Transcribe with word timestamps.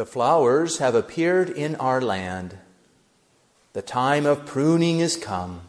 The 0.00 0.06
flowers 0.06 0.78
have 0.78 0.94
appeared 0.94 1.50
in 1.50 1.76
our 1.76 2.00
land. 2.00 2.56
The 3.74 3.82
time 3.82 4.24
of 4.24 4.46
pruning 4.46 5.00
is 5.00 5.14
come. 5.14 5.60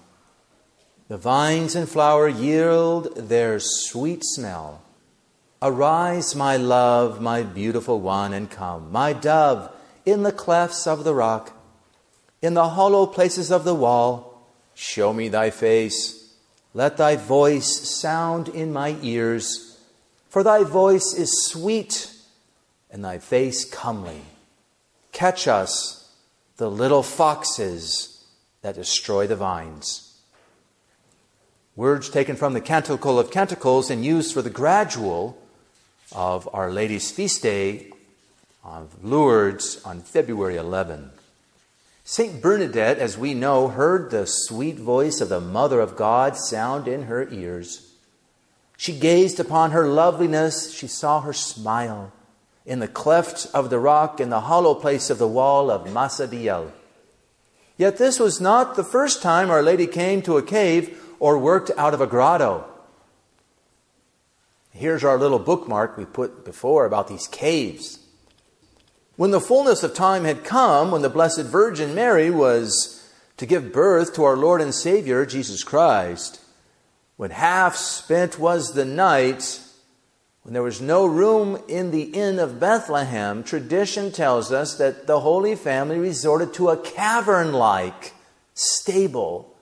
The 1.09 1.17
vines 1.17 1.75
and 1.75 1.89
flower 1.89 2.29
yield 2.29 3.13
their 3.27 3.59
sweet 3.59 4.23
smell. 4.23 4.83
Arise, 5.61 6.33
my 6.33 6.55
love, 6.55 7.19
my 7.19 7.43
beautiful 7.43 7.99
one, 7.99 8.31
and 8.31 8.49
come, 8.49 8.89
my 8.89 9.11
dove, 9.11 9.69
in 10.05 10.23
the 10.23 10.31
clefts 10.31 10.87
of 10.87 11.03
the 11.03 11.13
rock, 11.13 11.51
in 12.41 12.53
the 12.53 12.69
hollow 12.69 13.05
places 13.07 13.51
of 13.51 13.65
the 13.65 13.75
wall. 13.75 14.47
Show 14.73 15.11
me 15.11 15.27
thy 15.27 15.49
face. 15.49 16.33
Let 16.73 16.95
thy 16.95 17.17
voice 17.17 17.89
sound 17.89 18.47
in 18.47 18.71
my 18.71 18.95
ears. 19.01 19.77
For 20.29 20.41
thy 20.41 20.63
voice 20.63 21.13
is 21.13 21.43
sweet, 21.47 22.15
and 22.91 23.03
thy 23.03 23.17
face 23.17 23.65
comely. 23.65 24.21
Catch 25.11 25.47
us, 25.47 26.09
the 26.57 26.69
little 26.69 27.03
foxes 27.03 28.25
that 28.61 28.75
destroy 28.75 29.27
the 29.27 29.35
vines. 29.35 30.19
Words 31.75 32.09
taken 32.09 32.35
from 32.35 32.53
the 32.53 32.61
Canticle 32.61 33.17
of 33.17 33.31
Canticles 33.31 33.89
and 33.89 34.05
used 34.05 34.33
for 34.33 34.41
the 34.41 34.49
gradual 34.49 35.41
of 36.11 36.47
Our 36.53 36.69
Lady's 36.69 37.11
feast 37.11 37.41
day 37.41 37.87
of 38.63 39.03
Lourdes 39.03 39.81
on 39.83 40.01
February 40.01 40.57
11. 40.57 41.11
St. 42.03 42.41
Bernadette, 42.41 42.99
as 42.99 43.17
we 43.17 43.33
know, 43.33 43.69
heard 43.69 44.11
the 44.11 44.25
sweet 44.25 44.77
voice 44.77 45.21
of 45.21 45.29
the 45.29 45.39
Mother 45.39 45.79
of 45.79 45.95
God 45.95 46.35
sound 46.35 46.87
in 46.87 47.03
her 47.03 47.27
ears. 47.29 47.93
She 48.75 48.97
gazed 48.97 49.39
upon 49.39 49.71
her 49.71 49.87
loveliness, 49.87 50.73
she 50.73 50.87
saw 50.87 51.21
her 51.21 51.33
smile 51.33 52.11
in 52.65 52.79
the 52.79 52.87
cleft 52.87 53.47
of 53.53 53.69
the 53.69 53.79
rock 53.79 54.19
in 54.19 54.29
the 54.29 54.41
hollow 54.41 54.75
place 54.75 55.09
of 55.09 55.17
the 55.17 55.27
wall 55.27 55.71
of 55.71 55.87
Massabielle. 55.87 56.71
Yet 57.77 57.97
this 57.97 58.19
was 58.19 58.39
not 58.39 58.75
the 58.75 58.83
first 58.83 59.21
time 59.21 59.49
Our 59.49 59.63
Lady 59.63 59.87
came 59.87 60.21
to 60.23 60.37
a 60.37 60.43
cave 60.43 60.99
or 61.19 61.37
worked 61.37 61.71
out 61.77 61.93
of 61.93 62.01
a 62.01 62.07
grotto. 62.07 62.65
Here's 64.71 65.03
our 65.03 65.17
little 65.17 65.39
bookmark 65.39 65.97
we 65.97 66.05
put 66.05 66.45
before 66.45 66.85
about 66.85 67.07
these 67.07 67.27
caves. 67.27 67.99
When 69.15 69.31
the 69.31 69.41
fullness 69.41 69.83
of 69.83 69.93
time 69.93 70.23
had 70.23 70.43
come, 70.43 70.91
when 70.91 71.01
the 71.01 71.09
Blessed 71.09 71.43
Virgin 71.43 71.93
Mary 71.93 72.31
was 72.31 72.97
to 73.37 73.45
give 73.45 73.73
birth 73.73 74.13
to 74.15 74.23
our 74.23 74.37
Lord 74.37 74.61
and 74.61 74.73
Savior, 74.73 75.25
Jesus 75.25 75.63
Christ, 75.63 76.41
when 77.17 77.31
half 77.31 77.75
spent 77.75 78.39
was 78.39 78.73
the 78.73 78.85
night, 78.85 79.59
when 80.43 80.53
there 80.53 80.63
was 80.63 80.81
no 80.81 81.05
room 81.05 81.61
in 81.67 81.91
the 81.91 82.03
inn 82.03 82.39
of 82.39 82.59
Bethlehem, 82.59 83.43
tradition 83.43 84.11
tells 84.11 84.51
us 84.51 84.75
that 84.77 85.05
the 85.05 85.19
Holy 85.19 85.55
Family 85.55 85.99
resorted 85.99 86.53
to 86.55 86.69
a 86.69 86.77
cavern 86.77 87.53
like 87.53 88.13
stable 88.53 89.55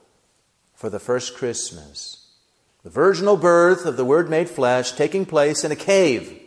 for 0.73 0.89
the 0.89 0.99
first 0.99 1.35
Christmas. 1.35 2.27
The 2.83 2.89
virginal 2.89 3.35
birth 3.35 3.85
of 3.85 3.97
the 3.97 4.05
Word 4.05 4.29
made 4.29 4.49
flesh 4.49 4.93
taking 4.93 5.25
place 5.25 5.63
in 5.63 5.71
a 5.71 5.75
cave 5.75 6.39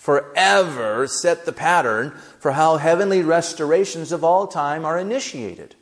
forever 0.00 1.06
set 1.06 1.44
the 1.44 1.52
pattern 1.52 2.10
for 2.38 2.52
how 2.52 2.78
heavenly 2.78 3.22
restorations 3.22 4.12
of 4.12 4.24
all 4.24 4.46
time 4.46 4.82
are 4.82 4.98
initiated. 4.98 5.74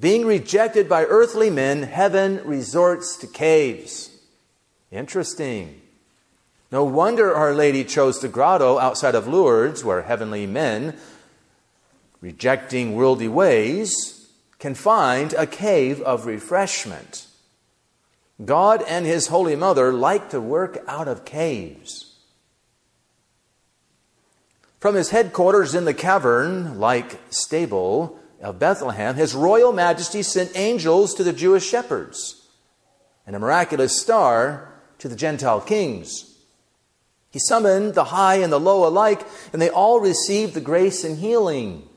Being 0.00 0.26
rejected 0.26 0.88
by 0.88 1.04
earthly 1.04 1.50
men, 1.50 1.84
heaven 1.84 2.40
resorts 2.44 3.16
to 3.18 3.28
caves. 3.28 4.10
Interesting. 4.90 5.80
No 6.70 6.84
wonder 6.84 7.34
Our 7.34 7.54
Lady 7.54 7.84
chose 7.84 8.20
the 8.20 8.28
grotto 8.28 8.78
outside 8.78 9.14
of 9.14 9.28
Lourdes, 9.28 9.84
where 9.84 10.02
heavenly 10.02 10.46
men, 10.46 10.96
rejecting 12.20 12.94
worldly 12.94 13.28
ways, 13.28 14.30
can 14.58 14.74
find 14.74 15.32
a 15.34 15.46
cave 15.46 16.00
of 16.02 16.26
refreshment. 16.26 17.26
God 18.44 18.82
and 18.88 19.06
His 19.06 19.28
Holy 19.28 19.54
Mother 19.54 19.92
like 19.92 20.30
to 20.30 20.40
work 20.40 20.82
out 20.88 21.08
of 21.08 21.24
caves. 21.24 22.14
From 24.80 24.94
his 24.94 25.10
headquarters 25.10 25.74
in 25.74 25.84
the 25.84 25.94
cavern, 25.94 26.78
like 26.78 27.18
stable 27.30 28.18
of 28.42 28.58
Bethlehem, 28.58 29.14
His 29.14 29.34
Royal 29.34 29.72
Majesty 29.72 30.22
sent 30.22 30.56
angels 30.56 31.14
to 31.14 31.24
the 31.24 31.32
Jewish 31.32 31.66
shepherds 31.66 32.46
and 33.26 33.34
a 33.34 33.38
miraculous 33.40 34.00
star 34.00 34.72
to 34.98 35.08
the 35.08 35.16
Gentile 35.16 35.60
kings. 35.60 36.35
He 37.30 37.38
summoned 37.38 37.94
the 37.94 38.04
high 38.04 38.36
and 38.36 38.52
the 38.52 38.60
low 38.60 38.86
alike, 38.86 39.26
and 39.52 39.60
they 39.60 39.70
all 39.70 40.00
received 40.00 40.54
the 40.54 40.60
grace 40.60 41.04
and 41.04 41.18
healing. 41.18 41.88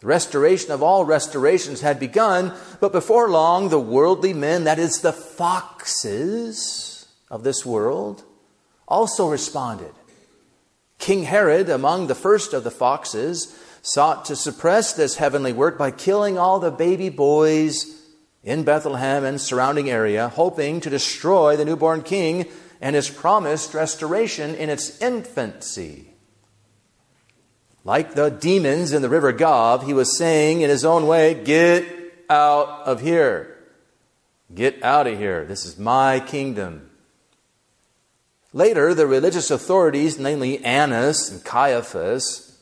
The 0.00 0.06
restoration 0.06 0.70
of 0.70 0.82
all 0.82 1.04
restorations 1.04 1.80
had 1.80 1.98
begun, 1.98 2.54
but 2.80 2.92
before 2.92 3.28
long, 3.28 3.68
the 3.68 3.80
worldly 3.80 4.32
men, 4.32 4.64
that 4.64 4.78
is, 4.78 5.00
the 5.00 5.12
foxes 5.12 7.08
of 7.30 7.42
this 7.42 7.66
world, 7.66 8.22
also 8.86 9.28
responded. 9.28 9.92
King 10.98 11.24
Herod, 11.24 11.68
among 11.68 12.06
the 12.06 12.14
first 12.14 12.52
of 12.52 12.62
the 12.62 12.70
foxes, 12.70 13.58
sought 13.82 14.24
to 14.26 14.36
suppress 14.36 14.92
this 14.92 15.16
heavenly 15.16 15.52
work 15.52 15.78
by 15.78 15.90
killing 15.90 16.38
all 16.38 16.60
the 16.60 16.70
baby 16.70 17.08
boys 17.08 17.86
in 18.44 18.62
Bethlehem 18.62 19.24
and 19.24 19.40
surrounding 19.40 19.90
area, 19.90 20.28
hoping 20.28 20.80
to 20.80 20.90
destroy 20.90 21.56
the 21.56 21.64
newborn 21.64 22.02
king 22.02 22.46
and 22.80 22.94
his 22.94 23.10
promised 23.10 23.74
restoration 23.74 24.54
in 24.54 24.70
its 24.70 25.00
infancy. 25.00 26.08
Like 27.84 28.14
the 28.14 28.28
demons 28.30 28.92
in 28.92 29.02
the 29.02 29.08
river 29.08 29.32
Gave, 29.32 29.86
he 29.86 29.94
was 29.94 30.18
saying 30.18 30.60
in 30.60 30.70
his 30.70 30.84
own 30.84 31.06
way, 31.06 31.34
Get 31.34 31.86
out 32.28 32.68
of 32.84 33.00
here. 33.00 33.56
Get 34.54 34.82
out 34.82 35.06
of 35.06 35.18
here. 35.18 35.44
This 35.44 35.64
is 35.64 35.78
my 35.78 36.20
kingdom. 36.20 36.90
Later, 38.52 38.94
the 38.94 39.06
religious 39.06 39.50
authorities, 39.50 40.18
namely 40.18 40.64
Annas 40.64 41.30
and 41.30 41.44
Caiaphas, 41.44 42.58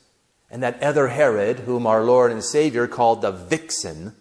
and 0.51 0.63
that 0.63 0.83
other 0.83 1.09
Herod, 1.09 1.61
whom 1.61 1.87
our 1.87 2.05
Lord 2.05 2.33
and 2.33 2.43
Savior 2.43 2.87
called 2.87 3.23
the 3.23 3.31
vixen, 3.33 4.15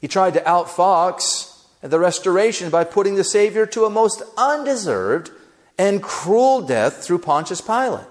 he 0.00 0.08
tried 0.08 0.34
to 0.34 0.40
outfox 0.40 1.49
the 1.82 1.98
restoration 1.98 2.70
by 2.70 2.84
putting 2.84 3.14
the 3.14 3.24
Savior 3.24 3.66
to 3.66 3.84
a 3.84 3.90
most 3.90 4.22
undeserved 4.36 5.30
and 5.78 6.02
cruel 6.02 6.60
death 6.60 7.02
through 7.02 7.18
Pontius 7.18 7.60
Pilate. 7.60 8.06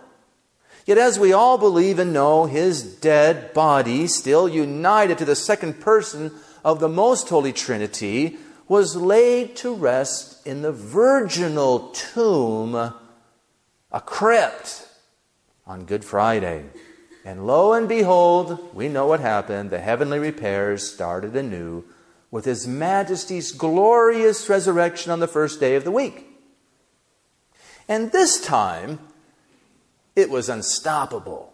Yet, 0.85 0.97
as 0.97 1.19
we 1.19 1.33
all 1.33 1.59
believe 1.59 1.99
and 1.99 2.11
know, 2.11 2.45
his 2.45 2.81
dead 2.81 3.53
body, 3.53 4.07
still 4.07 4.49
united 4.49 5.19
to 5.19 5.25
the 5.25 5.35
second 5.35 5.79
person 5.79 6.31
of 6.65 6.79
the 6.79 6.89
Most 6.89 7.29
Holy 7.29 7.53
Trinity, 7.53 8.37
was 8.67 8.95
laid 8.95 9.55
to 9.57 9.73
rest 9.73 10.45
in 10.47 10.63
the 10.63 10.71
virginal 10.71 11.89
tomb, 11.89 12.73
a 12.75 14.01
crypt, 14.01 14.87
on 15.67 15.85
Good 15.85 16.03
Friday. 16.03 16.65
And 17.23 17.45
lo 17.45 17.73
and 17.73 17.87
behold, 17.87 18.73
we 18.73 18.87
know 18.87 19.05
what 19.05 19.19
happened. 19.19 19.69
The 19.69 19.79
heavenly 19.79 20.17
repairs 20.17 20.91
started 20.91 21.35
anew 21.35 21.83
with 22.31 22.45
His 22.45 22.67
Majesty's 22.67 23.51
glorious 23.51 24.47
resurrection 24.49 25.11
on 25.11 25.19
the 25.19 25.27
first 25.27 25.59
day 25.59 25.75
of 25.75 25.83
the 25.83 25.91
week. 25.91 26.25
And 27.87 28.11
this 28.11 28.39
time, 28.39 28.99
it 30.15 30.29
was 30.29 30.47
unstoppable. 30.49 31.53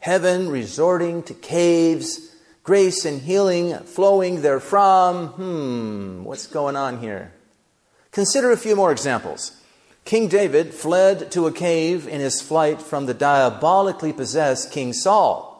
Heaven 0.00 0.50
resorting 0.50 1.22
to 1.22 1.34
caves, 1.34 2.34
grace 2.62 3.06
and 3.06 3.22
healing 3.22 3.74
flowing 3.78 4.42
therefrom. 4.42 5.28
Hmm, 5.28 6.24
what's 6.24 6.46
going 6.46 6.76
on 6.76 6.98
here? 6.98 7.32
Consider 8.12 8.52
a 8.52 8.56
few 8.56 8.76
more 8.76 8.92
examples. 8.92 9.56
King 10.04 10.28
David 10.28 10.74
fled 10.74 11.32
to 11.32 11.46
a 11.46 11.52
cave 11.52 12.06
in 12.06 12.20
his 12.20 12.42
flight 12.42 12.82
from 12.82 13.06
the 13.06 13.14
diabolically 13.14 14.12
possessed 14.12 14.70
King 14.70 14.92
Saul. 14.92 15.50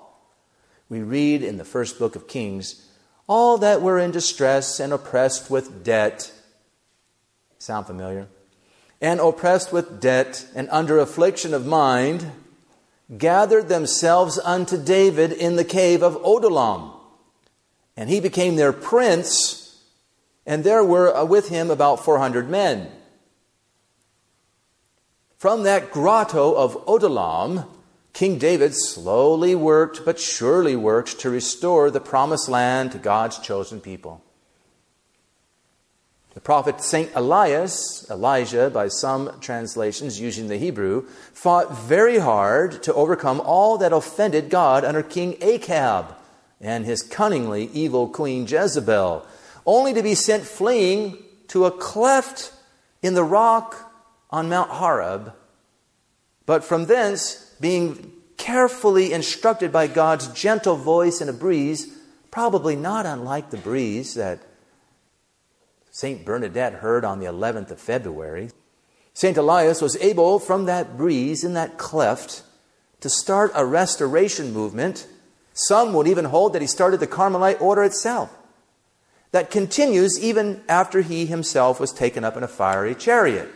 We 0.90 1.00
read 1.00 1.42
in 1.42 1.56
the 1.56 1.64
first 1.64 1.98
book 1.98 2.14
of 2.14 2.28
Kings 2.28 2.83
all 3.26 3.58
that 3.58 3.82
were 3.82 3.98
in 3.98 4.10
distress 4.10 4.80
and 4.80 4.92
oppressed 4.92 5.50
with 5.50 5.84
debt. 5.84 6.32
Sound 7.58 7.86
familiar? 7.86 8.28
and 9.04 9.20
oppressed 9.20 9.70
with 9.70 10.00
debt 10.00 10.46
and 10.54 10.66
under 10.70 10.98
affliction 10.98 11.52
of 11.52 11.66
mind, 11.66 12.32
gathered 13.18 13.68
themselves 13.68 14.38
unto 14.38 14.82
David 14.82 15.30
in 15.30 15.56
the 15.56 15.64
cave 15.64 16.02
of 16.02 16.16
Adullam. 16.24 16.90
And 17.98 18.08
he 18.08 18.18
became 18.18 18.56
their 18.56 18.72
prince, 18.72 19.78
and 20.46 20.64
there 20.64 20.82
were 20.82 21.14
uh, 21.14 21.22
with 21.26 21.50
him 21.50 21.70
about 21.70 22.02
400 22.02 22.48
men. 22.48 22.90
From 25.36 25.64
that 25.64 25.92
grotto 25.92 26.54
of 26.54 26.74
Adullam, 26.88 27.64
King 28.14 28.38
David 28.38 28.74
slowly 28.76 29.56
worked, 29.56 30.04
but 30.04 30.20
surely 30.20 30.76
worked, 30.76 31.18
to 31.18 31.30
restore 31.30 31.90
the 31.90 32.00
promised 32.00 32.48
land 32.48 32.92
to 32.92 32.98
God's 32.98 33.40
chosen 33.40 33.80
people. 33.80 34.22
The 36.34 36.40
prophet 36.40 36.80
St. 36.80 37.10
Elias, 37.16 38.08
Elijah 38.08 38.70
by 38.70 38.86
some 38.86 39.40
translations 39.40 40.20
using 40.20 40.46
the 40.46 40.58
Hebrew, 40.58 41.06
fought 41.32 41.76
very 41.76 42.18
hard 42.18 42.84
to 42.84 42.94
overcome 42.94 43.40
all 43.40 43.78
that 43.78 43.92
offended 43.92 44.48
God 44.48 44.84
under 44.84 45.02
King 45.02 45.36
Ahab 45.40 46.14
and 46.60 46.84
his 46.84 47.02
cunningly 47.02 47.68
evil 47.72 48.08
queen 48.08 48.46
Jezebel, 48.46 49.26
only 49.66 49.92
to 49.92 50.02
be 50.04 50.14
sent 50.14 50.44
fleeing 50.44 51.18
to 51.48 51.64
a 51.64 51.70
cleft 51.72 52.52
in 53.02 53.14
the 53.14 53.24
rock 53.24 53.92
on 54.30 54.48
Mount 54.48 54.70
Horeb, 54.70 55.32
but 56.46 56.62
from 56.62 56.86
thence 56.86 57.43
being 57.60 58.12
carefully 58.36 59.12
instructed 59.12 59.72
by 59.72 59.86
God's 59.86 60.28
gentle 60.28 60.76
voice 60.76 61.20
in 61.20 61.28
a 61.28 61.32
breeze, 61.32 61.96
probably 62.30 62.76
not 62.76 63.06
unlike 63.06 63.50
the 63.50 63.56
breeze 63.56 64.14
that 64.14 64.40
St. 65.90 66.24
Bernadette 66.24 66.74
heard 66.74 67.04
on 67.04 67.20
the 67.20 67.26
11th 67.26 67.70
of 67.70 67.80
February. 67.80 68.50
St. 69.12 69.36
Elias 69.36 69.80
was 69.80 69.96
able, 69.98 70.40
from 70.40 70.64
that 70.64 70.96
breeze 70.96 71.44
in 71.44 71.54
that 71.54 71.78
cleft, 71.78 72.42
to 73.00 73.08
start 73.08 73.52
a 73.54 73.64
restoration 73.64 74.52
movement. 74.52 75.06
Some 75.52 75.92
would 75.92 76.08
even 76.08 76.24
hold 76.24 76.52
that 76.52 76.62
he 76.62 76.66
started 76.66 76.98
the 76.98 77.06
Carmelite 77.06 77.60
order 77.60 77.84
itself, 77.84 78.36
that 79.30 79.52
continues 79.52 80.18
even 80.18 80.62
after 80.68 81.00
he 81.00 81.26
himself 81.26 81.78
was 81.78 81.92
taken 81.92 82.24
up 82.24 82.36
in 82.36 82.42
a 82.42 82.48
fiery 82.48 82.96
chariot. 82.96 83.48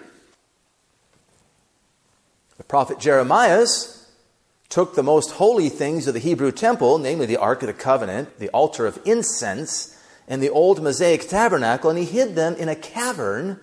Prophet 2.69 2.99
Jeremiah 2.99 3.67
took 4.69 4.95
the 4.95 5.03
most 5.03 5.33
holy 5.33 5.71
things 5.71 6.07
of 6.07 6.13
the 6.13 6.21
Hebrew 6.21 6.53
temple, 6.53 6.99
namely 6.99 7.25
the 7.25 7.39
Ark 7.39 7.63
of 7.63 7.69
the 7.69 7.73
Covenant, 7.73 8.39
the 8.39 8.51
altar 8.51 8.87
of 8.87 9.01
incense, 9.07 9.99
and 10.29 10.43
the 10.43 10.51
old 10.51 10.83
Mosaic 10.83 11.27
tabernacle, 11.27 11.89
and 11.89 11.99
he 11.99 12.05
hid 12.05 12.35
them 12.35 12.55
in 12.57 12.69
a 12.69 12.77
cavern 12.77 13.59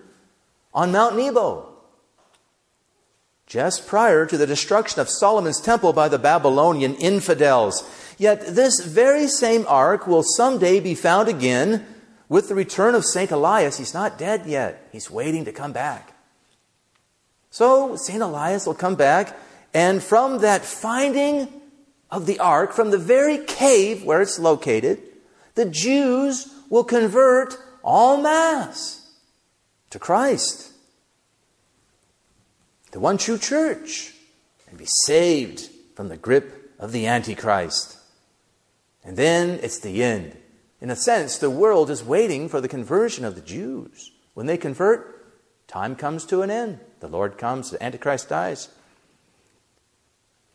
on 0.73 0.91
Mount 0.91 1.15
Nebo. 1.15 1.69
Just 3.45 3.85
prior 3.85 4.25
to 4.25 4.37
the 4.39 4.47
destruction 4.47 4.99
of 4.99 5.07
Solomon's 5.07 5.61
temple 5.61 5.93
by 5.93 6.09
the 6.09 6.17
Babylonian 6.17 6.95
infidels. 6.95 7.87
Yet 8.17 8.55
this 8.55 8.83
very 8.83 9.27
same 9.27 9.65
ark 9.67 10.07
will 10.07 10.23
someday 10.23 10.79
be 10.79 10.95
found 10.95 11.29
again 11.29 11.85
with 12.27 12.49
the 12.49 12.55
return 12.55 12.95
of 12.95 13.05
St. 13.05 13.29
Elias. 13.29 13.77
He's 13.77 13.93
not 13.93 14.17
dead 14.17 14.47
yet, 14.47 14.89
he's 14.91 15.11
waiting 15.11 15.45
to 15.45 15.51
come 15.51 15.73
back. 15.73 16.14
So 17.55 17.95
St. 17.95 18.21
Elias 18.21 18.67
will 18.67 18.73
come 18.73 18.95
back, 18.95 19.33
and 19.73 20.03
from 20.03 20.39
that 20.39 20.65
finding 20.65 21.47
of 22.11 22.25
the 22.25 22.37
ark, 22.37 22.73
from 22.73 22.91
the 22.91 22.97
very 22.97 23.37
cave 23.37 24.03
where 24.03 24.21
it's 24.21 24.37
located, 24.37 25.01
the 25.53 25.63
Jews 25.63 26.53
will 26.69 26.83
convert 26.83 27.55
all 27.81 28.21
mass 28.21 29.09
to 29.89 29.97
Christ, 29.97 30.73
the 32.91 32.99
one 32.99 33.17
true 33.17 33.37
church, 33.37 34.13
and 34.67 34.77
be 34.77 34.87
saved 35.05 35.69
from 35.95 36.09
the 36.09 36.17
grip 36.17 36.73
of 36.77 36.91
the 36.91 37.07
Antichrist. 37.07 37.97
And 39.01 39.15
then 39.15 39.61
it's 39.63 39.79
the 39.79 40.03
end. 40.03 40.35
In 40.81 40.89
a 40.89 40.95
sense, 40.97 41.37
the 41.37 41.49
world 41.49 41.89
is 41.89 42.03
waiting 42.03 42.49
for 42.49 42.59
the 42.59 42.67
conversion 42.67 43.23
of 43.23 43.35
the 43.35 43.39
Jews. 43.39 44.11
When 44.33 44.45
they 44.45 44.57
convert, 44.57 45.69
time 45.69 45.95
comes 45.95 46.25
to 46.25 46.41
an 46.41 46.51
end. 46.51 46.81
The 47.05 47.11
Lord 47.11 47.37
comes, 47.37 47.69
the 47.69 47.83
Antichrist 47.83 48.29
dies. 48.29 48.67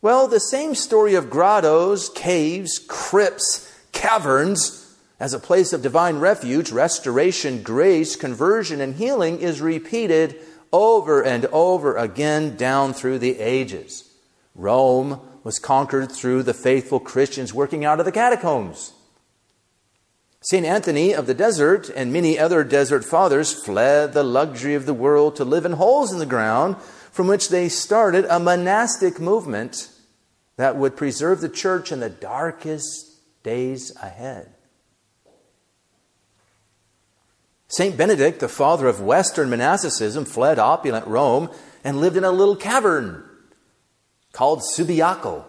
Well, 0.03 0.27
the 0.27 0.41
same 0.41 0.75
story 0.75 1.15
of 1.15 1.31
grottos, 1.31 2.09
caves, 2.09 2.81
crypts, 2.89 3.73
caverns 3.93 4.97
as 5.21 5.33
a 5.33 5.39
place 5.39 5.73
of 5.73 5.81
divine 5.81 6.19
refuge, 6.19 6.73
restoration, 6.73 7.63
grace, 7.63 8.17
conversion, 8.17 8.81
and 8.81 8.97
healing 8.97 9.39
is 9.39 9.61
repeated 9.61 10.41
over 10.73 11.23
and 11.23 11.47
over 11.47 11.97
again 11.97 12.57
down 12.57 12.95
through 12.95 13.21
the 13.21 13.39
ages. 13.39 14.13
Rome 14.57 15.21
was 15.45 15.61
conquered 15.61 16.11
through 16.11 16.43
the 16.43 16.53
faithful 16.53 16.99
Christians 16.99 17.55
working 17.55 17.85
out 17.85 18.01
of 18.01 18.07
the 18.07 18.13
catacombs. 18.13 18.93
St. 20.43 20.65
Anthony 20.65 21.15
of 21.15 21.27
the 21.27 21.35
desert 21.35 21.91
and 21.91 22.13
many 22.13 22.39
other 22.39 22.65
desert 22.65 23.05
fathers 23.05 23.53
fled 23.53 24.15
the 24.15 24.23
luxury 24.23 24.75
of 24.75 24.87
the 24.87 24.95
world 24.95 25.37
to 25.37 25.45
live 25.45 25.67
in 25.67 25.73
holes 25.73 26.13
in 26.13 26.19
the 26.19 26.25
ground 26.25 26.79
from 27.13 27.27
which 27.27 27.51
they 27.51 27.69
started 27.69 28.25
a 28.25 28.41
monastic 28.41 29.21
movement 29.21 29.91
that 30.57 30.77
would 30.77 30.97
preserve 30.97 31.43
the 31.43 31.49
church 31.49 31.93
in 31.93 32.01
the 32.01 32.09
darkest 32.09 33.19
days 33.43 33.95
ahead. 34.03 34.51
St. 37.69 37.97
Benedict, 37.97 38.41
the 38.41 38.49
father 38.49 38.87
of 38.87 39.01
Western 39.01 39.51
monasticism, 39.51 40.25
fled 40.25 40.59
opulent 40.59 41.07
Rome 41.07 41.51
and 41.85 42.01
lived 42.01 42.17
in 42.17 42.25
a 42.25 42.33
little 42.33 42.57
cavern 42.57 43.29
called 44.33 44.63
Subiaco. 44.75 45.45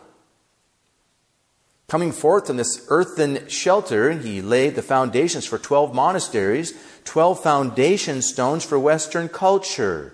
Coming 1.92 2.14
forth 2.14 2.48
from 2.48 2.56
this 2.56 2.86
earthen 2.88 3.50
shelter, 3.50 4.14
he 4.14 4.42
laid 4.42 4.76
the 4.76 4.82
foundations 4.82 5.46
for 5.46 5.58
12 5.58 5.94
monasteries, 5.94 6.74
12 7.04 7.44
foundation 7.44 8.22
stones 8.22 8.64
for 8.64 8.80
Western 8.80 9.28
culture. 9.28 10.14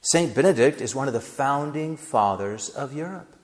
St. 0.00 0.34
Benedict 0.34 0.80
is 0.80 0.94
one 0.94 1.06
of 1.06 1.12
the 1.12 1.20
founding 1.20 1.98
fathers 1.98 2.70
of 2.70 2.94
Europe. 2.94 3.36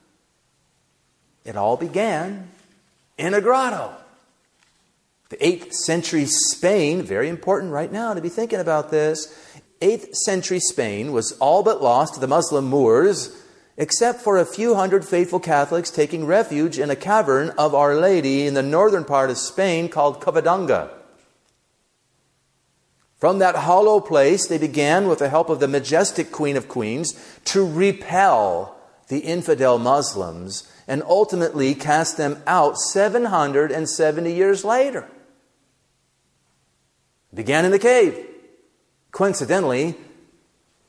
It 1.45 1.55
all 1.55 1.77
began 1.77 2.49
in 3.19 3.35
a 3.35 3.41
grotto. 3.41 3.93
The 5.29 5.37
8th 5.37 5.71
century 5.73 6.25
Spain, 6.25 7.03
very 7.03 7.29
important 7.29 7.71
right 7.71 7.91
now 7.91 8.15
to 8.15 8.21
be 8.21 8.29
thinking 8.29 8.59
about 8.59 8.89
this. 8.89 9.27
8th 9.81 10.15
century 10.25 10.59
Spain 10.59 11.11
was 11.11 11.33
all 11.33 11.61
but 11.61 11.79
lost 11.79 12.15
to 12.15 12.19
the 12.19 12.27
Muslim 12.27 12.65
Moors, 12.65 13.39
except 13.77 14.21
for 14.21 14.37
a 14.37 14.45
few 14.45 14.75
hundred 14.75 15.05
faithful 15.05 15.39
Catholics 15.39 15.89
taking 15.89 16.25
refuge 16.25 16.77
in 16.77 16.89
a 16.89 16.95
cavern 16.95 17.49
of 17.57 17.73
Our 17.73 17.95
Lady 17.95 18.45
in 18.45 18.53
the 18.53 18.63
northern 18.63 19.05
part 19.05 19.29
of 19.29 19.37
Spain 19.37 19.89
called 19.89 20.21
Covadonga. 20.21 20.89
From 23.17 23.39
that 23.39 23.55
hollow 23.55 23.99
place, 23.99 24.47
they 24.47 24.57
began, 24.57 25.07
with 25.07 25.19
the 25.19 25.29
help 25.29 25.49
of 25.49 25.59
the 25.59 25.67
majestic 25.67 26.31
Queen 26.31 26.57
of 26.57 26.67
Queens, 26.67 27.13
to 27.45 27.65
repel 27.65 28.75
the 29.09 29.19
infidel 29.19 29.77
Muslims 29.77 30.71
and 30.87 31.03
ultimately 31.03 31.75
cast 31.75 32.17
them 32.17 32.41
out 32.47 32.77
770 32.77 34.33
years 34.33 34.65
later 34.65 35.07
began 37.33 37.65
in 37.65 37.71
the 37.71 37.79
cave. 37.79 38.27
Coincidentally, 39.11 39.95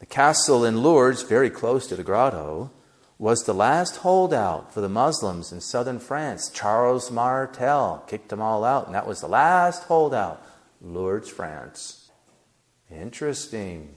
the 0.02 0.06
castle 0.06 0.64
in 0.64 0.82
Lourdes, 0.82 1.22
very 1.22 1.49
close 1.49 1.87
to 1.87 1.94
the 1.94 2.02
grotto, 2.02 2.72
was 3.20 3.44
the 3.44 3.54
last 3.54 3.99
holdout 3.99 4.74
for 4.74 4.81
the 4.81 4.88
Muslims 4.88 5.53
in 5.53 5.60
southern 5.60 6.00
France. 6.00 6.50
Charles 6.53 7.08
Martel 7.08 8.03
kicked 8.08 8.31
them 8.31 8.43
all 8.43 8.65
out, 8.65 8.86
and 8.86 8.96
that 8.96 9.06
was 9.06 9.20
the 9.20 9.29
last 9.29 9.84
holdout. 9.84 10.44
Lourdes, 10.81 11.29
France. 11.29 12.10
Interesting. 12.91 13.94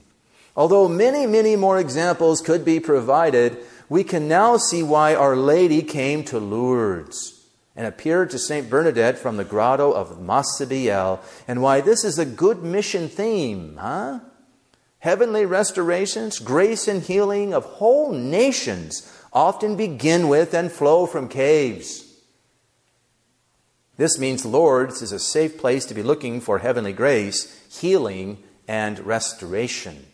Although 0.54 0.86
many, 0.86 1.26
many 1.26 1.56
more 1.56 1.76
examples 1.76 2.40
could 2.40 2.64
be 2.64 2.78
provided, 2.78 3.58
we 3.88 4.04
can 4.04 4.28
now 4.28 4.58
see 4.58 4.84
why 4.84 5.12
Our 5.16 5.34
Lady 5.34 5.82
came 5.82 6.22
to 6.26 6.38
Lourdes 6.38 7.48
and 7.74 7.84
appeared 7.84 8.30
to 8.30 8.38
St. 8.38 8.70
Bernadette 8.70 9.18
from 9.18 9.38
the 9.38 9.44
grotto 9.44 9.90
of 9.90 10.20
Massabielle, 10.20 11.18
and 11.48 11.62
why 11.62 11.80
this 11.80 12.04
is 12.04 12.16
a 12.16 12.24
good 12.24 12.62
mission 12.62 13.08
theme, 13.08 13.76
huh? 13.78 14.20
Heavenly 14.98 15.44
restorations, 15.44 16.38
grace 16.38 16.88
and 16.88 17.02
healing 17.02 17.54
of 17.54 17.64
whole 17.64 18.12
nations 18.12 19.12
often 19.32 19.76
begin 19.76 20.28
with 20.28 20.54
and 20.54 20.72
flow 20.72 21.06
from 21.06 21.28
caves. 21.28 22.04
This 23.98 24.18
means 24.18 24.44
Lourdes 24.44 25.02
is 25.02 25.12
a 25.12 25.18
safe 25.18 25.58
place 25.58 25.84
to 25.86 25.94
be 25.94 26.02
looking 26.02 26.40
for 26.40 26.58
heavenly 26.58 26.92
grace, 26.92 27.64
healing, 27.80 28.42
and 28.68 28.98
restoration. 29.00 30.06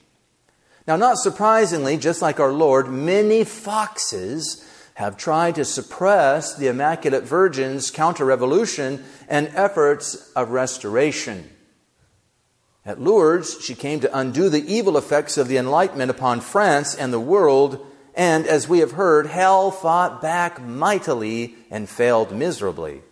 Now, 0.87 0.97
not 0.97 1.19
surprisingly, 1.19 1.97
just 1.97 2.23
like 2.23 2.41
our 2.41 2.53
Lord, 2.53 2.89
many 2.89 3.45
foxes 3.45 4.69
have 4.95 5.17
tried 5.17 5.55
to 5.55 5.65
suppress 5.65 6.55
the 6.55 6.67
Immaculate 6.69 7.25
Virgin's 7.25 7.91
counter 7.91 8.25
revolution 8.25 9.05
and 9.29 9.49
efforts 9.55 10.31
of 10.33 10.51
restoration. 10.51 11.49
At 12.85 13.01
Lourdes, 13.01 13.61
she 13.61 13.75
came 13.77 14.01
to 14.01 14.19
undo 14.19 14.49
the 14.49 14.73
evil 14.73 14.99
effects 14.99 15.39
of 15.39 15.47
the 15.47 15.57
Enlightenment 15.57 16.11
upon 16.11 16.41
France 16.41 16.97
and 16.97 17.13
the 17.13 17.21
world, 17.21 17.87
and 18.15 18.45
as 18.47 18.69
we 18.69 18.81
have 18.81 18.93
heard, 18.93 19.27
hell 19.27 19.71
fought 19.71 20.21
back 20.21 20.61
mightily 20.61 21.55
and 21.71 21.89
failed 21.89 22.33
miserably, 22.33 23.03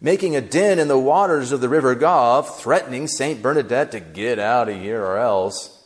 making 0.00 0.34
a 0.34 0.40
din 0.40 0.80
in 0.80 0.88
the 0.88 0.98
waters 0.98 1.52
of 1.52 1.60
the 1.60 1.68
River 1.68 1.94
Gave, 1.94 2.52
threatening 2.52 3.06
St. 3.06 3.40
Bernadette 3.40 3.92
to 3.92 4.00
get 4.00 4.40
out 4.40 4.68
of 4.68 4.80
here 4.80 5.04
or 5.04 5.18
else. 5.18 5.84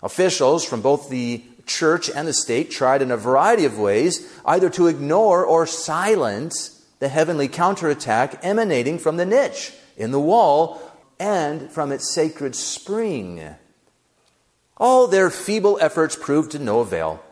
Officials 0.00 0.64
from 0.64 0.80
both 0.80 1.10
the 1.10 1.42
church 1.66 2.08
and 2.08 2.28
the 2.28 2.32
state 2.32 2.70
tried 2.70 3.02
in 3.02 3.10
a 3.10 3.16
variety 3.16 3.64
of 3.64 3.78
ways 3.78 4.30
either 4.44 4.70
to 4.70 4.86
ignore 4.86 5.44
or 5.44 5.66
silence 5.66 6.86
the 7.00 7.08
heavenly 7.08 7.48
counterattack 7.48 8.38
emanating 8.44 8.98
from 8.98 9.16
the 9.16 9.26
niche 9.26 9.72
in 9.96 10.12
the 10.12 10.20
wall 10.20 10.80
and 11.18 11.70
from 11.70 11.92
its 11.92 12.12
sacred 12.14 12.54
spring. 12.54 13.56
All 14.76 15.06
their 15.06 15.30
feeble 15.30 15.78
efforts 15.80 16.16
proved 16.16 16.52
to 16.52 16.58
no 16.58 16.80
avail. 16.80 17.22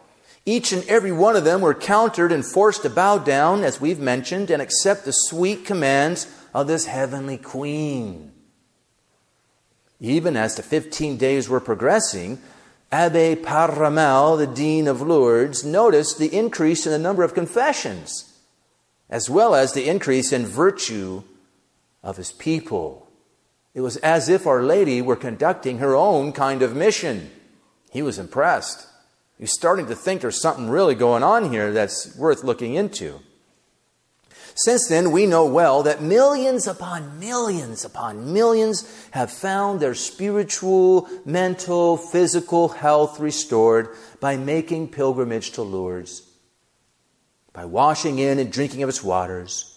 Each 0.45 0.73
and 0.73 0.85
every 0.85 1.13
one 1.13 1.37
of 1.37 1.45
them 1.45 1.61
were 1.61 1.75
countered 1.75 2.33
and 2.33 2.45
forced 2.45 2.83
to 2.83 2.91
bow 2.91 3.19
down, 3.19 3.63
as 3.63 3.81
we've 3.81 4.01
mentioned, 4.01 4.51
and 4.51 4.61
accept 4.61 5.05
the 5.05 5.13
sweet 5.13 5.65
commands 5.65 6.27
of 6.53 6.67
this 6.67 6.87
heavenly 6.87 7.39
queen. 7.39 8.33
Even 10.01 10.37
as 10.37 10.57
the 10.57 10.63
15 10.63 11.17
days 11.17 11.49
were 11.49 11.61
progressing, 11.61 12.41
Abbe 12.91 13.37
Peyramale, 13.37 14.37
the 14.37 14.49
Dean 14.49 14.89
of 14.89 15.01
Lourdes, 15.01 15.65
noticed 15.65 16.19
the 16.19 16.37
increase 16.37 16.87
in 16.87 16.93
the 16.93 16.99
number 16.99 17.23
of 17.23 17.35
confessions, 17.35 18.37
as 19.09 19.31
well 19.31 19.55
as 19.55 19.73
the 19.73 19.89
increase 19.89 20.33
in 20.33 20.45
virtue 20.45 21.23
of 22.03 22.17
his 22.17 22.33
people. 22.33 23.09
It 23.75 23.81
was 23.81 23.97
as 23.99 24.29
if 24.29 24.47
Our 24.47 24.63
Lady 24.63 25.01
were 25.01 25.17
conducting 25.17 25.79
her 25.79 25.95
own 25.95 26.33
kind 26.33 26.63
of 26.63 26.77
mission. 26.77 27.31
He 27.91 28.03
was 28.03 28.19
impressed. 28.19 28.87
He's 29.39 29.53
starting 29.53 29.87
to 29.87 29.95
think 29.95 30.21
there's 30.21 30.41
something 30.41 30.69
really 30.69 30.95
going 30.95 31.23
on 31.23 31.51
here 31.51 31.73
that's 31.73 32.15
worth 32.17 32.45
looking 32.45 32.75
into. 32.75 33.21
Since 34.55 34.89
then, 34.89 35.13
we 35.13 35.25
know 35.25 35.47
well 35.47 35.83
that 35.85 36.03
millions 36.03 36.67
upon 36.67 37.19
millions 37.19 37.85
upon 37.85 38.35
millions 38.35 39.09
have 39.13 39.33
found 39.33 39.81
their 39.81 39.95
spiritual, 39.95 41.09
mental, 41.25 41.97
physical 41.97 42.69
health 42.69 43.19
restored 43.19 43.89
by 44.21 44.37
making 44.37 44.89
pilgrimage 44.89 45.53
to 45.53 45.63
Lourdes, 45.63 46.23
by 47.55 47.65
washing 47.65 48.19
in 48.19 48.39
and 48.39 48.53
drinking 48.53 48.83
of 48.83 48.91
its 48.91 49.03
waters, 49.03 49.72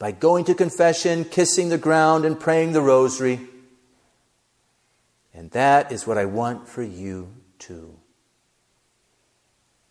by 0.00 0.10
going 0.10 0.46
to 0.46 0.54
confession, 0.54 1.26
kissing 1.26 1.68
the 1.68 1.78
ground, 1.78 2.24
and 2.24 2.40
praying 2.40 2.72
the 2.72 2.80
rosary. 2.80 3.38
And 5.34 5.50
that 5.50 5.92
is 5.92 6.06
what 6.06 6.16
I 6.16 6.24
want 6.24 6.66
for 6.66 6.82
you 6.82 7.28
too. 7.58 7.98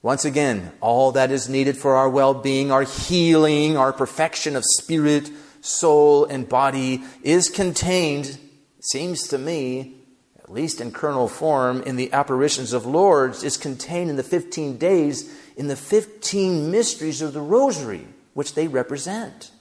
Once 0.02 0.26
again, 0.26 0.72
all 0.82 1.12
that 1.12 1.30
is 1.30 1.48
needed 1.48 1.78
for 1.78 1.96
our 1.96 2.10
well 2.10 2.34
being, 2.34 2.72
our 2.72 2.84
healing, 2.84 3.78
our 3.78 3.94
perfection 3.94 4.56
of 4.56 4.64
spirit, 4.66 5.30
soul, 5.62 6.26
and 6.26 6.50
body 6.50 7.04
is 7.22 7.48
contained, 7.48 8.40
seems 8.80 9.28
to 9.28 9.38
me, 9.38 9.94
at 10.40 10.52
least 10.52 10.82
in 10.82 10.92
kernel 10.92 11.28
form, 11.28 11.84
in 11.84 11.98
the 11.98 12.12
apparitions 12.14 12.74
of 12.74 12.88
Lourdes, 12.88 13.44
is 13.44 13.58
contained 13.58 14.10
in 14.10 14.16
the 14.16 14.24
15 14.24 14.78
days, 14.78 15.32
in 15.56 15.68
the 15.68 15.76
15 15.76 16.72
mysteries 16.72 17.22
of 17.22 17.34
the 17.34 17.42
Rosary, 17.42 18.08
which 18.34 18.56
they 18.56 18.68
represent. 18.68 19.52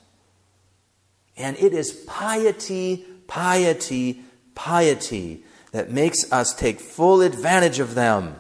And 1.38 1.56
it 1.56 1.72
is 1.72 1.92
piety, 1.92 3.06
piety, 3.28 4.22
piety 4.54 5.44
that 5.70 5.90
makes 5.90 6.30
us 6.32 6.54
take 6.54 6.80
full 6.80 7.22
advantage 7.22 7.78
of 7.78 7.94
them. 7.94 8.36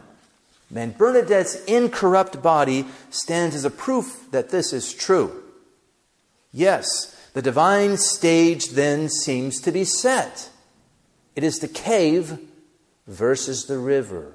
And 0.74 0.98
Bernadette's 0.98 1.64
incorrupt 1.64 2.42
body 2.42 2.86
stands 3.10 3.54
as 3.54 3.64
a 3.64 3.70
proof 3.70 4.26
that 4.32 4.50
this 4.50 4.72
is 4.72 4.92
true. 4.92 5.42
Yes, 6.52 7.14
the 7.32 7.42
divine 7.42 7.96
stage 7.96 8.70
then 8.70 9.08
seems 9.08 9.60
to 9.60 9.72
be 9.72 9.84
set. 9.84 10.50
It 11.36 11.44
is 11.44 11.60
the 11.60 11.68
cave 11.68 12.38
versus 13.06 13.66
the 13.66 13.78
river, 13.78 14.34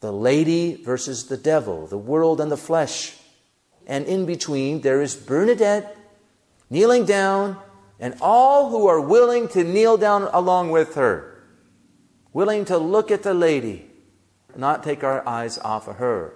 the 0.00 0.12
lady 0.12 0.74
versus 0.74 1.26
the 1.26 1.36
devil, 1.36 1.86
the 1.86 1.98
world 1.98 2.40
and 2.40 2.52
the 2.52 2.56
flesh. 2.56 3.16
And 3.86 4.04
in 4.04 4.26
between, 4.26 4.82
there 4.82 5.02
is 5.02 5.16
Bernadette 5.16 5.96
kneeling 6.72 7.04
down, 7.04 7.56
and 8.00 8.16
all 8.20 8.70
who 8.70 8.88
are 8.88 9.00
willing 9.00 9.46
to 9.48 9.62
kneel 9.62 9.96
down 9.96 10.28
along 10.32 10.70
with 10.70 10.94
her, 10.96 11.44
willing 12.32 12.64
to 12.64 12.78
look 12.78 13.10
at 13.10 13.22
the 13.22 13.34
lady 13.34 13.90
not 14.56 14.82
take 14.82 15.04
our 15.04 15.26
eyes 15.26 15.58
off 15.58 15.88
of 15.88 15.96
her. 15.96 16.34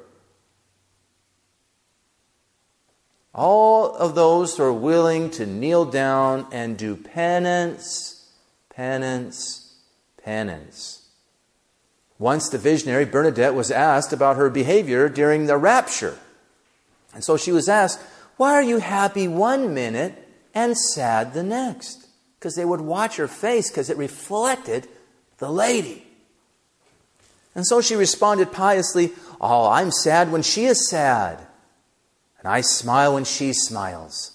All 3.35 3.95
of 3.95 4.14
those 4.14 4.57
who 4.57 4.64
are 4.64 4.73
willing 4.73 5.31
to 5.33 5.45
kneel 5.45 5.85
down 5.85 6.47
and 6.50 6.78
do 6.78 6.97
penance, 6.97 8.31
penance, 8.71 9.75
penance. 10.23 11.09
Once 12.19 12.49
the 12.49 12.57
visionary 12.57 13.05
Bernadette 13.05 13.55
was 13.55 13.71
asked 13.71 14.12
about 14.12 14.37
her 14.37 14.49
behavior 14.49 15.09
during 15.11 15.47
the 15.47 15.59
rapture. 15.59 16.16
And 17.12 17.23
so 17.23 17.37
she 17.37 17.52
was 17.52 17.69
asked, 17.69 18.00
Why 18.38 18.55
are 18.55 18.62
you 18.62 18.78
happy 18.78 19.28
one 19.28 19.75
minute 19.75 20.25
and 20.57 20.77
sad 20.77 21.35
the 21.35 21.43
next? 21.43 22.09
Because 22.39 22.57
they 22.57 22.65
would 22.65 22.81
watch 22.81 23.17
her 23.17 23.29
face 23.29 23.71
because 23.71 23.91
it 23.91 23.99
reflected 23.99 24.89
the 25.37 25.51
lady. 25.51 26.05
And 27.55 27.67
so 27.67 27.81
she 27.81 27.95
responded 27.95 28.51
piously, 28.51 29.13
Oh, 29.39 29.69
I'm 29.69 29.91
sad 29.91 30.33
when 30.33 30.43
she 30.43 30.65
is 30.65 30.89
sad, 30.89 31.47
and 32.39 32.49
I 32.49 32.63
smile 32.63 33.15
when 33.15 33.25
she 33.25 33.53
smiles. 33.53 34.33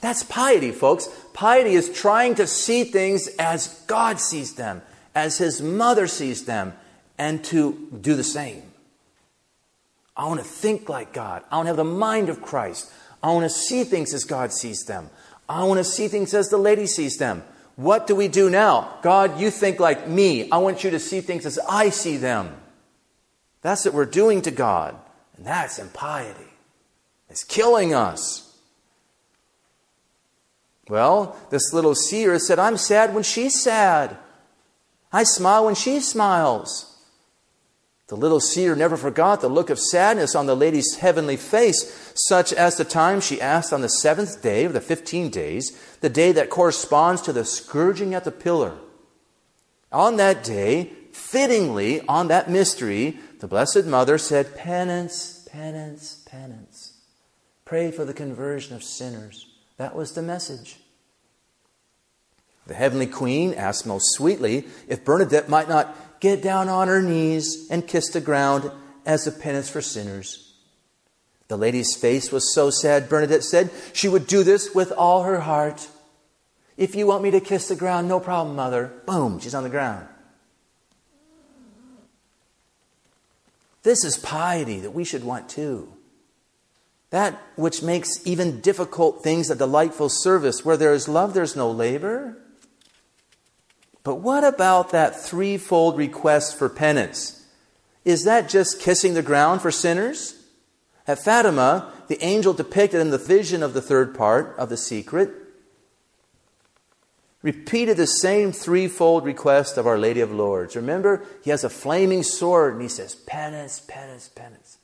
That's 0.00 0.22
piety, 0.22 0.70
folks. 0.70 1.08
Piety 1.32 1.74
is 1.74 1.90
trying 1.90 2.36
to 2.36 2.46
see 2.46 2.84
things 2.84 3.26
as 3.38 3.82
God 3.88 4.20
sees 4.20 4.54
them, 4.54 4.82
as 5.14 5.38
His 5.38 5.60
mother 5.60 6.06
sees 6.06 6.44
them, 6.44 6.72
and 7.18 7.42
to 7.46 7.88
do 8.00 8.14
the 8.14 8.24
same. 8.24 8.62
I 10.16 10.26
want 10.26 10.38
to 10.38 10.46
think 10.46 10.88
like 10.88 11.12
God. 11.12 11.42
I 11.50 11.56
want 11.56 11.66
to 11.66 11.70
have 11.70 11.76
the 11.76 11.84
mind 11.84 12.28
of 12.28 12.42
Christ. 12.42 12.90
I 13.26 13.30
want 13.30 13.42
to 13.42 13.50
see 13.50 13.82
things 13.82 14.14
as 14.14 14.22
God 14.22 14.52
sees 14.52 14.84
them. 14.84 15.10
I 15.48 15.64
want 15.64 15.78
to 15.78 15.84
see 15.84 16.06
things 16.06 16.32
as 16.32 16.48
the 16.48 16.58
lady 16.58 16.86
sees 16.86 17.16
them. 17.16 17.42
What 17.74 18.06
do 18.06 18.14
we 18.14 18.28
do 18.28 18.48
now? 18.48 19.00
God, 19.02 19.40
you 19.40 19.50
think 19.50 19.80
like 19.80 20.06
me. 20.06 20.48
I 20.48 20.58
want 20.58 20.84
you 20.84 20.90
to 20.90 21.00
see 21.00 21.20
things 21.20 21.44
as 21.44 21.58
I 21.68 21.90
see 21.90 22.18
them. 22.18 22.54
That's 23.62 23.84
what 23.84 23.94
we're 23.94 24.04
doing 24.04 24.42
to 24.42 24.52
God. 24.52 24.94
And 25.36 25.44
that's 25.44 25.80
impiety. 25.80 26.52
It's 27.28 27.42
killing 27.42 27.92
us. 27.92 28.56
Well, 30.88 31.36
this 31.50 31.72
little 31.72 31.96
seer 31.96 32.38
said, 32.38 32.60
I'm 32.60 32.76
sad 32.76 33.12
when 33.12 33.24
she's 33.24 33.60
sad. 33.60 34.16
I 35.12 35.24
smile 35.24 35.64
when 35.64 35.74
she 35.74 35.98
smiles. 35.98 36.95
The 38.08 38.16
little 38.16 38.38
seer 38.38 38.76
never 38.76 38.96
forgot 38.96 39.40
the 39.40 39.48
look 39.48 39.68
of 39.68 39.80
sadness 39.80 40.36
on 40.36 40.46
the 40.46 40.54
lady's 40.54 40.96
heavenly 40.96 41.36
face, 41.36 42.12
such 42.14 42.52
as 42.52 42.76
the 42.76 42.84
time 42.84 43.20
she 43.20 43.40
asked 43.40 43.72
on 43.72 43.80
the 43.80 43.88
seventh 43.88 44.42
day 44.42 44.64
of 44.64 44.72
the 44.72 44.80
fifteen 44.80 45.28
days, 45.28 45.76
the 46.00 46.08
day 46.08 46.30
that 46.32 46.48
corresponds 46.50 47.20
to 47.22 47.32
the 47.32 47.44
scourging 47.44 48.14
at 48.14 48.22
the 48.22 48.30
pillar. 48.30 48.74
On 49.90 50.16
that 50.16 50.44
day, 50.44 50.92
fittingly, 51.12 52.00
on 52.02 52.28
that 52.28 52.48
mystery, 52.48 53.18
the 53.40 53.48
Blessed 53.48 53.86
Mother 53.86 54.18
said, 54.18 54.56
Penance, 54.56 55.48
penance, 55.50 56.22
penance. 56.26 56.92
Pray 57.64 57.90
for 57.90 58.04
the 58.04 58.14
conversion 58.14 58.76
of 58.76 58.84
sinners. 58.84 59.48
That 59.78 59.96
was 59.96 60.12
the 60.12 60.22
message. 60.22 60.76
The 62.66 62.74
heavenly 62.74 63.06
queen 63.06 63.54
asked 63.54 63.86
most 63.86 64.14
sweetly 64.14 64.64
if 64.88 65.04
Bernadette 65.04 65.48
might 65.48 65.68
not 65.68 66.05
get 66.20 66.42
down 66.42 66.68
on 66.68 66.88
her 66.88 67.02
knees 67.02 67.68
and 67.70 67.86
kiss 67.86 68.10
the 68.10 68.20
ground 68.20 68.70
as 69.04 69.26
a 69.26 69.32
penance 69.32 69.68
for 69.68 69.80
sinners. 69.80 70.54
The 71.48 71.56
lady's 71.56 71.96
face 71.96 72.32
was 72.32 72.52
so 72.52 72.70
sad, 72.70 73.08
Bernadette 73.08 73.44
said 73.44 73.70
she 73.92 74.08
would 74.08 74.26
do 74.26 74.42
this 74.42 74.74
with 74.74 74.92
all 74.92 75.22
her 75.22 75.40
heart. 75.40 75.88
If 76.76 76.94
you 76.94 77.06
want 77.06 77.22
me 77.22 77.30
to 77.30 77.40
kiss 77.40 77.68
the 77.68 77.76
ground, 77.76 78.08
no 78.08 78.20
problem, 78.20 78.56
mother. 78.56 78.92
Boom, 79.06 79.38
she's 79.38 79.54
on 79.54 79.62
the 79.62 79.70
ground. 79.70 80.06
This 83.82 84.04
is 84.04 84.18
piety 84.18 84.80
that 84.80 84.90
we 84.90 85.04
should 85.04 85.22
want 85.22 85.48
too. 85.48 85.92
That 87.10 87.40
which 87.54 87.82
makes 87.82 88.26
even 88.26 88.60
difficult 88.60 89.22
things 89.22 89.48
a 89.48 89.54
delightful 89.54 90.08
service. 90.08 90.64
Where 90.64 90.76
there 90.76 90.92
is 90.92 91.06
love, 91.06 91.34
there's 91.34 91.54
no 91.54 91.70
labor. 91.70 92.36
But 94.06 94.20
what 94.20 94.44
about 94.44 94.90
that 94.90 95.20
threefold 95.20 95.98
request 95.98 96.56
for 96.56 96.68
penance? 96.68 97.44
Is 98.04 98.22
that 98.22 98.48
just 98.48 98.80
kissing 98.80 99.14
the 99.14 99.22
ground 99.22 99.62
for 99.62 99.72
sinners? 99.72 100.44
At 101.08 101.18
Fatima, 101.18 101.92
the 102.06 102.24
angel 102.24 102.52
depicted 102.52 103.00
in 103.00 103.10
the 103.10 103.18
vision 103.18 103.64
of 103.64 103.74
the 103.74 103.82
third 103.82 104.14
part 104.14 104.54
of 104.58 104.68
the 104.68 104.76
secret 104.76 105.34
repeated 107.42 107.96
the 107.96 108.06
same 108.06 108.52
threefold 108.52 109.24
request 109.24 109.76
of 109.76 109.88
Our 109.88 109.98
Lady 109.98 110.20
of 110.20 110.30
Lourdes. 110.30 110.76
Remember, 110.76 111.24
he 111.42 111.50
has 111.50 111.64
a 111.64 111.68
flaming 111.68 112.22
sword 112.22 112.74
and 112.74 112.82
he 112.82 112.88
says, 112.88 113.16
Penance, 113.16 113.80
penance, 113.80 114.28
penance. 114.28 114.78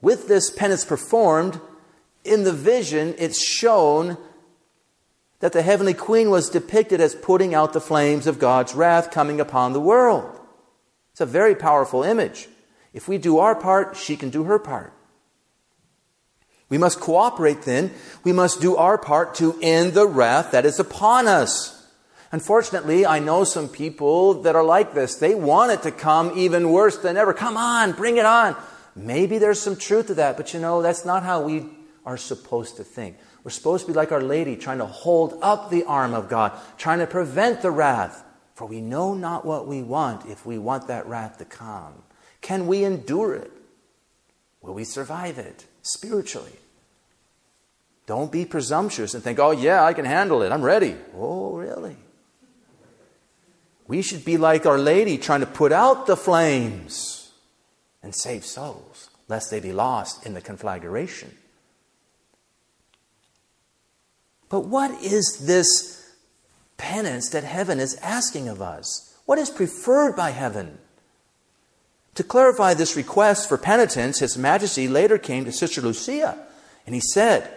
With 0.00 0.26
this 0.26 0.50
penance 0.50 0.84
performed, 0.84 1.60
in 2.24 2.42
the 2.42 2.52
vision, 2.52 3.14
it's 3.18 3.40
shown 3.40 4.16
that 5.40 5.52
the 5.52 5.62
heavenly 5.62 5.94
queen 5.94 6.30
was 6.30 6.50
depicted 6.50 7.00
as 7.00 7.14
putting 7.14 7.54
out 7.54 7.72
the 7.72 7.80
flames 7.80 8.26
of 8.26 8.38
God's 8.38 8.74
wrath 8.74 9.10
coming 9.10 9.40
upon 9.40 9.72
the 9.72 9.80
world. 9.80 10.38
It's 11.12 11.20
a 11.20 11.26
very 11.26 11.54
powerful 11.54 12.02
image. 12.02 12.48
If 12.92 13.08
we 13.08 13.18
do 13.18 13.38
our 13.38 13.54
part, 13.54 13.96
she 13.96 14.16
can 14.16 14.30
do 14.30 14.44
her 14.44 14.58
part. 14.58 14.92
We 16.68 16.78
must 16.78 17.00
cooperate 17.00 17.62
then. 17.62 17.92
We 18.24 18.32
must 18.32 18.60
do 18.60 18.76
our 18.76 18.98
part 18.98 19.34
to 19.36 19.58
end 19.62 19.94
the 19.94 20.06
wrath 20.06 20.50
that 20.50 20.66
is 20.66 20.78
upon 20.78 21.26
us. 21.26 21.74
Unfortunately, 22.30 23.06
I 23.06 23.20
know 23.20 23.44
some 23.44 23.68
people 23.68 24.42
that 24.42 24.54
are 24.54 24.64
like 24.64 24.92
this. 24.92 25.14
They 25.14 25.34
want 25.34 25.72
it 25.72 25.82
to 25.82 25.90
come 25.90 26.36
even 26.36 26.70
worse 26.70 26.98
than 26.98 27.16
ever. 27.16 27.32
Come 27.32 27.56
on, 27.56 27.92
bring 27.92 28.18
it 28.18 28.26
on. 28.26 28.54
Maybe 28.94 29.38
there's 29.38 29.60
some 29.60 29.76
truth 29.76 30.08
to 30.08 30.14
that, 30.14 30.36
but 30.36 30.52
you 30.52 30.60
know, 30.60 30.82
that's 30.82 31.06
not 31.06 31.22
how 31.22 31.40
we 31.40 31.66
are 32.04 32.18
supposed 32.18 32.76
to 32.76 32.84
think. 32.84 33.16
We're 33.44 33.50
supposed 33.50 33.86
to 33.86 33.92
be 33.92 33.96
like 33.96 34.12
Our 34.12 34.20
Lady, 34.20 34.56
trying 34.56 34.78
to 34.78 34.86
hold 34.86 35.38
up 35.40 35.70
the 35.70 35.84
arm 35.84 36.12
of 36.14 36.28
God, 36.28 36.52
trying 36.76 36.98
to 36.98 37.06
prevent 37.06 37.62
the 37.62 37.70
wrath. 37.70 38.24
For 38.54 38.66
we 38.66 38.80
know 38.80 39.14
not 39.14 39.44
what 39.44 39.68
we 39.68 39.82
want 39.82 40.26
if 40.26 40.44
we 40.44 40.58
want 40.58 40.88
that 40.88 41.06
wrath 41.06 41.38
to 41.38 41.44
come. 41.44 42.02
Can 42.40 42.66
we 42.66 42.84
endure 42.84 43.34
it? 43.34 43.52
Will 44.60 44.74
we 44.74 44.84
survive 44.84 45.38
it 45.38 45.66
spiritually? 45.82 46.58
Don't 48.06 48.32
be 48.32 48.44
presumptuous 48.44 49.14
and 49.14 49.22
think, 49.22 49.38
oh, 49.38 49.52
yeah, 49.52 49.84
I 49.84 49.92
can 49.92 50.04
handle 50.04 50.42
it. 50.42 50.50
I'm 50.50 50.62
ready. 50.62 50.96
Oh, 51.14 51.54
really? 51.54 51.96
We 53.86 54.02
should 54.02 54.24
be 54.24 54.36
like 54.36 54.66
Our 54.66 54.78
Lady, 54.78 55.18
trying 55.18 55.40
to 55.40 55.46
put 55.46 55.72
out 55.72 56.06
the 56.06 56.16
flames 56.16 57.30
and 58.02 58.14
save 58.14 58.44
souls, 58.44 59.10
lest 59.28 59.50
they 59.50 59.60
be 59.60 59.72
lost 59.72 60.26
in 60.26 60.34
the 60.34 60.40
conflagration. 60.40 61.32
But 64.48 64.60
what 64.60 64.90
is 65.02 65.44
this 65.46 66.14
penance 66.76 67.30
that 67.30 67.44
heaven 67.44 67.80
is 67.80 67.96
asking 67.96 68.48
of 68.48 68.62
us? 68.62 69.16
What 69.26 69.38
is 69.38 69.50
preferred 69.50 70.16
by 70.16 70.30
heaven? 70.30 70.78
To 72.14 72.24
clarify 72.24 72.74
this 72.74 72.96
request 72.96 73.48
for 73.48 73.58
penitence, 73.58 74.18
His 74.18 74.38
Majesty 74.38 74.88
later 74.88 75.18
came 75.18 75.44
to 75.44 75.52
Sister 75.52 75.80
Lucia 75.80 76.38
and 76.88 76.94
he 76.94 77.02
said, 77.12 77.52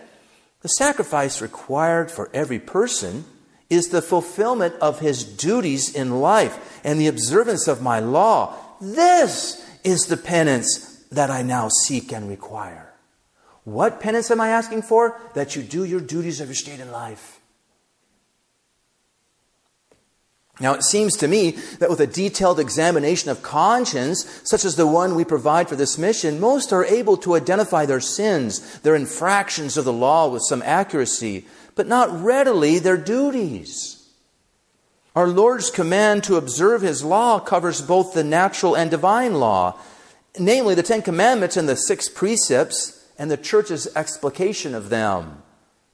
The 0.62 0.67
sacrifice 0.67 1.41
required 1.41 2.12
for 2.12 2.29
every 2.33 2.60
person 2.60 3.24
is 3.69 3.88
the 3.88 4.01
fulfillment 4.01 4.75
of 4.81 5.00
his 5.00 5.24
duties 5.24 5.95
in 5.95 6.19
life 6.19 6.81
and 6.83 7.00
the 7.00 7.07
observance 7.07 7.69
of 7.69 7.81
my 7.81 8.00
law. 8.00 8.53
This 8.81 9.65
is 9.86 10.01
the 10.01 10.17
penance 10.17 11.05
that 11.10 11.31
I 11.31 11.43
now 11.43 11.69
seek 11.69 12.12
and 12.12 12.27
require. 12.27 12.90
What 13.63 14.00
penance 14.00 14.32
am 14.32 14.41
I 14.41 14.50
asking 14.50 14.84
for? 14.84 15.20
That 15.34 15.56
you 15.56 15.62
do 15.62 15.84
your 15.84 16.01
duties 16.01 16.41
of 16.41 16.48
your 16.48 16.56
state 16.56 16.80
in 16.80 16.91
life. 16.91 17.39
Now, 20.60 20.74
it 20.74 20.84
seems 20.84 21.18
to 21.18 21.27
me 21.27 21.51
that 21.80 21.89
with 21.89 22.00
a 22.00 22.08
detailed 22.08 22.60
examination 22.60 23.32
of 23.32 23.41
conscience, 23.41 24.41
such 24.44 24.63
as 24.63 24.75
the 24.75 24.86
one 24.86 25.15
we 25.15 25.25
provide 25.25 25.68
for 25.68 25.75
this 25.75 25.98
mission, 25.98 26.39
most 26.39 26.72
are 26.72 26.86
able 26.86 27.18
to 27.18 27.36
identify 27.36 27.86
their 27.86 28.00
sins, 28.00 28.80
their 28.82 28.96
infractions 28.96 29.75
of 29.75 29.86
the 29.86 29.94
law 29.94 30.27
with 30.27 30.44
some 30.48 30.62
accuracy, 30.62 31.46
but 31.74 31.88
not 31.88 32.12
readily 32.24 32.77
their 32.77 32.98
duties. 32.98 34.08
Our 35.15 35.27
Lord's 35.27 35.72
command 35.72 36.24
to 36.25 36.36
observe 36.36 36.84
His 36.84 37.03
law 37.03 37.39
covers 37.39 37.82
both 37.82 38.13
the 38.13 38.24
natural 38.24 38.75
and 38.75 38.91
divine 38.91 39.36
law, 39.36 39.80
namely 40.38 40.75
the 40.75 40.84
Ten 40.84 41.01
Commandments 41.01 41.58
and 41.58 41.68
the 41.68 41.75
six 41.75 42.08
precepts 42.08 43.00
and 43.22 43.30
the 43.30 43.38
church's 43.38 43.88
explication 43.96 44.74
of 44.74 44.90
them. 44.90 45.44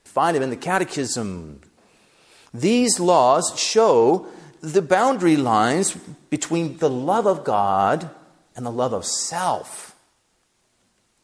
Find 0.02 0.34
them 0.34 0.42
in 0.42 0.48
the 0.48 0.56
Catechism. 0.56 1.60
These 2.54 2.98
laws 2.98 3.52
show 3.54 4.26
the 4.62 4.80
boundary 4.80 5.36
lines 5.36 5.94
between 6.30 6.78
the 6.78 6.88
love 6.88 7.26
of 7.26 7.44
God 7.44 8.08
and 8.56 8.64
the 8.64 8.70
love 8.70 8.94
of 8.94 9.04
self. 9.04 9.94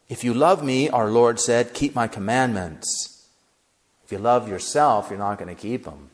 If 0.07 0.23
you 0.23 0.31
love 0.35 0.63
me, 0.63 0.89
our 0.89 1.09
Lord 1.09 1.39
said, 1.39 1.73
keep 1.73 1.95
my 1.95 2.07
commandments. 2.07 3.27
If 4.03 4.11
you 4.11 4.19
love 4.19 4.47
yourself, 4.47 5.07
you're 5.09 5.17
not 5.17 5.39
going 5.39 5.53
to 5.53 5.59
keep 5.59 5.85
them. 5.85 6.11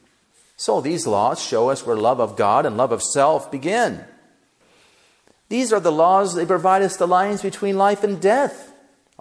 So 0.55 0.79
these 0.79 1.05
laws 1.05 1.43
show 1.43 1.69
us 1.69 1.85
where 1.85 1.97
love 1.97 2.21
of 2.21 2.37
God 2.37 2.65
and 2.65 2.77
love 2.77 2.93
of 2.93 3.03
self 3.03 3.51
begin. 3.51 4.05
These 5.49 5.73
are 5.73 5.81
the 5.81 5.91
laws, 5.91 6.33
they 6.33 6.45
provide 6.45 6.81
us 6.81 6.95
the 6.95 7.09
lines 7.09 7.41
between 7.41 7.77
life 7.77 8.05
and 8.05 8.21
death. 8.21 8.70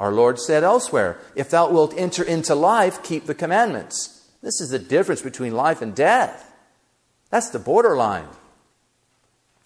Our 0.00 0.12
Lord 0.12 0.40
said 0.40 0.64
elsewhere, 0.64 1.18
If 1.36 1.50
thou 1.50 1.70
wilt 1.70 1.94
enter 1.96 2.24
into 2.24 2.54
life, 2.54 3.02
keep 3.02 3.26
the 3.26 3.34
commandments. 3.34 4.28
This 4.42 4.60
is 4.60 4.70
the 4.70 4.78
difference 4.78 5.20
between 5.20 5.54
life 5.54 5.82
and 5.82 5.94
death. 5.94 6.50
That's 7.28 7.50
the 7.50 7.58
borderline. 7.58 8.28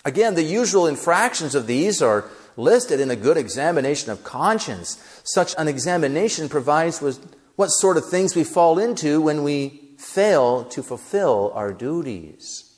Again, 0.04 0.34
the 0.34 0.42
usual 0.42 0.86
infractions 0.86 1.54
of 1.54 1.68
these 1.68 2.02
are 2.02 2.28
listed 2.56 3.00
in 3.00 3.10
a 3.10 3.16
good 3.16 3.36
examination 3.36 4.10
of 4.10 4.24
conscience. 4.24 5.02
Such 5.22 5.54
an 5.56 5.68
examination 5.68 6.48
provides 6.48 7.00
with 7.00 7.34
what 7.54 7.68
sort 7.68 7.96
of 7.96 8.08
things 8.08 8.34
we 8.34 8.44
fall 8.44 8.78
into 8.78 9.20
when 9.20 9.44
we 9.44 9.92
fail 9.96 10.64
to 10.64 10.82
fulfill 10.82 11.52
our 11.54 11.72
duties. 11.72 12.74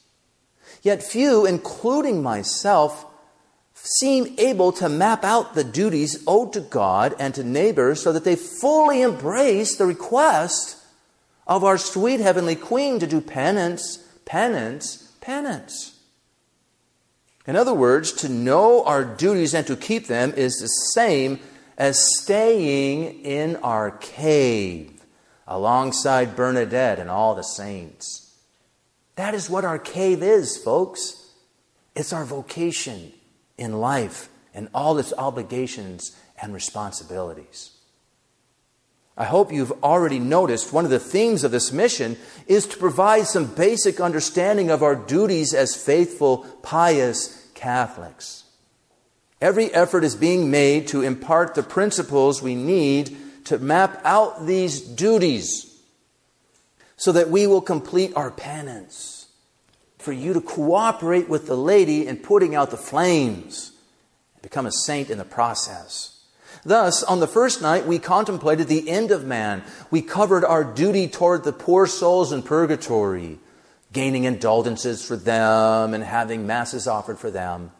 Yet 0.82 1.02
few, 1.02 1.46
including 1.46 2.22
myself, 2.22 3.05
seem 3.86 4.34
able 4.38 4.72
to 4.72 4.88
map 4.88 5.24
out 5.24 5.54
the 5.54 5.64
duties 5.64 6.22
owed 6.26 6.52
to 6.54 6.60
God 6.60 7.14
and 7.18 7.34
to 7.34 7.44
neighbors 7.44 8.02
so 8.02 8.12
that 8.12 8.24
they 8.24 8.36
fully 8.36 9.02
embrace 9.02 9.76
the 9.76 9.86
request 9.86 10.76
of 11.46 11.62
our 11.62 11.78
sweet 11.78 12.20
heavenly 12.20 12.56
Queen 12.56 12.98
to 12.98 13.06
do 13.06 13.20
penance, 13.20 13.98
penance, 14.24 15.12
penance. 15.20 16.00
In 17.46 17.54
other 17.54 17.74
words, 17.74 18.12
to 18.12 18.28
know 18.28 18.84
our 18.84 19.04
duties 19.04 19.54
and 19.54 19.66
to 19.68 19.76
keep 19.76 20.08
them 20.08 20.34
is 20.36 20.56
the 20.56 20.66
same 20.66 21.38
as 21.78 22.18
staying 22.18 23.24
in 23.24 23.54
our 23.56 23.92
cave 23.92 25.04
alongside 25.46 26.34
Bernadette 26.34 26.98
and 26.98 27.08
all 27.08 27.36
the 27.36 27.44
saints. 27.44 28.34
That 29.14 29.34
is 29.34 29.48
what 29.48 29.64
our 29.64 29.78
cave 29.78 30.24
is, 30.24 30.56
folks. 30.56 31.30
It's 31.94 32.12
our 32.12 32.24
vocation 32.24 33.12
in 33.58 33.80
life 33.80 34.28
and 34.54 34.68
all 34.74 34.98
its 34.98 35.12
obligations 35.16 36.16
and 36.40 36.52
responsibilities. 36.54 37.72
I 39.18 39.24
hope 39.24 39.52
you've 39.52 39.82
already 39.82 40.18
noticed 40.18 40.72
one 40.72 40.84
of 40.84 40.90
the 40.90 40.98
themes 41.00 41.42
of 41.42 41.50
this 41.50 41.72
mission 41.72 42.18
is 42.46 42.66
to 42.66 42.76
provide 42.76 43.26
some 43.26 43.46
basic 43.46 43.98
understanding 43.98 44.70
of 44.70 44.82
our 44.82 44.94
duties 44.94 45.54
as 45.54 45.74
faithful, 45.74 46.38
pious 46.62 47.48
Catholics. 47.54 48.44
Every 49.40 49.72
effort 49.72 50.04
is 50.04 50.14
being 50.14 50.50
made 50.50 50.88
to 50.88 51.02
impart 51.02 51.54
the 51.54 51.62
principles 51.62 52.42
we 52.42 52.54
need 52.54 53.16
to 53.46 53.58
map 53.58 54.00
out 54.04 54.46
these 54.46 54.80
duties 54.80 55.80
so 56.96 57.12
that 57.12 57.30
we 57.30 57.46
will 57.46 57.60
complete 57.60 58.12
our 58.16 58.30
penance 58.30 59.25
for 60.06 60.12
you 60.12 60.32
to 60.32 60.40
cooperate 60.40 61.28
with 61.28 61.48
the 61.48 61.56
lady 61.56 62.06
in 62.06 62.16
putting 62.16 62.54
out 62.54 62.70
the 62.70 62.76
flames 62.76 63.72
and 64.34 64.42
become 64.42 64.64
a 64.64 64.70
saint 64.70 65.10
in 65.10 65.18
the 65.18 65.24
process. 65.24 66.22
Thus, 66.64 67.02
on 67.02 67.18
the 67.18 67.26
first 67.26 67.60
night, 67.60 67.86
we 67.86 67.98
contemplated 67.98 68.68
the 68.68 68.88
end 68.88 69.10
of 69.10 69.24
man. 69.24 69.64
We 69.90 70.02
covered 70.02 70.44
our 70.44 70.62
duty 70.62 71.08
toward 71.08 71.42
the 71.42 71.52
poor 71.52 71.88
souls 71.88 72.30
in 72.30 72.44
purgatory, 72.44 73.40
gaining 73.92 74.22
indulgences 74.22 75.04
for 75.04 75.16
them 75.16 75.92
and 75.92 76.04
having 76.04 76.46
masses 76.46 76.86
offered 76.86 77.18
for 77.18 77.32
them. 77.32 77.72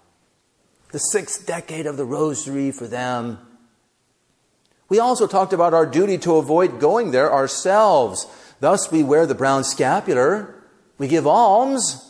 The 0.90 0.98
sixth 0.98 1.46
decade 1.46 1.86
of 1.86 1.96
the 1.96 2.04
rosary 2.04 2.72
for 2.72 2.88
them. 2.88 3.38
We 4.88 4.98
also 4.98 5.28
talked 5.28 5.52
about 5.52 5.74
our 5.74 5.86
duty 5.86 6.18
to 6.18 6.38
avoid 6.38 6.80
going 6.80 7.12
there 7.12 7.32
ourselves. 7.32 8.26
Thus, 8.58 8.90
we 8.90 9.04
wear 9.04 9.26
the 9.26 9.36
brown 9.36 9.62
scapular, 9.62 10.60
we 10.98 11.06
give 11.06 11.28
alms, 11.28 12.02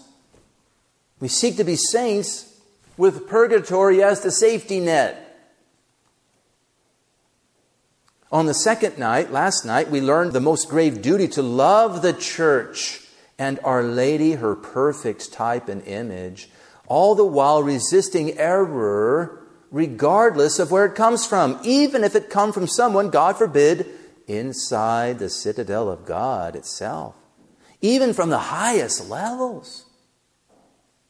we 1.21 1.29
seek 1.29 1.57
to 1.57 1.65
be 1.65 1.77
saints 1.77 2.61
with 2.97 3.29
purgatory 3.29 4.03
as 4.03 4.21
the 4.21 4.31
safety 4.31 4.81
net. 4.81 5.23
On 8.33 8.47
the 8.47 8.55
second 8.55 8.99
night, 8.99 9.31
last 9.31 9.65
night, 9.65 9.91
we 9.91 10.01
learned 10.01 10.33
the 10.33 10.41
most 10.41 10.69
grave 10.69 11.01
duty 11.01 11.29
to 11.29 11.43
love 11.43 12.03
the 12.03 12.13
church 12.13 13.03
and 13.39 13.59
Our 13.65 13.83
Lady, 13.83 14.33
her 14.33 14.55
perfect 14.55 15.33
type 15.33 15.69
and 15.69 15.83
image, 15.87 16.51
all 16.87 17.15
the 17.15 17.25
while 17.25 17.63
resisting 17.63 18.39
error 18.39 19.43
regardless 19.71 20.59
of 20.59 20.71
where 20.71 20.87
it 20.87 20.95
comes 20.95 21.27
from, 21.27 21.59
even 21.65 22.05
if 22.05 22.15
it 22.15 22.31
comes 22.31 22.55
from 22.55 22.67
someone, 22.67 23.11
God 23.11 23.37
forbid, 23.37 23.87
inside 24.27 25.19
the 25.19 25.29
citadel 25.29 25.91
of 25.91 26.05
God 26.05 26.57
itself, 26.57 27.15
even 27.81 28.13
from 28.13 28.31
the 28.31 28.39
highest 28.39 29.09
levels 29.09 29.86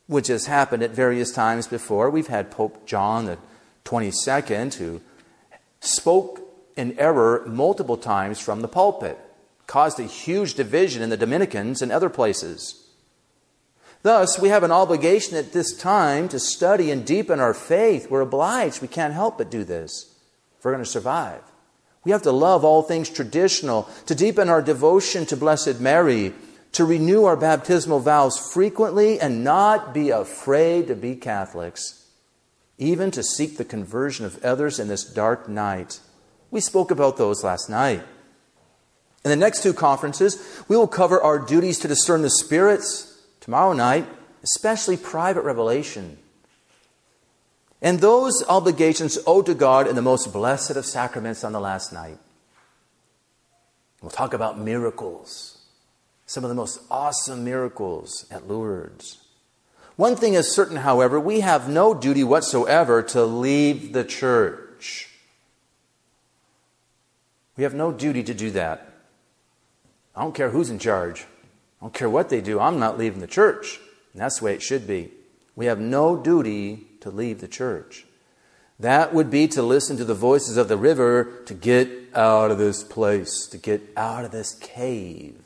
which 0.06 0.28
has 0.28 0.46
happened 0.46 0.82
at 0.82 0.90
various 0.90 1.32
times 1.32 1.66
before. 1.66 2.10
We've 2.10 2.28
had 2.28 2.50
Pope 2.50 2.86
John 2.86 3.26
the 3.26 3.38
22nd 3.84 4.74
who 4.74 5.00
spoke 5.80 6.40
in 6.76 6.98
error 6.98 7.44
multiple 7.46 7.96
times 7.96 8.38
from 8.38 8.60
the 8.60 8.68
pulpit, 8.68 9.18
caused 9.66 9.98
a 9.98 10.04
huge 10.04 10.54
division 10.54 11.02
in 11.02 11.10
the 11.10 11.16
Dominicans 11.16 11.82
and 11.82 11.90
other 11.90 12.10
places. 12.10 12.82
Thus, 14.02 14.38
we 14.38 14.50
have 14.50 14.62
an 14.62 14.70
obligation 14.70 15.36
at 15.36 15.52
this 15.52 15.76
time 15.76 16.28
to 16.28 16.38
study 16.38 16.90
and 16.90 17.04
deepen 17.04 17.40
our 17.40 17.54
faith. 17.54 18.08
We're 18.10 18.20
obliged. 18.20 18.80
We 18.80 18.88
can't 18.88 19.14
help 19.14 19.38
but 19.38 19.50
do 19.50 19.64
this 19.64 20.14
if 20.58 20.64
we're 20.64 20.72
going 20.72 20.84
to 20.84 20.88
survive. 20.90 21.40
We 22.04 22.12
have 22.12 22.22
to 22.22 22.30
love 22.30 22.64
all 22.64 22.82
things 22.82 23.10
traditional, 23.10 23.88
to 24.06 24.14
deepen 24.14 24.48
our 24.48 24.62
devotion 24.62 25.26
to 25.26 25.36
Blessed 25.36 25.80
Mary, 25.80 26.34
to 26.76 26.84
renew 26.84 27.24
our 27.24 27.36
baptismal 27.36 28.00
vows 28.00 28.38
frequently, 28.52 29.18
and 29.18 29.42
not 29.42 29.94
be 29.94 30.10
afraid 30.10 30.86
to 30.86 30.94
be 30.94 31.16
Catholics, 31.16 32.06
even 32.76 33.10
to 33.10 33.22
seek 33.22 33.56
the 33.56 33.64
conversion 33.64 34.26
of 34.26 34.44
others 34.44 34.78
in 34.78 34.86
this 34.86 35.02
dark 35.02 35.48
night. 35.48 36.00
We 36.50 36.60
spoke 36.60 36.90
about 36.90 37.16
those 37.16 37.42
last 37.42 37.70
night. 37.70 38.02
In 39.24 39.30
the 39.30 39.36
next 39.36 39.62
two 39.62 39.72
conferences, 39.72 40.62
we 40.68 40.76
will 40.76 40.86
cover 40.86 41.18
our 41.18 41.38
duties 41.38 41.78
to 41.78 41.88
discern 41.88 42.20
the 42.20 42.28
spirits. 42.28 43.22
Tomorrow 43.40 43.72
night, 43.72 44.06
especially 44.42 44.98
private 44.98 45.44
revelation. 45.44 46.18
And 47.80 48.00
those 48.00 48.44
obligations 48.50 49.18
owed 49.26 49.46
to 49.46 49.54
God 49.54 49.88
in 49.88 49.96
the 49.96 50.02
most 50.02 50.30
blessed 50.30 50.72
of 50.72 50.84
sacraments 50.84 51.42
on 51.42 51.52
the 51.52 51.60
last 51.60 51.90
night. 51.90 52.18
We'll 54.02 54.10
talk 54.10 54.34
about 54.34 54.58
miracles, 54.58 55.55
some 56.26 56.44
of 56.44 56.48
the 56.48 56.54
most 56.54 56.80
awesome 56.90 57.44
miracles 57.44 58.26
at 58.30 58.48
Lourdes. 58.48 59.18
One 59.96 60.16
thing 60.16 60.34
is 60.34 60.52
certain, 60.52 60.76
however, 60.76 61.18
we 61.18 61.40
have 61.40 61.68
no 61.68 61.94
duty 61.94 62.22
whatsoever 62.22 63.02
to 63.02 63.24
leave 63.24 63.92
the 63.92 64.04
church. 64.04 65.08
We 67.56 67.62
have 67.62 67.74
no 67.74 67.92
duty 67.92 68.22
to 68.24 68.34
do 68.34 68.50
that. 68.50 68.92
I 70.14 70.22
don't 70.22 70.34
care 70.34 70.50
who's 70.50 70.68
in 70.68 70.78
charge. 70.78 71.22
I 71.80 71.84
don't 71.86 71.94
care 71.94 72.10
what 72.10 72.28
they 72.28 72.42
do. 72.42 72.60
I'm 72.60 72.78
not 72.78 72.98
leaving 72.98 73.20
the 73.20 73.26
church. 73.26 73.80
And 74.12 74.20
that's 74.20 74.40
the 74.40 74.44
way 74.44 74.54
it 74.54 74.62
should 74.62 74.86
be. 74.86 75.10
We 75.54 75.66
have 75.66 75.80
no 75.80 76.16
duty 76.16 76.86
to 77.00 77.10
leave 77.10 77.40
the 77.40 77.48
church. 77.48 78.04
That 78.78 79.14
would 79.14 79.30
be 79.30 79.48
to 79.48 79.62
listen 79.62 79.96
to 79.96 80.04
the 80.04 80.14
voices 80.14 80.58
of 80.58 80.68
the 80.68 80.76
river 80.76 81.42
to 81.46 81.54
get 81.54 81.88
out 82.14 82.50
of 82.50 82.58
this 82.58 82.82
place, 82.82 83.46
to 83.46 83.56
get 83.56 83.80
out 83.96 84.26
of 84.26 84.32
this 84.32 84.54
cave. 84.54 85.40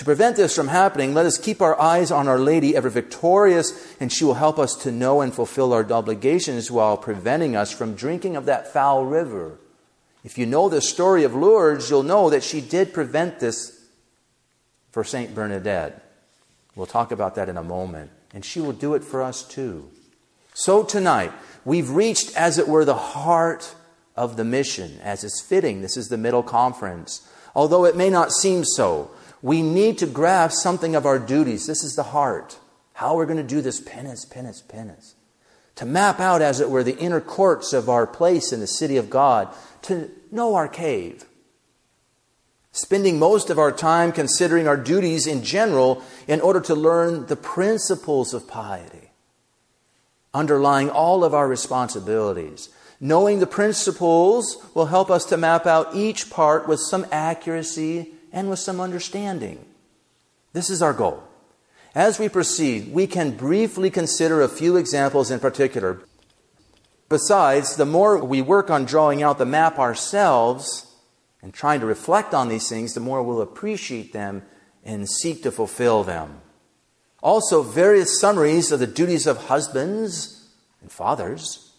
To 0.00 0.04
prevent 0.06 0.36
this 0.36 0.56
from 0.56 0.68
happening, 0.68 1.12
let 1.12 1.26
us 1.26 1.36
keep 1.36 1.60
our 1.60 1.78
eyes 1.78 2.10
on 2.10 2.26
Our 2.26 2.38
Lady, 2.38 2.74
ever 2.74 2.88
victorious, 2.88 3.94
and 4.00 4.10
she 4.10 4.24
will 4.24 4.32
help 4.32 4.58
us 4.58 4.74
to 4.76 4.90
know 4.90 5.20
and 5.20 5.30
fulfill 5.30 5.74
our 5.74 5.84
obligations 5.92 6.70
while 6.70 6.96
preventing 6.96 7.54
us 7.54 7.70
from 7.70 7.96
drinking 7.96 8.34
of 8.34 8.46
that 8.46 8.72
foul 8.72 9.04
river. 9.04 9.58
If 10.24 10.38
you 10.38 10.46
know 10.46 10.70
the 10.70 10.80
story 10.80 11.22
of 11.24 11.34
Lourdes, 11.34 11.90
you'll 11.90 12.02
know 12.02 12.30
that 12.30 12.42
she 12.42 12.62
did 12.62 12.94
prevent 12.94 13.40
this 13.40 13.78
for 14.90 15.04
St. 15.04 15.34
Bernadette. 15.34 16.02
We'll 16.74 16.86
talk 16.86 17.12
about 17.12 17.34
that 17.34 17.50
in 17.50 17.58
a 17.58 17.62
moment. 17.62 18.10
And 18.32 18.42
she 18.42 18.58
will 18.62 18.72
do 18.72 18.94
it 18.94 19.04
for 19.04 19.20
us 19.20 19.46
too. 19.46 19.90
So 20.54 20.82
tonight, 20.82 21.30
we've 21.66 21.90
reached, 21.90 22.34
as 22.38 22.56
it 22.56 22.68
were, 22.68 22.86
the 22.86 22.94
heart 22.94 23.74
of 24.16 24.38
the 24.38 24.44
mission, 24.44 24.98
as 25.02 25.24
is 25.24 25.44
fitting. 25.46 25.82
This 25.82 25.98
is 25.98 26.08
the 26.08 26.16
middle 26.16 26.42
conference. 26.42 27.28
Although 27.54 27.84
it 27.84 27.98
may 27.98 28.08
not 28.08 28.32
seem 28.32 28.64
so, 28.64 29.10
we 29.42 29.62
need 29.62 29.98
to 29.98 30.06
grasp 30.06 30.60
something 30.62 30.94
of 30.94 31.06
our 31.06 31.18
duties. 31.18 31.66
This 31.66 31.82
is 31.82 31.94
the 31.94 32.02
heart. 32.02 32.58
How 32.94 33.16
we're 33.16 33.26
going 33.26 33.36
to 33.36 33.42
do 33.42 33.60
this 33.60 33.80
penance, 33.80 34.24
penance, 34.24 34.60
penance. 34.60 35.14
To 35.76 35.86
map 35.86 36.20
out, 36.20 36.42
as 36.42 36.60
it 36.60 36.68
were, 36.68 36.82
the 36.82 36.98
inner 36.98 37.20
courts 37.20 37.72
of 37.72 37.88
our 37.88 38.06
place 38.06 38.52
in 38.52 38.60
the 38.60 38.66
city 38.66 38.96
of 38.96 39.08
God. 39.08 39.48
To 39.82 40.10
know 40.30 40.54
our 40.54 40.68
cave 40.68 41.24
spending 42.72 43.18
most 43.18 43.50
of 43.50 43.58
our 43.58 43.72
time 43.72 44.12
considering 44.12 44.68
our 44.68 44.76
duties 44.76 45.26
in 45.26 45.42
general 45.42 46.02
in 46.28 46.40
order 46.40 46.60
to 46.60 46.74
learn 46.74 47.26
the 47.26 47.36
principles 47.36 48.32
of 48.32 48.46
piety, 48.46 49.10
underlying 50.32 50.88
all 50.88 51.24
of 51.24 51.34
our 51.34 51.48
responsibilities. 51.48 52.68
Knowing 53.00 53.40
the 53.40 53.46
principles 53.46 54.58
will 54.74 54.86
help 54.86 55.10
us 55.10 55.24
to 55.24 55.36
map 55.36 55.66
out 55.66 55.94
each 55.94 56.28
part 56.30 56.68
with 56.68 56.78
some 56.78 57.06
accuracy 57.10 58.12
and 58.32 58.48
with 58.48 58.58
some 58.58 58.80
understanding. 58.80 59.64
This 60.52 60.70
is 60.70 60.82
our 60.82 60.92
goal. 60.92 61.22
As 61.94 62.18
we 62.18 62.28
proceed, 62.28 62.92
we 62.92 63.06
can 63.06 63.36
briefly 63.36 63.90
consider 63.90 64.40
a 64.40 64.48
few 64.48 64.76
examples 64.76 65.30
in 65.30 65.40
particular. 65.40 66.00
Besides, 67.08 67.76
the 67.76 67.86
more 67.86 68.24
we 68.24 68.42
work 68.42 68.70
on 68.70 68.84
drawing 68.84 69.22
out 69.22 69.38
the 69.38 69.46
map 69.46 69.78
ourselves, 69.78 70.90
and 71.42 71.54
trying 71.54 71.80
to 71.80 71.86
reflect 71.86 72.34
on 72.34 72.48
these 72.48 72.68
things, 72.68 72.94
the 72.94 73.00
more 73.00 73.22
we'll 73.22 73.40
appreciate 73.40 74.12
them 74.12 74.42
and 74.84 75.08
seek 75.08 75.42
to 75.42 75.50
fulfill 75.50 76.04
them. 76.04 76.40
Also, 77.22 77.62
various 77.62 78.20
summaries 78.20 78.72
of 78.72 78.80
the 78.80 78.86
duties 78.86 79.26
of 79.26 79.46
husbands 79.46 80.48
and 80.80 80.90
fathers, 80.90 81.72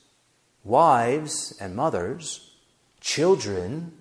wives 0.64 1.56
and 1.60 1.76
mothers, 1.76 2.52
children, 3.00 3.94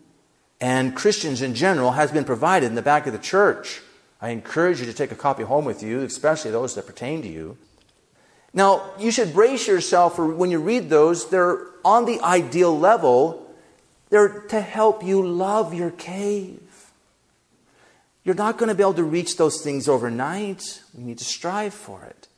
and 0.61 0.94
Christians 0.94 1.42
in 1.42 1.55
general 1.55 1.92
has 1.92 2.12
been 2.12 2.25
provided 2.25 2.66
in 2.66 2.75
the 2.75 2.83
back 2.83 3.07
of 3.07 3.12
the 3.12 3.18
church. 3.18 3.81
I 4.20 4.31
encourage 4.31 4.81
you 4.81 4.87
to 4.87 4.92
take 4.92 5.12
a 5.12 5.16
copy 5.16 5.42
home 5.42 5.64
with 5.64 5.83
you, 5.83 6.01
especially 6.01 6.51
those 6.51 6.75
that 6.75 6.87
pertain 6.87 7.23
to 7.23 7.29
you. 7.29 7.57
Now, 8.53 8.90
you 8.99 9.11
should 9.11 9.33
brace 9.33 9.66
yourself 9.66 10.16
for 10.16 10.27
when 10.27 10.51
you 10.51 10.59
read 10.59 10.90
those, 10.90 11.31
they're 11.31 11.66
on 11.85 12.05
the 12.05 12.20
ideal 12.20 12.77
level 12.77 13.46
they're 14.11 14.40
to 14.49 14.61
help 14.61 15.05
you 15.05 15.27
love 15.27 15.73
your 15.73 15.92
cave. 15.92 16.61
You're 18.25 18.35
not 18.35 18.59
going 18.59 18.68
to 18.68 18.75
be 18.75 18.83
able 18.83 18.94
to 18.94 19.05
reach 19.05 19.37
those 19.37 19.62
things 19.62 19.88
overnight. 19.88 20.83
We 20.92 21.05
need 21.05 21.18
to 21.18 21.25
strive 21.25 21.73
for 21.73 22.05
it. 22.05 22.29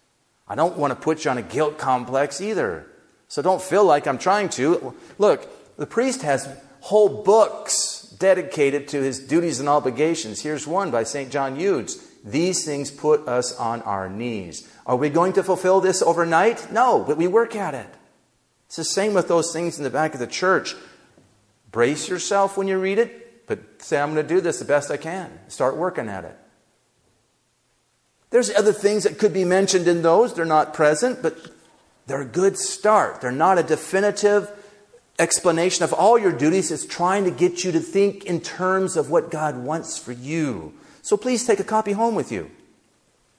I 0.46 0.54
don't 0.54 0.76
want 0.76 0.92
to 0.92 0.94
put 0.96 1.24
you 1.24 1.30
on 1.30 1.38
a 1.38 1.42
guilt 1.42 1.78
complex 1.78 2.40
either. 2.40 2.86
So 3.26 3.40
don't 3.42 3.60
feel 3.60 3.84
like 3.84 4.06
I'm 4.06 4.18
trying 4.18 4.50
to. 4.50 4.94
Look, 5.18 5.48
the 5.78 5.86
priest 5.86 6.22
has 6.22 6.46
whole 6.80 7.22
books 7.22 7.91
dedicated 8.22 8.86
to 8.86 9.02
his 9.02 9.18
duties 9.18 9.58
and 9.58 9.68
obligations. 9.68 10.40
Here's 10.40 10.64
one 10.64 10.92
by 10.92 11.02
St. 11.02 11.28
John 11.28 11.56
Eudes. 11.56 12.00
These 12.24 12.64
things 12.64 12.88
put 12.88 13.26
us 13.26 13.52
on 13.56 13.82
our 13.82 14.08
knees. 14.08 14.72
Are 14.86 14.94
we 14.94 15.10
going 15.10 15.32
to 15.32 15.42
fulfill 15.42 15.80
this 15.80 16.02
overnight? 16.02 16.70
No, 16.70 17.02
but 17.02 17.16
we 17.16 17.26
work 17.26 17.56
at 17.56 17.74
it. 17.74 17.88
It's 18.66 18.76
the 18.76 18.84
same 18.84 19.12
with 19.12 19.26
those 19.26 19.52
things 19.52 19.76
in 19.76 19.82
the 19.82 19.90
back 19.90 20.14
of 20.14 20.20
the 20.20 20.28
church. 20.28 20.76
Brace 21.72 22.08
yourself 22.08 22.56
when 22.56 22.68
you 22.68 22.78
read 22.78 22.98
it, 22.98 23.48
but 23.48 23.82
say, 23.82 24.00
I'm 24.00 24.14
going 24.14 24.24
to 24.24 24.34
do 24.34 24.40
this 24.40 24.60
the 24.60 24.64
best 24.66 24.92
I 24.92 24.98
can. 24.98 25.40
Start 25.48 25.76
working 25.76 26.08
at 26.08 26.24
it. 26.24 26.38
There's 28.30 28.54
other 28.54 28.72
things 28.72 29.02
that 29.02 29.18
could 29.18 29.32
be 29.32 29.44
mentioned 29.44 29.88
in 29.88 30.02
those. 30.02 30.32
They're 30.32 30.44
not 30.44 30.74
present, 30.74 31.22
but 31.22 31.36
they're 32.06 32.22
a 32.22 32.24
good 32.24 32.56
start. 32.56 33.20
They're 33.20 33.32
not 33.32 33.58
a 33.58 33.64
definitive 33.64 34.48
explanation 35.18 35.84
of 35.84 35.92
all 35.92 36.18
your 36.18 36.32
duties. 36.32 36.70
is 36.70 36.86
trying 36.86 37.24
to 37.24 37.30
get 37.30 37.64
you 37.64 37.72
to 37.72 37.80
think 37.80 38.24
in 38.24 38.40
terms 38.40 38.96
of 38.96 39.10
what 39.10 39.30
God 39.30 39.56
wants 39.56 39.98
for 39.98 40.12
you. 40.12 40.74
So 41.02 41.16
please 41.16 41.46
take 41.46 41.60
a 41.60 41.64
copy 41.64 41.92
home 41.92 42.14
with 42.14 42.30
you. 42.32 42.50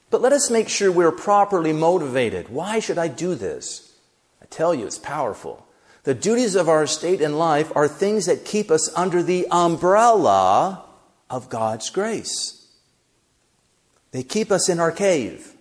But 0.10 0.22
let 0.22 0.34
us 0.34 0.52
make 0.52 0.70
sure 0.70 0.92
we're 0.92 1.12
properly 1.12 1.74
motivated. 1.74 2.50
Why 2.50 2.80
should 2.80 2.98
I 2.98 3.08
do 3.08 3.36
this? 3.36 3.94
I 4.42 4.46
tell 4.46 4.76
you, 4.76 4.86
it's 4.86 5.00
powerful. 5.00 5.66
The 6.04 6.14
duties 6.14 6.56
of 6.56 6.70
our 6.70 6.86
state 6.86 7.22
in 7.22 7.38
life 7.38 7.72
are 7.76 7.88
things 7.88 8.26
that 8.26 8.46
keep 8.46 8.70
us 8.70 8.94
under 8.96 9.24
the 9.24 9.48
umbrella 9.50 10.86
of 11.30 11.50
God's 11.50 11.90
grace. 11.90 12.68
They 14.12 14.22
keep 14.22 14.52
us 14.52 14.70
in 14.70 14.80
our 14.80 14.92
cave. 14.92 15.53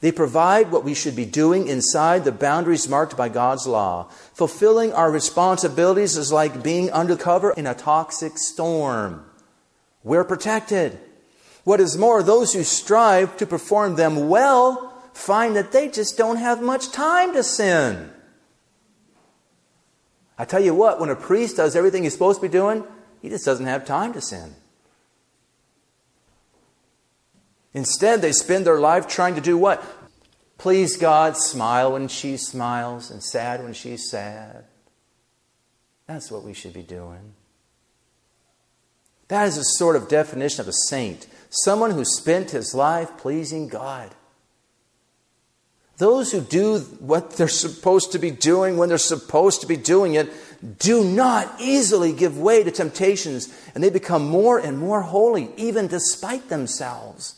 They 0.00 0.12
provide 0.12 0.70
what 0.70 0.84
we 0.84 0.94
should 0.94 1.16
be 1.16 1.24
doing 1.24 1.66
inside 1.66 2.24
the 2.24 2.32
boundaries 2.32 2.88
marked 2.88 3.16
by 3.16 3.28
God's 3.28 3.66
law. 3.66 4.08
Fulfilling 4.32 4.92
our 4.92 5.10
responsibilities 5.10 6.16
is 6.16 6.30
like 6.30 6.62
being 6.62 6.90
undercover 6.90 7.50
in 7.50 7.66
a 7.66 7.74
toxic 7.74 8.38
storm. 8.38 9.24
We're 10.04 10.24
protected. 10.24 10.98
What 11.64 11.80
is 11.80 11.98
more, 11.98 12.22
those 12.22 12.52
who 12.52 12.62
strive 12.62 13.36
to 13.38 13.46
perform 13.46 13.96
them 13.96 14.28
well 14.28 14.94
find 15.12 15.56
that 15.56 15.72
they 15.72 15.88
just 15.88 16.16
don't 16.16 16.36
have 16.36 16.62
much 16.62 16.92
time 16.92 17.32
to 17.32 17.42
sin. 17.42 18.10
I 20.38 20.44
tell 20.44 20.62
you 20.62 20.72
what, 20.72 21.00
when 21.00 21.10
a 21.10 21.16
priest 21.16 21.56
does 21.56 21.74
everything 21.74 22.04
he's 22.04 22.12
supposed 22.12 22.40
to 22.40 22.46
be 22.46 22.52
doing, 22.52 22.84
he 23.20 23.28
just 23.28 23.44
doesn't 23.44 23.66
have 23.66 23.84
time 23.84 24.12
to 24.12 24.20
sin. 24.20 24.54
Instead, 27.78 28.20
they 28.20 28.32
spend 28.32 28.66
their 28.66 28.80
life 28.80 29.06
trying 29.06 29.36
to 29.36 29.40
do 29.40 29.56
what? 29.56 29.80
Please 30.58 30.96
God, 30.96 31.36
smile 31.36 31.92
when 31.92 32.08
she 32.08 32.36
smiles, 32.36 33.08
and 33.08 33.22
sad 33.22 33.62
when 33.62 33.72
she's 33.72 34.10
sad. 34.10 34.64
That's 36.08 36.28
what 36.28 36.42
we 36.42 36.54
should 36.54 36.72
be 36.72 36.82
doing. 36.82 37.34
That 39.28 39.46
is 39.46 39.56
a 39.56 39.62
sort 39.62 39.94
of 39.94 40.08
definition 40.08 40.60
of 40.60 40.66
a 40.68 40.72
saint 40.72 41.28
someone 41.50 41.92
who 41.92 42.04
spent 42.04 42.50
his 42.50 42.74
life 42.74 43.16
pleasing 43.16 43.68
God. 43.68 44.10
Those 45.98 46.32
who 46.32 46.40
do 46.40 46.80
what 46.98 47.36
they're 47.36 47.48
supposed 47.48 48.12
to 48.12 48.18
be 48.18 48.30
doing 48.30 48.76
when 48.76 48.88
they're 48.88 48.98
supposed 48.98 49.62
to 49.62 49.66
be 49.66 49.76
doing 49.76 50.14
it 50.14 50.30
do 50.78 51.04
not 51.04 51.60
easily 51.60 52.12
give 52.12 52.38
way 52.38 52.64
to 52.64 52.70
temptations, 52.72 53.48
and 53.74 53.82
they 53.82 53.88
become 53.88 54.28
more 54.28 54.58
and 54.58 54.78
more 54.78 55.00
holy, 55.00 55.50
even 55.56 55.86
despite 55.86 56.48
themselves. 56.48 57.36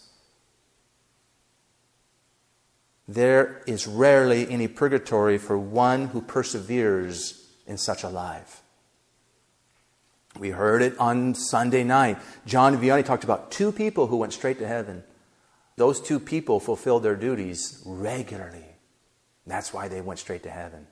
There 3.11 3.61
is 3.67 3.89
rarely 3.89 4.49
any 4.49 4.69
purgatory 4.69 5.37
for 5.37 5.59
one 5.59 6.07
who 6.07 6.21
perseveres 6.21 7.45
in 7.67 7.77
such 7.77 8.05
a 8.05 8.09
life. 8.09 8.63
We 10.39 10.51
heard 10.51 10.81
it 10.81 10.97
on 10.97 11.35
Sunday 11.35 11.83
night. 11.83 12.19
John 12.47 12.79
Vianney 12.79 13.05
talked 13.05 13.25
about 13.25 13.51
two 13.51 13.73
people 13.73 14.07
who 14.07 14.19
went 14.19 14.33
straight 14.33 14.61
to 14.61 14.69
heaven. 14.69 15.03
Those 15.75 16.01
two 16.01 16.21
people 16.21 16.61
fulfilled 16.61 17.03
their 17.03 17.17
duties 17.17 17.83
regularly. 17.85 18.77
That's 19.45 19.75
why 19.75 19.89
they 19.89 20.01
went 20.01 20.21
straight 20.21 20.45
to 20.45 20.51
heaven. 20.51 20.87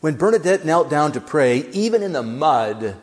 When 0.00 0.16
Bernadette 0.16 0.64
knelt 0.64 0.90
down 0.90 1.12
to 1.12 1.20
pray, 1.20 1.68
even 1.70 2.02
in 2.02 2.12
the 2.12 2.24
mud, 2.24 2.96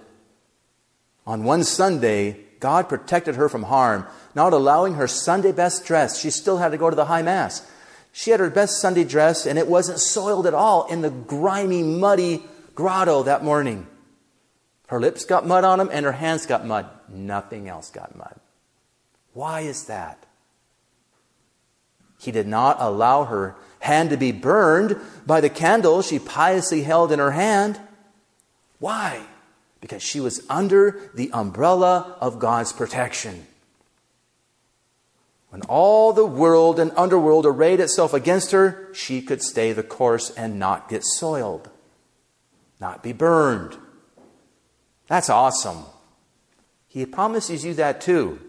on 1.26 1.46
one 1.46 1.64
Sunday, 1.64 2.43
God 2.64 2.88
protected 2.88 3.36
her 3.36 3.50
from 3.50 3.64
harm, 3.64 4.08
not 4.34 4.54
allowing 4.54 4.94
her 4.94 5.06
Sunday 5.06 5.52
best 5.52 5.86
dress. 5.86 6.18
She 6.18 6.30
still 6.30 6.60
had 6.60 6.72
to 6.72 6.78
go 6.78 6.90
to 6.90 6.96
the 6.96 7.04
high 7.04 7.22
mass. 7.22 7.70
She 8.14 8.32
had 8.32 8.40
her 8.40 8.50
best 8.50 8.80
Sunday 8.80 9.04
dress, 9.04 9.46
and 9.46 9.60
it 9.60 9.68
wasn't 9.68 10.00
soiled 10.00 10.48
at 10.48 10.54
all 10.54 10.88
in 10.88 11.02
the 11.02 11.10
grimy, 11.10 11.84
muddy 11.84 12.42
grotto 12.74 13.24
that 13.24 13.44
morning. 13.44 13.86
Her 14.88 15.02
lips 15.02 15.26
got 15.26 15.46
mud 15.46 15.66
on 15.66 15.78
them, 15.78 15.90
and 15.92 16.06
her 16.06 16.14
hands 16.14 16.46
got 16.46 16.66
mud. 16.66 16.88
Nothing 17.10 17.68
else 17.68 17.90
got 17.90 18.16
mud. 18.16 18.40
Why 19.34 19.60
is 19.60 19.88
that? 19.88 20.26
He 22.18 22.32
did 22.32 22.48
not 22.48 22.78
allow 22.80 23.26
her 23.26 23.58
hand 23.80 24.12
to 24.12 24.18
be 24.18 24.32
burned 24.32 24.96
by 25.28 25.42
the 25.42 25.50
candle 25.50 26.02
she 26.02 26.18
piously 26.18 26.84
held 26.84 27.12
in 27.12 27.20
her 27.20 27.32
hand. 27.32 27.78
Why? 28.80 29.26
Because 29.84 30.02
she 30.02 30.22
was 30.22 30.46
under 30.50 31.12
the 31.14 31.30
umbrella 31.34 32.16
of 32.22 32.40
God's 32.40 32.72
protection. 32.72 33.46
When 35.50 35.62
all 35.64 36.14
the 36.14 36.26
world 36.26 36.80
and 36.80 36.94
underworld 36.96 37.46
arrayed 37.46 37.82
itself 37.82 38.14
against 38.14 38.52
her, 38.52 38.88
she 38.94 39.22
could 39.22 39.42
stay 39.42 39.74
the 39.74 39.84
course 39.84 40.30
and 40.38 40.58
not 40.58 40.88
get 40.88 41.04
soiled, 41.04 41.70
not 42.80 43.04
be 43.04 43.12
burned. 43.12 43.76
That's 45.08 45.30
awesome. 45.30 45.84
He 46.88 47.06
promises 47.06 47.66
you 47.66 47.74
that 47.74 48.00
too. 48.00 48.40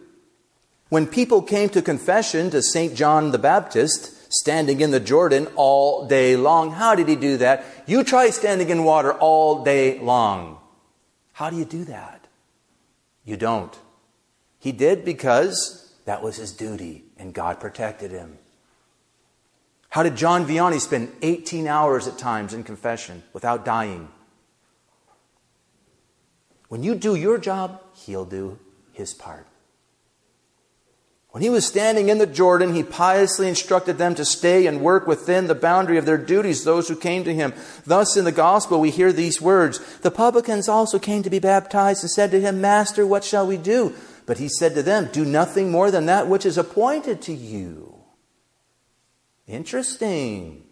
When 0.89 1.09
people 1.09 1.43
came 1.43 1.69
to 1.71 1.83
confession 1.83 2.49
to 2.51 2.63
St. 2.63 2.95
John 2.95 3.33
the 3.33 3.39
Baptist, 3.39 4.33
standing 4.33 4.81
in 4.81 4.93
the 4.93 5.01
Jordan 5.01 5.49
all 5.57 6.07
day 6.07 6.37
long, 6.37 6.71
how 6.71 6.95
did 6.95 7.09
he 7.09 7.17
do 7.17 7.39
that? 7.39 7.65
You 7.89 8.05
try 8.05 8.31
standing 8.31 8.69
in 8.69 8.85
water 8.85 9.13
all 9.13 9.65
day 9.65 9.99
long. 9.99 10.59
How 11.35 11.51
do 11.51 11.57
you 11.57 11.65
do 11.65 11.85
that? 11.85 12.27
You 13.25 13.37
don't. 13.37 13.77
He 14.59 14.73
did 14.73 15.05
because 15.05 15.93
that 16.05 16.23
was 16.23 16.37
his 16.37 16.53
duty 16.53 17.05
and 17.19 17.35
God 17.35 17.61
protected 17.61 18.11
him. 18.11 18.39
How 19.91 20.03
did 20.03 20.17
John 20.17 20.47
Vianney 20.47 20.81
spend 20.81 21.13
18 21.23 21.67
hours 21.67 22.07
at 22.07 22.19
times 22.19 22.55
in 22.55 22.63
confession 22.63 23.25
without 23.33 23.65
dying? 23.65 24.09
When 26.69 26.83
you 26.83 26.95
do 26.95 27.15
your 27.15 27.39
job, 27.39 27.81
he'll 27.95 28.25
do 28.25 28.59
his 28.93 29.13
part. 29.13 29.47
When 31.35 31.43
he 31.43 31.51
was 31.51 31.67
standing 31.67 32.11
in 32.11 32.19
the 32.19 32.29
Jordan, 32.29 32.75
he 32.75 32.85
piously 32.85 33.49
instructed 33.49 33.99
them 33.99 34.15
to 34.15 34.25
stay 34.25 34.69
and 34.69 34.81
work 34.81 35.09
within 35.09 35.49
the 35.49 35.57
boundary 35.57 35.99
of 35.99 36.07
their 36.07 36.17
duties, 36.17 36.63
those 36.63 36.87
who 36.87 36.95
came 36.95 37.25
to 37.25 37.35
him. 37.35 37.53
Thus, 37.85 38.17
in 38.17 38.25
the 38.25 38.31
gospel, 38.31 38.79
we 38.79 38.93
hear 38.93 39.13
these 39.13 39.43
words 39.43 39.81
The 40.03 40.13
publicans 40.13 40.69
also 40.69 41.01
came 41.01 41.25
to 41.25 41.31
be 41.31 41.41
baptized 41.41 42.05
and 42.05 42.11
said 42.13 42.31
to 42.31 42.41
him, 42.41 42.61
Master, 42.61 43.05
what 43.05 43.25
shall 43.25 43.49
we 43.49 43.57
do? 43.57 43.97
But 44.27 44.39
he 44.39 44.49
said 44.49 44.77
to 44.77 44.83
them, 44.85 45.09
Do 45.11 45.25
nothing 45.25 45.73
more 45.73 45.91
than 45.91 46.07
that 46.07 46.29
which 46.29 46.47
is 46.47 46.57
appointed 46.57 47.21
to 47.23 47.33
you. 47.33 47.99
Interesting. 49.49 50.63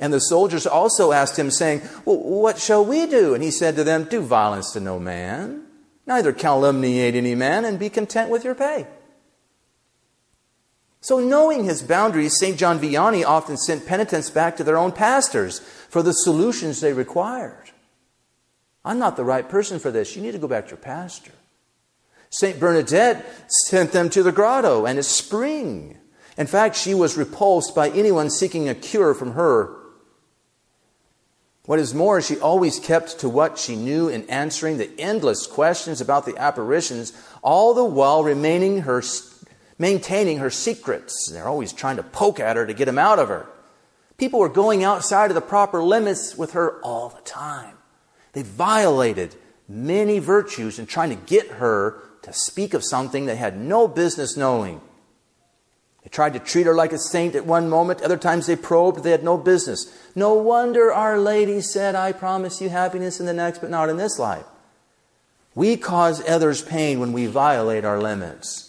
And 0.00 0.12
the 0.12 0.18
soldiers 0.18 0.66
also 0.66 1.12
asked 1.12 1.38
him, 1.38 1.52
saying, 1.52 1.82
Well, 2.04 2.18
what 2.18 2.58
shall 2.58 2.84
we 2.84 3.06
do? 3.06 3.34
And 3.34 3.44
he 3.44 3.52
said 3.52 3.76
to 3.76 3.84
them, 3.84 4.02
Do 4.02 4.20
violence 4.22 4.72
to 4.72 4.80
no 4.80 4.98
man, 4.98 5.64
neither 6.08 6.32
calumniate 6.32 7.14
any 7.14 7.36
man, 7.36 7.64
and 7.64 7.78
be 7.78 7.88
content 7.88 8.30
with 8.30 8.42
your 8.42 8.56
pay. 8.56 8.88
So, 11.00 11.20
knowing 11.20 11.64
his 11.64 11.82
boundaries, 11.82 12.38
St. 12.38 12.58
John 12.58 12.80
Vianney 12.80 13.24
often 13.24 13.56
sent 13.56 13.86
penitents 13.86 14.30
back 14.30 14.56
to 14.56 14.64
their 14.64 14.76
own 14.76 14.92
pastors 14.92 15.60
for 15.60 16.02
the 16.02 16.12
solutions 16.12 16.80
they 16.80 16.92
required. 16.92 17.70
I'm 18.84 18.98
not 18.98 19.16
the 19.16 19.24
right 19.24 19.48
person 19.48 19.78
for 19.78 19.90
this. 19.90 20.16
You 20.16 20.22
need 20.22 20.32
to 20.32 20.38
go 20.38 20.48
back 20.48 20.64
to 20.66 20.70
your 20.70 20.78
pastor. 20.78 21.32
St. 22.30 22.58
Bernadette 22.58 23.24
sent 23.66 23.92
them 23.92 24.10
to 24.10 24.22
the 24.22 24.32
grotto 24.32 24.86
and 24.86 24.98
a 24.98 25.02
spring. 25.02 25.96
In 26.36 26.46
fact, 26.46 26.76
she 26.76 26.94
was 26.94 27.16
repulsed 27.16 27.74
by 27.74 27.90
anyone 27.90 28.30
seeking 28.30 28.68
a 28.68 28.74
cure 28.74 29.14
from 29.14 29.32
her. 29.32 29.74
What 31.64 31.78
is 31.78 31.94
more, 31.94 32.22
she 32.22 32.38
always 32.38 32.78
kept 32.78 33.18
to 33.20 33.28
what 33.28 33.58
she 33.58 33.76
knew 33.76 34.08
in 34.08 34.28
answering 34.30 34.78
the 34.78 34.90
endless 34.98 35.46
questions 35.46 36.00
about 36.00 36.24
the 36.24 36.36
apparitions, 36.38 37.12
all 37.42 37.74
the 37.74 37.84
while 37.84 38.24
remaining 38.24 38.82
her 38.82 39.02
maintaining 39.78 40.38
her 40.38 40.50
secrets. 40.50 41.30
They're 41.30 41.48
always 41.48 41.72
trying 41.72 41.96
to 41.96 42.02
poke 42.02 42.40
at 42.40 42.56
her 42.56 42.66
to 42.66 42.74
get 42.74 42.86
them 42.86 42.98
out 42.98 43.18
of 43.18 43.28
her. 43.28 43.46
People 44.16 44.40
were 44.40 44.48
going 44.48 44.82
outside 44.82 45.30
of 45.30 45.36
the 45.36 45.40
proper 45.40 45.82
limits 45.82 46.36
with 46.36 46.52
her 46.52 46.80
all 46.80 47.08
the 47.08 47.22
time. 47.22 47.76
They 48.32 48.42
violated 48.42 49.36
many 49.68 50.18
virtues 50.18 50.78
in 50.78 50.86
trying 50.86 51.10
to 51.10 51.26
get 51.26 51.46
her 51.52 52.02
to 52.22 52.32
speak 52.32 52.74
of 52.74 52.84
something 52.84 53.26
they 53.26 53.36
had 53.36 53.58
no 53.58 53.86
business 53.86 54.36
knowing. 54.36 54.80
They 56.02 56.10
tried 56.10 56.32
to 56.32 56.38
treat 56.40 56.66
her 56.66 56.74
like 56.74 56.92
a 56.92 56.98
saint 56.98 57.34
at 57.34 57.46
one 57.46 57.68
moment, 57.68 58.02
other 58.02 58.16
times 58.16 58.46
they 58.46 58.56
probed, 58.56 59.02
they 59.02 59.10
had 59.10 59.22
no 59.22 59.36
business. 59.36 59.86
No 60.14 60.34
wonder 60.34 60.92
Our 60.92 61.18
Lady 61.18 61.60
said, 61.60 61.94
I 61.94 62.12
promise 62.12 62.60
you 62.60 62.70
happiness 62.70 63.20
in 63.20 63.26
the 63.26 63.32
next, 63.32 63.58
but 63.60 63.70
not 63.70 63.88
in 63.88 63.96
this 63.96 64.18
life. 64.18 64.46
We 65.54 65.76
cause 65.76 66.26
others 66.28 66.62
pain 66.62 67.00
when 67.00 67.12
we 67.12 67.26
violate 67.26 67.84
our 67.84 68.00
limits. 68.00 68.67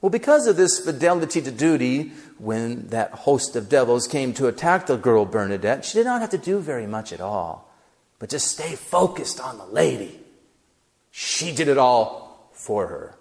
Well, 0.00 0.10
because 0.10 0.46
of 0.46 0.56
this 0.56 0.78
fidelity 0.78 1.42
to 1.42 1.50
duty, 1.50 2.12
when 2.38 2.88
that 2.88 3.10
host 3.10 3.56
of 3.56 3.68
devils 3.68 4.06
came 4.06 4.32
to 4.34 4.46
attack 4.46 4.86
the 4.86 4.96
girl 4.96 5.24
Bernadette, 5.24 5.84
she 5.84 5.98
did 5.98 6.06
not 6.06 6.20
have 6.20 6.30
to 6.30 6.38
do 6.38 6.60
very 6.60 6.86
much 6.86 7.12
at 7.12 7.20
all, 7.20 7.68
but 8.18 8.30
just 8.30 8.46
stay 8.46 8.76
focused 8.76 9.40
on 9.40 9.58
the 9.58 9.66
lady. 9.66 10.20
She 11.10 11.52
did 11.52 11.66
it 11.66 11.78
all 11.78 12.50
for 12.52 12.86
her. 12.86 13.18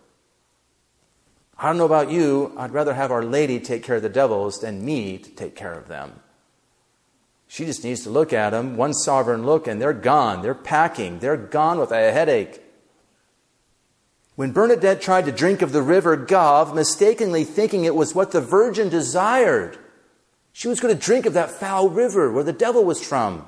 I 1.58 1.68
don't 1.68 1.80
know 1.80 1.86
about 1.86 2.12
you, 2.12 2.54
I'd 2.56 2.72
rather 2.72 2.94
have 2.94 3.12
Our 3.12 3.24
Lady 3.24 3.60
take 3.60 3.82
care 3.82 3.96
of 3.96 4.04
the 4.04 4.10
devils 4.10 4.60
than 4.60 4.86
me 4.86 5.18
to 5.18 5.30
take 5.32 5.56
care 5.56 5.74
of 5.74 5.88
them. 5.88 6.20
She 7.48 7.66
just 7.66 7.84
needs 7.84 8.04
to 8.04 8.12
look 8.12 8.34
at 8.34 8.52
them, 8.52 8.78
one 8.78 8.94
sovereign 8.94 9.44
look, 9.44 9.68
and 9.68 9.82
they're 9.82 9.94
gone. 9.94 10.44
They're 10.44 10.54
packing. 10.54 11.20
They're 11.20 11.38
gone 11.38 11.80
with 11.80 11.92
a 11.92 12.12
headache. 12.12 12.62
When 14.38 14.52
Bernadette 14.52 15.02
tried 15.02 15.26
to 15.26 15.32
drink 15.32 15.64
of 15.64 15.72
the 15.72 15.82
river 15.82 16.16
Gave, 16.16 16.76
mistakenly 16.76 17.44
thinking 17.44 17.86
it 17.86 17.96
was 17.96 18.14
what 18.14 18.32
the 18.32 18.40
virgin 18.40 18.88
desired, 18.88 19.80
she 20.54 20.68
was 20.68 20.80
going 20.80 20.94
to 20.94 21.02
drink 21.02 21.26
of 21.26 21.34
that 21.34 21.50
foul 21.50 21.90
river 21.90 22.32
where 22.32 22.44
the 22.44 22.54
devil 22.54 22.86
was 22.86 23.04
from. 23.04 23.48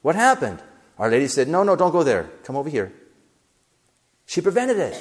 What 0.00 0.16
happened? 0.16 0.62
Our 0.98 1.10
Lady 1.10 1.28
said, 1.28 1.46
No, 1.46 1.62
no, 1.62 1.76
don't 1.76 1.92
go 1.92 2.02
there. 2.02 2.30
Come 2.44 2.56
over 2.56 2.70
here. 2.70 2.90
She 4.24 4.40
prevented 4.40 4.78
it. 4.78 4.98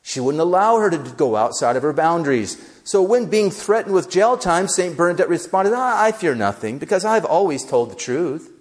She 0.00 0.20
wouldn't 0.20 0.40
allow 0.40 0.78
her 0.78 0.90
to 0.90 0.98
go 1.16 1.34
outside 1.34 1.74
of 1.74 1.82
her 1.82 1.92
boundaries. 1.92 2.56
So, 2.84 3.02
when 3.02 3.26
being 3.26 3.50
threatened 3.50 3.96
with 3.96 4.08
jail 4.08 4.38
time, 4.38 4.68
St. 4.68 4.96
Bernadette 4.96 5.28
responded, 5.28 5.74
ah, 5.74 6.00
I 6.00 6.12
fear 6.12 6.36
nothing 6.36 6.78
because 6.78 7.04
I've 7.04 7.24
always 7.24 7.66
told 7.66 7.90
the 7.90 7.96
truth. 7.96 8.52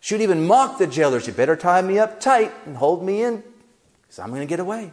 She 0.00 0.14
would 0.14 0.22
even 0.22 0.46
mock 0.46 0.78
the 0.78 0.86
jailers. 0.86 1.26
You 1.26 1.34
better 1.34 1.56
tie 1.56 1.82
me 1.82 1.98
up 1.98 2.20
tight 2.20 2.54
and 2.64 2.78
hold 2.78 3.04
me 3.04 3.22
in 3.22 3.42
so 4.14 4.22
I'm 4.22 4.28
going 4.28 4.42
to 4.42 4.46
get 4.46 4.60
away. 4.60 4.92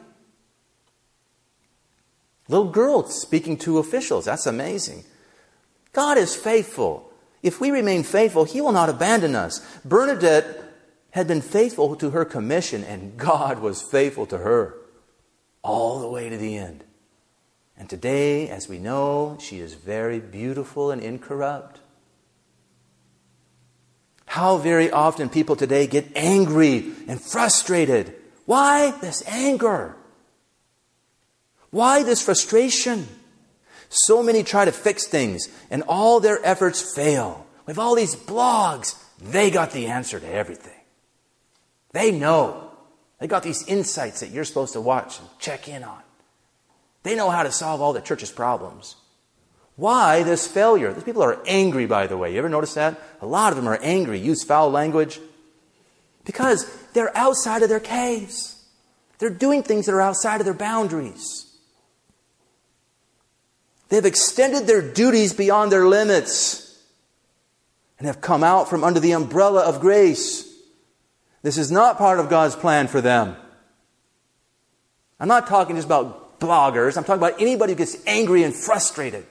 Little 2.48 2.72
girl 2.72 3.08
speaking 3.08 3.56
to 3.58 3.78
officials. 3.78 4.26
That's 4.26 4.48
amazing. 4.48 5.04
God 5.94 6.18
is 6.18 6.36
faithful. 6.36 7.14
If 7.44 7.62
we 7.62 7.70
remain 7.70 8.02
faithful, 8.02 8.46
He 8.46 8.62
will 8.62 8.72
not 8.72 8.90
abandon 8.90 9.36
us. 9.36 9.60
Bernadette 9.86 10.64
had 11.12 11.28
been 11.28 11.42
faithful 11.42 11.96
to 11.98 12.10
her 12.10 12.26
commission, 12.26 12.84
and 12.84 13.16
God 13.16 13.60
was 13.60 13.84
faithful 13.84 14.26
to 14.26 14.40
her 14.40 14.76
all 15.62 16.00
the 16.00 16.10
way 16.10 16.28
to 16.28 16.38
the 16.38 16.58
end. 16.58 16.84
And 17.78 17.88
today, 17.88 18.50
as 18.50 18.68
we 18.68 18.80
know, 18.80 19.38
she 19.40 19.60
is 19.60 19.76
very 19.76 20.20
beautiful 20.20 20.90
and 20.90 21.00
incorrupt. 21.00 21.80
How 24.26 24.58
very 24.58 24.90
often 24.90 25.30
people 25.30 25.56
today 25.56 25.86
get 25.86 26.08
angry 26.16 26.92
and 27.08 27.22
frustrated 27.22 28.16
why 28.52 28.92
this 29.00 29.26
anger? 29.28 29.96
Why 31.70 32.04
this 32.04 32.22
frustration? 32.22 33.08
So 33.88 34.22
many 34.22 34.44
try 34.44 34.66
to 34.66 34.74
fix 34.74 35.08
things 35.08 35.48
and 35.70 35.84
all 35.88 36.20
their 36.20 36.46
efforts 36.46 36.82
fail. 36.82 37.48
We 37.66 37.72
have 37.72 37.80
all 37.80 37.96
these 37.96 38.14
blogs. 38.14 39.02
They 39.22 39.52
got 39.52 39.72
the 39.72 39.88
answer 39.88 40.20
to 40.20 40.28
everything. 40.28 40.82
They 41.94 42.12
know. 42.12 42.72
They 43.20 43.28
got 43.28 43.44
these 43.44 43.66
insights 43.70 44.20
that 44.20 44.32
you're 44.32 44.44
supposed 44.44 44.74
to 44.74 44.82
watch 44.82 45.18
and 45.20 45.30
check 45.40 45.70
in 45.70 45.86
on. 45.86 46.02
They 47.04 47.16
know 47.16 47.30
how 47.30 47.44
to 47.44 47.54
solve 47.54 47.80
all 47.80 47.94
the 47.94 48.02
church's 48.02 48.32
problems. 48.32 48.98
Why 49.78 50.24
this 50.24 50.46
failure? 50.46 50.92
These 50.92 51.06
people 51.06 51.24
are 51.24 51.42
angry, 51.46 51.86
by 51.86 52.06
the 52.06 52.18
way. 52.18 52.34
You 52.34 52.40
ever 52.40 52.50
notice 52.50 52.74
that? 52.74 53.00
A 53.22 53.26
lot 53.26 53.54
of 53.54 53.56
them 53.56 53.70
are 53.70 53.80
angry, 53.82 54.20
use 54.20 54.44
foul 54.44 54.70
language. 54.72 55.22
Because 56.24 56.66
they're 56.94 57.16
outside 57.18 57.64
of 57.64 57.70
their 57.70 57.80
caves. 57.80 58.64
They're 59.20 59.30
doing 59.30 59.64
things 59.64 59.86
that 59.86 59.94
are 59.94 60.02
outside 60.02 60.42
of 60.42 60.46
their 60.46 60.54
boundaries. 60.54 61.46
They've 63.90 64.06
extended 64.06 64.68
their 64.68 64.82
duties 64.82 65.34
beyond 65.34 65.72
their 65.72 65.86
limits 65.86 66.82
and 68.00 68.08
have 68.08 68.22
come 68.22 68.44
out 68.44 68.70
from 68.70 68.84
under 68.84 69.00
the 69.00 69.12
umbrella 69.12 69.62
of 69.62 69.82
grace. 69.82 70.48
This 71.44 71.58
is 71.58 71.72
not 71.72 71.98
part 71.98 72.20
of 72.20 72.30
God's 72.30 72.56
plan 72.56 72.88
for 72.88 73.02
them. 73.02 73.36
I'm 75.20 75.28
not 75.28 75.46
talking 75.46 75.76
just 75.76 75.88
about 75.88 76.40
bloggers, 76.40 76.98
I'm 76.98 77.04
talking 77.04 77.22
about 77.22 77.40
anybody 77.40 77.74
who 77.74 77.78
gets 77.78 77.98
angry 78.08 78.44
and 78.44 78.56
frustrated. 78.56 79.26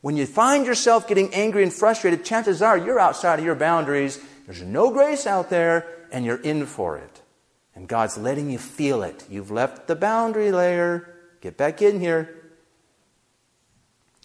When 0.00 0.16
you 0.16 0.26
find 0.26 0.64
yourself 0.64 1.08
getting 1.08 1.34
angry 1.34 1.64
and 1.64 1.72
frustrated, 1.72 2.24
chances 2.24 2.62
are 2.62 2.78
you're 2.78 3.00
outside 3.00 3.40
of 3.40 3.44
your 3.44 3.56
boundaries. 3.56 4.20
There's 4.48 4.62
no 4.62 4.90
grace 4.90 5.26
out 5.26 5.50
there, 5.50 5.86
and 6.10 6.24
you're 6.24 6.40
in 6.40 6.64
for 6.64 6.96
it. 6.96 7.20
And 7.74 7.86
God's 7.86 8.16
letting 8.16 8.48
you 8.48 8.56
feel 8.56 9.02
it. 9.02 9.26
You've 9.28 9.50
left 9.50 9.88
the 9.88 9.94
boundary 9.94 10.50
layer. 10.50 11.14
Get 11.42 11.58
back 11.58 11.82
in 11.82 12.00
here. 12.00 12.34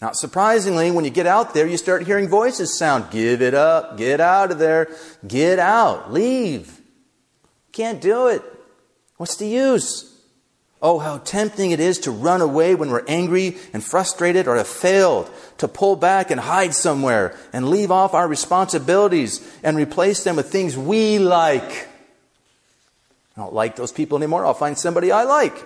Not 0.00 0.16
surprisingly, 0.16 0.90
when 0.90 1.04
you 1.04 1.10
get 1.10 1.26
out 1.26 1.52
there, 1.52 1.66
you 1.66 1.76
start 1.76 2.06
hearing 2.06 2.26
voices 2.26 2.78
sound. 2.78 3.10
Give 3.10 3.42
it 3.42 3.52
up. 3.52 3.98
Get 3.98 4.18
out 4.18 4.50
of 4.50 4.58
there. 4.58 4.88
Get 5.28 5.58
out. 5.58 6.10
Leave. 6.10 6.80
Can't 7.72 8.00
do 8.00 8.28
it. 8.28 8.42
What's 9.18 9.36
the 9.36 9.46
use? 9.46 10.10
Oh, 10.84 10.98
how 10.98 11.16
tempting 11.16 11.70
it 11.70 11.80
is 11.80 12.00
to 12.00 12.10
run 12.10 12.42
away 12.42 12.74
when 12.74 12.90
we're 12.90 13.06
angry 13.08 13.56
and 13.72 13.82
frustrated 13.82 14.46
or 14.46 14.56
have 14.56 14.68
failed, 14.68 15.30
to 15.56 15.66
pull 15.66 15.96
back 15.96 16.30
and 16.30 16.38
hide 16.38 16.74
somewhere 16.74 17.34
and 17.54 17.70
leave 17.70 17.90
off 17.90 18.12
our 18.12 18.28
responsibilities 18.28 19.40
and 19.62 19.78
replace 19.78 20.24
them 20.24 20.36
with 20.36 20.52
things 20.52 20.76
we 20.76 21.18
like. 21.18 21.88
I 23.34 23.40
don't 23.40 23.54
like 23.54 23.76
those 23.76 23.92
people 23.92 24.18
anymore. 24.18 24.44
I'll 24.44 24.52
find 24.52 24.76
somebody 24.76 25.10
I 25.10 25.22
like. 25.22 25.64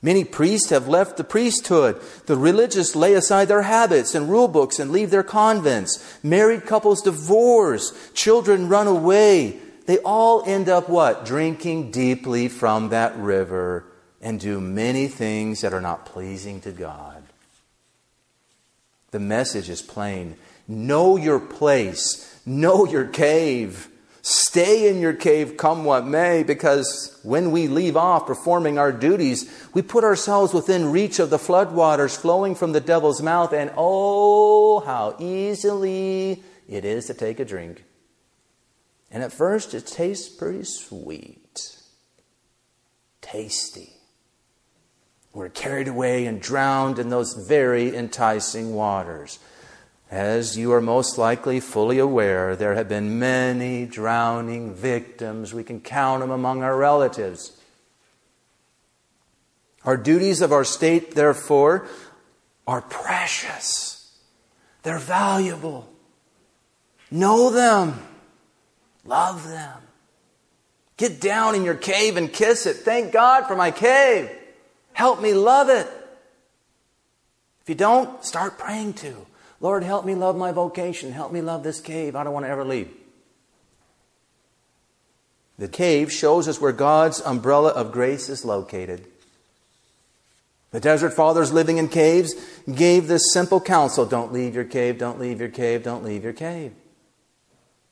Many 0.00 0.24
priests 0.24 0.70
have 0.70 0.88
left 0.88 1.18
the 1.18 1.24
priesthood. 1.24 2.00
The 2.24 2.38
religious 2.38 2.96
lay 2.96 3.12
aside 3.12 3.48
their 3.48 3.60
habits 3.60 4.14
and 4.14 4.30
rule 4.30 4.48
books 4.48 4.78
and 4.78 4.90
leave 4.90 5.10
their 5.10 5.22
convents. 5.22 6.18
Married 6.22 6.64
couples 6.64 7.02
divorce. 7.02 7.92
Children 8.14 8.70
run 8.70 8.86
away. 8.86 9.58
They 9.84 9.98
all 9.98 10.42
end 10.46 10.70
up 10.70 10.88
what? 10.88 11.26
Drinking 11.26 11.90
deeply 11.90 12.48
from 12.48 12.88
that 12.88 13.14
river 13.18 13.84
and 14.20 14.38
do 14.38 14.60
many 14.60 15.08
things 15.08 15.60
that 15.62 15.72
are 15.72 15.80
not 15.80 16.04
pleasing 16.04 16.60
to 16.60 16.72
God. 16.72 17.22
The 19.10 19.20
message 19.20 19.68
is 19.68 19.82
plain. 19.82 20.36
Know 20.68 21.16
your 21.16 21.40
place. 21.40 22.40
Know 22.46 22.84
your 22.84 23.06
cave. 23.06 23.88
Stay 24.22 24.88
in 24.88 25.00
your 25.00 25.14
cave, 25.14 25.56
come 25.56 25.84
what 25.84 26.06
may, 26.06 26.42
because 26.42 27.18
when 27.22 27.52
we 27.52 27.68
leave 27.68 27.96
off 27.96 28.26
performing 28.26 28.78
our 28.78 28.92
duties, 28.92 29.50
we 29.72 29.80
put 29.80 30.04
ourselves 30.04 30.52
within 30.52 30.92
reach 30.92 31.18
of 31.18 31.30
the 31.30 31.38
floodwaters 31.38 32.18
flowing 32.18 32.54
from 32.54 32.72
the 32.72 32.82
devil's 32.82 33.22
mouth, 33.22 33.54
and 33.54 33.72
oh, 33.78 34.80
how 34.80 35.16
easily 35.18 36.42
it 36.68 36.84
is 36.84 37.06
to 37.06 37.14
take 37.14 37.40
a 37.40 37.46
drink. 37.46 37.82
And 39.10 39.22
at 39.22 39.32
first, 39.32 39.72
it 39.72 39.86
tastes 39.86 40.28
pretty 40.28 40.64
sweet, 40.64 41.78
tasty. 43.22 43.99
We're 45.32 45.48
carried 45.48 45.88
away 45.88 46.26
and 46.26 46.40
drowned 46.40 46.98
in 46.98 47.08
those 47.08 47.34
very 47.34 47.94
enticing 47.94 48.74
waters. 48.74 49.38
As 50.10 50.58
you 50.58 50.72
are 50.72 50.80
most 50.80 51.18
likely 51.18 51.60
fully 51.60 52.00
aware, 52.00 52.56
there 52.56 52.74
have 52.74 52.88
been 52.88 53.20
many 53.20 53.86
drowning 53.86 54.74
victims. 54.74 55.54
We 55.54 55.62
can 55.62 55.80
count 55.80 56.20
them 56.20 56.32
among 56.32 56.64
our 56.64 56.76
relatives. 56.76 57.52
Our 59.84 59.96
duties 59.96 60.40
of 60.40 60.50
our 60.50 60.64
state, 60.64 61.14
therefore, 61.14 61.86
are 62.66 62.82
precious. 62.82 64.18
They're 64.82 64.98
valuable. 64.98 65.88
Know 67.10 67.50
them. 67.50 68.00
Love 69.04 69.48
them. 69.48 69.78
Get 70.96 71.20
down 71.20 71.54
in 71.54 71.64
your 71.64 71.76
cave 71.76 72.16
and 72.16 72.32
kiss 72.32 72.66
it. 72.66 72.78
Thank 72.78 73.12
God 73.12 73.46
for 73.46 73.54
my 73.54 73.70
cave. 73.70 74.28
Help 74.92 75.20
me 75.20 75.32
love 75.34 75.68
it. 75.68 75.86
If 77.62 77.68
you 77.68 77.74
don't, 77.74 78.24
start 78.24 78.58
praying 78.58 78.94
to. 78.94 79.26
Lord, 79.60 79.82
help 79.82 80.04
me 80.04 80.14
love 80.14 80.36
my 80.36 80.52
vocation. 80.52 81.12
Help 81.12 81.32
me 81.32 81.40
love 81.42 81.62
this 81.62 81.80
cave. 81.80 82.16
I 82.16 82.24
don't 82.24 82.32
want 82.32 82.46
to 82.46 82.50
ever 82.50 82.64
leave. 82.64 82.90
The 85.58 85.68
cave 85.68 86.10
shows 86.10 86.48
us 86.48 86.60
where 86.60 86.72
God's 86.72 87.20
umbrella 87.20 87.68
of 87.70 87.92
grace 87.92 88.30
is 88.30 88.46
located. 88.46 89.06
The 90.70 90.80
desert 90.80 91.12
fathers 91.12 91.52
living 91.52 91.76
in 91.78 91.88
caves 91.88 92.34
gave 92.72 93.08
this 93.08 93.32
simple 93.32 93.60
counsel 93.60 94.06
don't 94.06 94.32
leave 94.32 94.54
your 94.54 94.64
cave, 94.64 94.98
don't 94.98 95.18
leave 95.18 95.40
your 95.40 95.48
cave, 95.48 95.82
don't 95.82 96.04
leave 96.04 96.24
your 96.24 96.32
cave. 96.32 96.72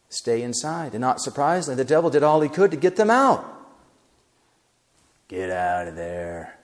Stay 0.08 0.42
inside. 0.42 0.94
And 0.94 1.00
not 1.00 1.20
surprisingly, 1.20 1.76
the 1.76 1.84
devil 1.84 2.08
did 2.08 2.22
all 2.22 2.40
he 2.40 2.48
could 2.48 2.70
to 2.70 2.76
get 2.76 2.96
them 2.96 3.10
out. 3.10 3.44
Get 5.28 5.50
out 5.50 5.88
of 5.88 5.96
there. 5.96 6.57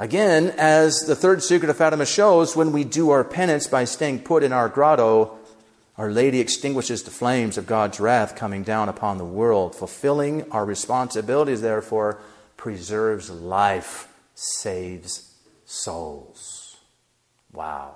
Again, 0.00 0.54
as 0.56 1.00
the 1.00 1.14
third 1.14 1.42
secret 1.42 1.68
of 1.68 1.76
Fatima 1.76 2.06
shows, 2.06 2.56
when 2.56 2.72
we 2.72 2.84
do 2.84 3.10
our 3.10 3.22
penance 3.22 3.66
by 3.66 3.84
staying 3.84 4.20
put 4.20 4.42
in 4.42 4.50
our 4.50 4.70
grotto, 4.70 5.36
Our 5.98 6.10
Lady 6.10 6.40
extinguishes 6.40 7.02
the 7.02 7.10
flames 7.10 7.58
of 7.58 7.66
God's 7.66 8.00
wrath 8.00 8.34
coming 8.34 8.62
down 8.62 8.88
upon 8.88 9.18
the 9.18 9.26
world. 9.26 9.74
Fulfilling 9.74 10.50
our 10.52 10.64
responsibilities, 10.64 11.60
therefore, 11.60 12.18
preserves 12.56 13.28
life, 13.28 14.08
saves 14.34 15.34
souls. 15.66 16.78
Wow. 17.52 17.92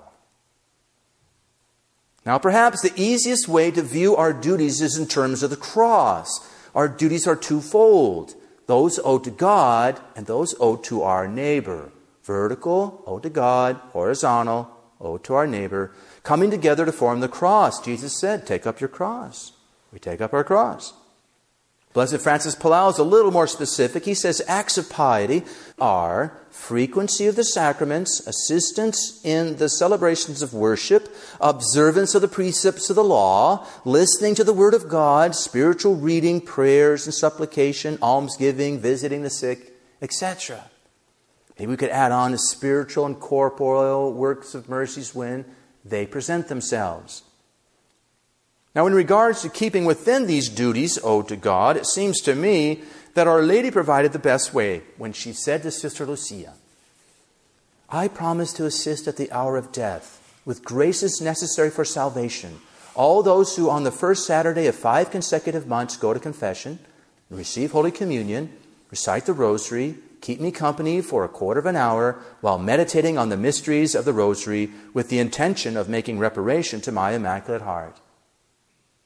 Now, 2.23 2.37
perhaps 2.37 2.83
the 2.83 2.93
easiest 2.95 3.47
way 3.47 3.71
to 3.71 3.81
view 3.81 4.15
our 4.15 4.31
duties 4.31 4.79
is 4.79 4.95
in 4.95 5.07
terms 5.07 5.41
of 5.41 5.49
the 5.49 5.57
cross. 5.57 6.47
Our 6.75 6.87
duties 6.87 7.25
are 7.25 7.35
twofold 7.35 8.35
those 8.67 8.99
owed 9.03 9.23
to 9.25 9.31
God 9.31 9.99
and 10.15 10.25
those 10.25 10.55
owed 10.59 10.83
to 10.85 11.03
our 11.03 11.27
neighbor. 11.27 11.91
Vertical, 12.25 13.03
owed 13.05 13.21
to 13.21 13.29
God, 13.29 13.75
horizontal, 13.91 14.69
owed 14.99 15.23
to 15.25 15.35
our 15.35 15.45
neighbor, 15.45 15.91
coming 16.23 16.49
together 16.49 16.83
to 16.83 16.91
form 16.91 17.19
the 17.19 17.27
cross. 17.27 17.79
Jesus 17.79 18.19
said, 18.19 18.47
Take 18.47 18.65
up 18.65 18.81
your 18.81 18.87
cross. 18.87 19.51
We 19.93 19.99
take 19.99 20.21
up 20.21 20.33
our 20.33 20.43
cross. 20.43 20.93
Blessed 21.93 22.19
Francis 22.19 22.55
Palau 22.55 22.91
is 22.91 22.97
a 22.97 23.03
little 23.03 23.31
more 23.31 23.47
specific. 23.47 24.03
He 24.03 24.15
says 24.15 24.41
acts 24.49 24.77
of 24.77 24.89
piety 24.89 25.43
are 25.79 26.37
frequency 26.49 27.27
of 27.27 27.37
the 27.37 27.43
sacraments, 27.43 28.25
assistance 28.27 29.21
in 29.23 29.57
the 29.57 29.69
celebrations 29.69 30.41
of 30.41 30.53
worship, 30.53 31.07
observance 31.39 32.15
of 32.15 32.21
the 32.21 32.27
precepts 32.27 32.89
of 32.89 32.97
the 32.97 33.03
law, 33.03 33.65
listening 33.85 34.35
to 34.35 34.43
the 34.43 34.51
Word 34.51 34.73
of 34.73 34.89
God, 34.89 35.35
spiritual 35.35 35.95
reading, 35.95 36.41
prayers 36.41 37.05
and 37.05 37.13
supplication, 37.13 37.97
almsgiving, 38.01 38.79
visiting 38.79 39.21
the 39.21 39.29
sick, 39.29 39.79
etc. 40.01 40.65
Maybe 41.57 41.71
we 41.71 41.77
could 41.77 41.89
add 41.89 42.11
on 42.11 42.31
the 42.31 42.37
spiritual 42.37 43.05
and 43.05 43.19
corporeal 43.19 44.11
works 44.11 44.55
of 44.55 44.69
mercies 44.69 45.15
when 45.15 45.45
they 45.83 46.05
present 46.05 46.47
themselves. 46.47 47.23
Now, 48.73 48.87
in 48.87 48.93
regards 48.93 49.41
to 49.41 49.49
keeping 49.49 49.85
within 49.85 50.27
these 50.27 50.49
duties 50.49 50.99
owed 51.01 51.29
to 51.29 51.37
God, 51.37 51.77
it 51.77 51.85
seems 51.85 52.19
to 52.21 52.35
me 52.35 52.83
that 53.13 53.27
Our 53.27 53.41
Lady 53.41 53.71
provided 53.71 54.11
the 54.11 54.19
best 54.19 54.53
way 54.53 54.81
when 54.97 55.13
she 55.13 55.31
said 55.31 55.63
to 55.63 55.71
Sister 55.71 56.05
Lucia, 56.05 56.53
I 57.89 58.09
promise 58.09 58.51
to 58.53 58.65
assist 58.65 59.07
at 59.07 59.15
the 59.15 59.31
hour 59.31 59.55
of 59.55 59.71
death 59.71 60.21
with 60.43 60.65
graces 60.65 61.21
necessary 61.21 61.69
for 61.69 61.85
salvation 61.85 62.59
all 62.95 63.21
those 63.21 63.55
who 63.55 63.69
on 63.69 63.83
the 63.83 63.91
first 63.91 64.25
Saturday 64.25 64.67
of 64.67 64.75
five 64.75 65.11
consecutive 65.11 65.67
months 65.67 65.97
go 65.97 66.13
to 66.13 66.19
confession, 66.19 66.79
receive 67.29 67.71
Holy 67.71 67.91
Communion, 67.91 68.51
recite 68.89 69.25
the 69.25 69.33
Rosary, 69.33 69.95
keep 70.25 70.39
me 70.41 70.51
company 70.51 71.01
for 71.01 71.23
a 71.23 71.29
quarter 71.29 71.59
of 71.59 71.67
an 71.67 71.75
hour 71.75 72.19
while 72.41 72.57
meditating 72.57 73.15
on 73.15 73.29
the 73.29 73.37
mysteries 73.37 73.93
of 73.93 74.05
the 74.05 74.13
Rosary 74.13 74.71
with 74.91 75.09
the 75.09 75.19
intention 75.19 75.77
of 75.77 75.87
making 75.87 76.17
reparation 76.17 76.81
to 76.81 76.91
my 76.91 77.11
Immaculate 77.11 77.61
Heart. 77.61 77.99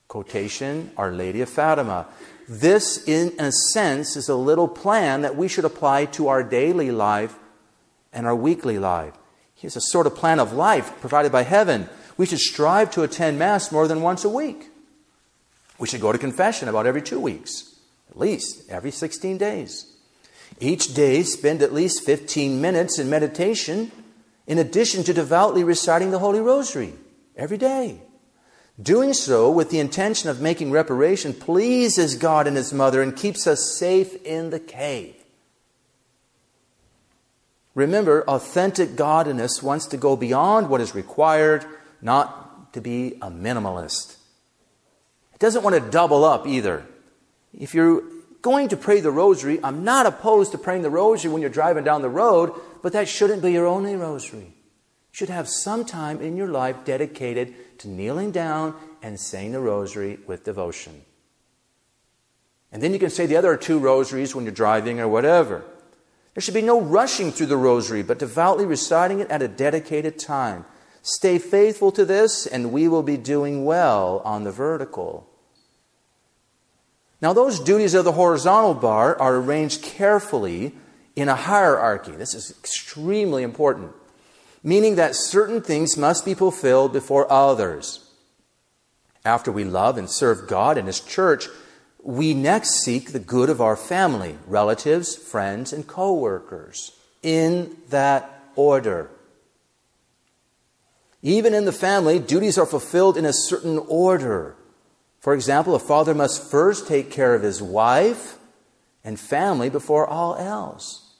Quotation 0.07 0.91
Our 0.95 1.11
Lady 1.11 1.41
of 1.41 1.49
Fatima. 1.49 2.07
This, 2.47 3.05
in 3.05 3.33
a 3.37 3.51
sense, 3.51 4.15
is 4.15 4.29
a 4.29 4.35
little 4.35 4.69
plan 4.69 5.21
that 5.23 5.35
we 5.35 5.49
should 5.49 5.65
apply 5.65 6.05
to 6.05 6.29
our 6.29 6.41
daily 6.41 6.89
life 6.89 7.35
and 8.13 8.25
our 8.25 8.35
weekly 8.35 8.79
life. 8.79 9.13
Here's 9.53 9.75
a 9.75 9.81
sort 9.81 10.07
of 10.07 10.15
plan 10.15 10.39
of 10.39 10.53
life 10.53 11.01
provided 11.01 11.33
by 11.33 11.43
heaven. 11.43 11.89
We 12.15 12.27
should 12.27 12.39
strive 12.39 12.91
to 12.91 13.03
attend 13.03 13.37
Mass 13.37 13.73
more 13.73 13.89
than 13.89 14.01
once 14.01 14.23
a 14.23 14.29
week. 14.29 14.69
We 15.79 15.87
should 15.89 16.01
go 16.01 16.13
to 16.13 16.17
confession 16.17 16.69
about 16.69 16.87
every 16.87 17.01
two 17.01 17.19
weeks, 17.19 17.75
at 18.09 18.17
least 18.17 18.69
every 18.69 18.91
16 18.91 19.37
days. 19.37 19.88
Each 20.59 20.93
day, 20.93 21.23
spend 21.23 21.61
at 21.61 21.73
least 21.73 22.03
15 22.03 22.59
minutes 22.59 22.99
in 22.99 23.09
meditation, 23.09 23.91
in 24.45 24.57
addition 24.57 25.03
to 25.03 25.13
devoutly 25.13 25.63
reciting 25.63 26.11
the 26.11 26.19
Holy 26.19 26.41
Rosary 26.41 26.93
every 27.37 27.57
day. 27.57 28.01
Doing 28.81 29.13
so 29.13 29.51
with 29.51 29.69
the 29.69 29.79
intention 29.79 30.29
of 30.29 30.41
making 30.41 30.71
reparation 30.71 31.33
pleases 31.33 32.15
God 32.15 32.47
and 32.47 32.57
His 32.57 32.73
mother 32.73 33.01
and 33.01 33.15
keeps 33.15 33.45
us 33.47 33.75
safe 33.77 34.21
in 34.23 34.49
the 34.49 34.59
cave. 34.59 35.15
Remember, 37.75 38.23
authentic 38.23 38.95
godliness 38.95 39.63
wants 39.63 39.85
to 39.87 39.97
go 39.97 40.15
beyond 40.15 40.69
what 40.69 40.81
is 40.81 40.95
required, 40.95 41.65
not 42.01 42.73
to 42.73 42.81
be 42.81 43.13
a 43.21 43.29
minimalist. 43.29 44.17
It 45.33 45.39
doesn't 45.39 45.63
want 45.63 45.75
to 45.75 45.91
double 45.91 46.25
up 46.25 46.47
either. 46.47 46.85
If 47.57 47.73
you're 47.73 48.03
going 48.41 48.69
to 48.69 48.77
pray 48.77 48.99
the 48.99 49.11
rosary, 49.11 49.59
I'm 49.63 49.83
not 49.83 50.05
opposed 50.05 50.51
to 50.51 50.57
praying 50.57 50.81
the 50.81 50.89
rosary 50.89 51.31
when 51.31 51.41
you're 51.41 51.49
driving 51.49 51.83
down 51.83 52.01
the 52.01 52.09
road, 52.09 52.53
but 52.81 52.93
that 52.93 53.07
shouldn't 53.07 53.41
be 53.41 53.51
your 53.51 53.67
only 53.67 53.95
rosary. 53.95 54.53
You 55.11 55.13
should 55.13 55.29
have 55.29 55.49
some 55.49 55.85
time 55.85 56.21
in 56.21 56.37
your 56.37 56.47
life 56.47 56.85
dedicated 56.85 57.79
to 57.79 57.89
kneeling 57.89 58.31
down 58.31 58.75
and 59.01 59.19
saying 59.19 59.51
the 59.51 59.59
rosary 59.59 60.19
with 60.27 60.43
devotion. 60.43 61.01
And 62.71 62.83
then 62.83 62.93
you 62.93 62.99
can 62.99 63.09
say 63.09 63.25
the 63.25 63.37
other 63.37 63.57
two 63.57 63.79
rosaries 63.79 64.35
when 64.35 64.45
you're 64.45 64.53
driving 64.53 64.99
or 64.99 65.07
whatever. 65.07 65.63
There 66.33 66.41
should 66.41 66.53
be 66.53 66.61
no 66.61 66.79
rushing 66.79 67.31
through 67.31 67.47
the 67.47 67.57
rosary, 67.57 68.03
but 68.03 68.19
devoutly 68.19 68.65
reciting 68.65 69.19
it 69.19 69.31
at 69.31 69.41
a 69.41 69.47
dedicated 69.47 70.19
time. 70.19 70.65
Stay 71.01 71.39
faithful 71.39 71.91
to 71.93 72.05
this, 72.05 72.45
and 72.45 72.71
we 72.71 72.87
will 72.87 73.03
be 73.03 73.17
doing 73.17 73.65
well 73.65 74.21
on 74.23 74.43
the 74.43 74.51
vertical. 74.51 75.28
Now, 77.21 77.33
those 77.33 77.59
duties 77.59 77.93
of 77.93 78.05
the 78.05 78.13
horizontal 78.13 78.73
bar 78.73 79.19
are 79.19 79.35
arranged 79.35 79.81
carefully 79.81 80.73
in 81.15 81.27
a 81.27 81.35
hierarchy. 81.35 82.13
This 82.13 82.33
is 82.33 82.51
extremely 82.51 83.43
important, 83.43 83.91
meaning 84.63 84.95
that 84.95 85.15
certain 85.15 85.61
things 85.61 85.97
must 85.97 86.23
be 86.23 86.33
fulfilled 86.33 86.93
before 86.93 87.31
others. 87.31 88.05
After 89.25 89.51
we 89.51 89.65
love 89.65 89.97
and 89.97 90.09
serve 90.09 90.47
God 90.47 90.77
and 90.77 90.87
His 90.87 91.01
church, 91.01 91.47
we 92.01 92.33
next 92.33 92.81
seek 92.81 93.11
the 93.11 93.19
good 93.19 93.49
of 93.49 93.59
our 93.59 93.75
family, 93.75 94.37
relatives, 94.47 95.15
friends, 95.15 95.73
and 95.73 95.85
co 95.85 96.13
workers 96.13 96.93
in 97.21 97.75
that 97.89 98.43
order. 98.55 99.11
Even 101.21 101.53
in 101.53 101.65
the 101.65 101.73
family, 101.73 102.17
duties 102.17 102.57
are 102.57 102.65
fulfilled 102.65 103.17
in 103.17 103.25
a 103.25 103.33
certain 103.33 103.77
order. 103.89 104.55
For 105.19 105.33
example, 105.33 105.75
a 105.75 105.79
father 105.79 106.15
must 106.15 106.49
first 106.49 106.87
take 106.87 107.11
care 107.11 107.35
of 107.35 107.43
his 107.43 107.61
wife 107.61 108.37
and 109.03 109.19
family 109.19 109.69
before 109.69 110.07
all 110.07 110.35
else. 110.35 111.13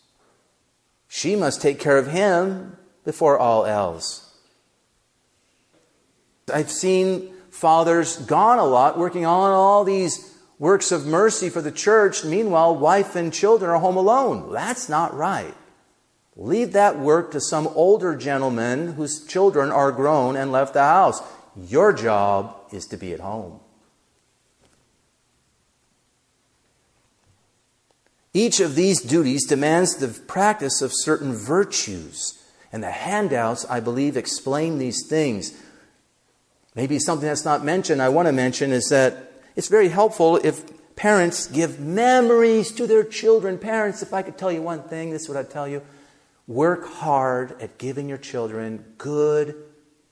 She 1.08 1.36
must 1.36 1.62
take 1.62 1.80
care 1.80 1.98
of 1.98 2.08
him 2.08 2.78
before 3.04 3.38
all 3.38 3.66
else. 3.66 4.34
I've 6.54 6.72
seen 6.72 7.34
fathers 7.52 8.18
gone 8.18 8.60
a 8.60 8.66
lot 8.66 8.98
working 8.98 9.26
on 9.26 9.52
all 9.52 9.84
these 9.84 10.38
works 10.60 10.92
of 10.92 11.06
mercy 11.06 11.50
for 11.50 11.62
the 11.62 11.72
church. 11.72 12.24
Meanwhile, 12.24 12.78
wife 12.78 13.16
and 13.16 13.34
children 13.34 13.72
are 13.72 13.80
home 13.80 13.98
alone. 13.98 14.52
That's 14.52 14.88
not 14.88 15.14
right. 15.14 15.56
Leave 16.36 16.72
that 16.72 16.98
work 16.98 17.32
to 17.32 17.42
some 17.42 17.68
older 17.70 18.16
gentleman 18.16 18.94
whose 18.94 19.26
children 19.26 19.72
are 19.72 19.92
grown 19.92 20.36
and 20.38 20.52
left 20.52 20.74
the 20.74 20.82
house. 20.82 21.22
Your 21.56 21.92
job 21.92 22.56
is 22.72 22.86
to 22.88 22.98
be 22.98 23.14
at 23.14 23.20
home. 23.20 23.60
Each 28.34 28.60
of 28.60 28.76
these 28.76 29.02
duties 29.02 29.46
demands 29.46 29.96
the 29.96 30.08
practice 30.08 30.82
of 30.82 30.92
certain 30.94 31.34
virtues, 31.34 32.44
and 32.72 32.84
the 32.84 32.92
handouts, 32.92 33.66
I 33.66 33.80
believe, 33.80 34.16
explain 34.16 34.78
these 34.78 35.08
things. 35.08 35.60
Maybe 36.76 37.00
something 37.00 37.28
that's 37.28 37.46
not 37.46 37.66
mentioned, 37.66 38.02
I 38.02 38.10
want 38.10 38.28
to 38.28 38.32
mention, 38.32 38.72
is 38.72 38.90
that 38.90 39.32
it's 39.56 39.68
very 39.68 39.90
helpful 39.90 40.38
if 40.44 40.64
parents 40.96 41.48
give 41.48 41.80
memories 41.80 42.72
to 42.74 42.86
their 42.86 43.04
children. 43.04 43.58
Parents, 43.58 44.04
if 44.04 44.14
I 44.14 44.22
could 44.22 44.38
tell 44.38 44.52
you 44.52 44.62
one 44.62 44.84
thing, 44.84 45.10
this 45.10 45.24
is 45.24 45.30
what 45.30 45.38
I'd 45.38 45.50
tell 45.50 45.68
you 45.68 45.82
work 46.46 46.88
hard 46.88 47.62
at 47.62 47.78
giving 47.78 48.10
your 48.10 48.18
children 48.18 48.84
good, 48.98 49.56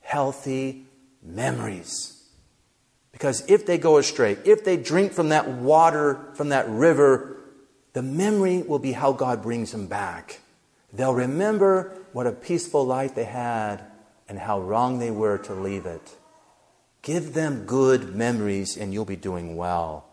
healthy 0.02 0.86
memories. 1.24 2.24
Because 3.12 3.44
if 3.50 3.66
they 3.66 3.80
go 3.80 3.98
astray, 3.98 4.38
if 4.46 4.64
they 4.64 4.78
drink 4.78 5.14
from 5.14 5.30
that 5.30 5.48
water, 5.50 6.32
from 6.36 6.50
that 6.50 6.70
river, 6.70 7.37
the 7.98 8.04
memory 8.04 8.62
will 8.62 8.78
be 8.78 8.92
how 8.92 9.12
God 9.12 9.42
brings 9.42 9.72
them 9.72 9.88
back. 9.88 10.42
They'll 10.94 11.16
remember 11.16 11.92
what 12.14 12.28
a 12.28 12.32
peaceful 12.32 12.86
life 12.86 13.16
they 13.16 13.24
had 13.24 13.82
and 14.30 14.38
how 14.38 14.62
wrong 14.62 15.00
they 15.00 15.10
were 15.10 15.40
to 15.40 15.56
leave 15.56 15.88
it. 15.88 16.16
Give 17.02 17.34
them 17.34 17.66
good 17.66 18.14
memories 18.14 18.78
and 18.78 18.94
you'll 18.94 19.04
be 19.04 19.16
doing 19.16 19.58
well. 19.58 20.06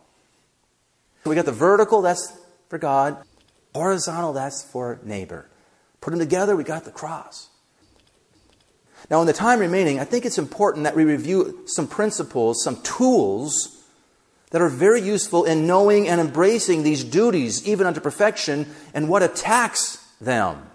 We 1.27 1.35
got 1.35 1.45
the 1.45 1.53
vertical, 1.53 2.01
that's 2.01 2.35
for 2.71 2.79
God. 2.79 3.19
Horizontal, 3.75 4.33
that's 4.33 4.65
for 4.65 4.99
neighbor. 5.05 5.47
Put 6.01 6.13
them 6.13 6.21
together, 6.21 6.57
we 6.57 6.65
got 6.65 6.87
the 6.87 6.91
cross. 6.91 7.51
Now, 9.11 9.21
in 9.21 9.27
the 9.27 9.35
time 9.35 9.59
remaining, 9.59 10.01
I 10.01 10.05
think 10.05 10.25
it's 10.25 10.39
important 10.39 10.85
that 10.85 10.97
we 10.97 11.05
review 11.05 11.65
some 11.67 11.87
principles, 11.87 12.65
some 12.65 12.81
tools 12.81 13.74
that 14.51 14.63
are 14.63 14.69
very 14.69 15.01
useful 15.01 15.45
in 15.45 15.67
knowing 15.67 16.09
and 16.09 16.21
embracing 16.21 16.83
these 16.83 17.05
duties, 17.05 17.67
even 17.67 17.87
unto 17.87 18.01
perfection, 18.01 18.67
and 18.93 19.09
what 19.09 19.23
attacks 19.23 19.97
them. 20.21 20.71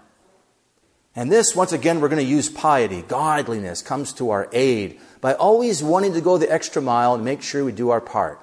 And 1.16 1.30
this, 1.30 1.56
once 1.56 1.72
again, 1.72 2.00
we're 2.00 2.08
going 2.08 2.24
to 2.24 2.30
use 2.30 2.48
piety. 2.48 3.02
Godliness 3.02 3.82
comes 3.82 4.12
to 4.14 4.30
our 4.30 4.48
aid 4.52 5.00
by 5.20 5.34
always 5.34 5.82
wanting 5.82 6.14
to 6.14 6.20
go 6.20 6.38
the 6.38 6.50
extra 6.50 6.80
mile 6.80 7.14
and 7.14 7.24
make 7.24 7.42
sure 7.42 7.64
we 7.64 7.72
do 7.72 7.90
our 7.90 8.00
part, 8.00 8.40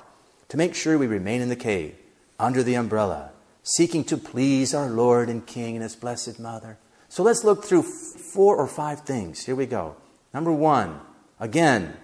to 0.50 0.58
make 0.58 0.76
sure 0.76 0.98
we 0.98 1.08
remain 1.08 1.42
in 1.42 1.50
the 1.50 1.56
cave, 1.56 1.96
under 2.40 2.64
the 2.64 2.76
umbrella, 2.76 3.32
seeking 3.64 4.04
to 4.06 4.18
please 4.18 4.74
our 4.74 4.90
Lord 4.90 5.30
and 5.30 5.46
King 5.46 5.76
and 5.76 5.84
His 5.84 5.96
Blessed 5.96 6.40
Mother. 6.40 6.78
So 7.10 7.24
let's 7.24 7.44
look 7.44 7.64
through 7.64 7.84
four 7.84 8.58
or 8.58 8.68
five 8.68 9.02
things. 9.02 9.46
Here 9.46 9.56
we 9.56 9.66
go. 9.66 9.96
Number 10.34 10.52
one, 10.52 11.00
again, 11.40 11.96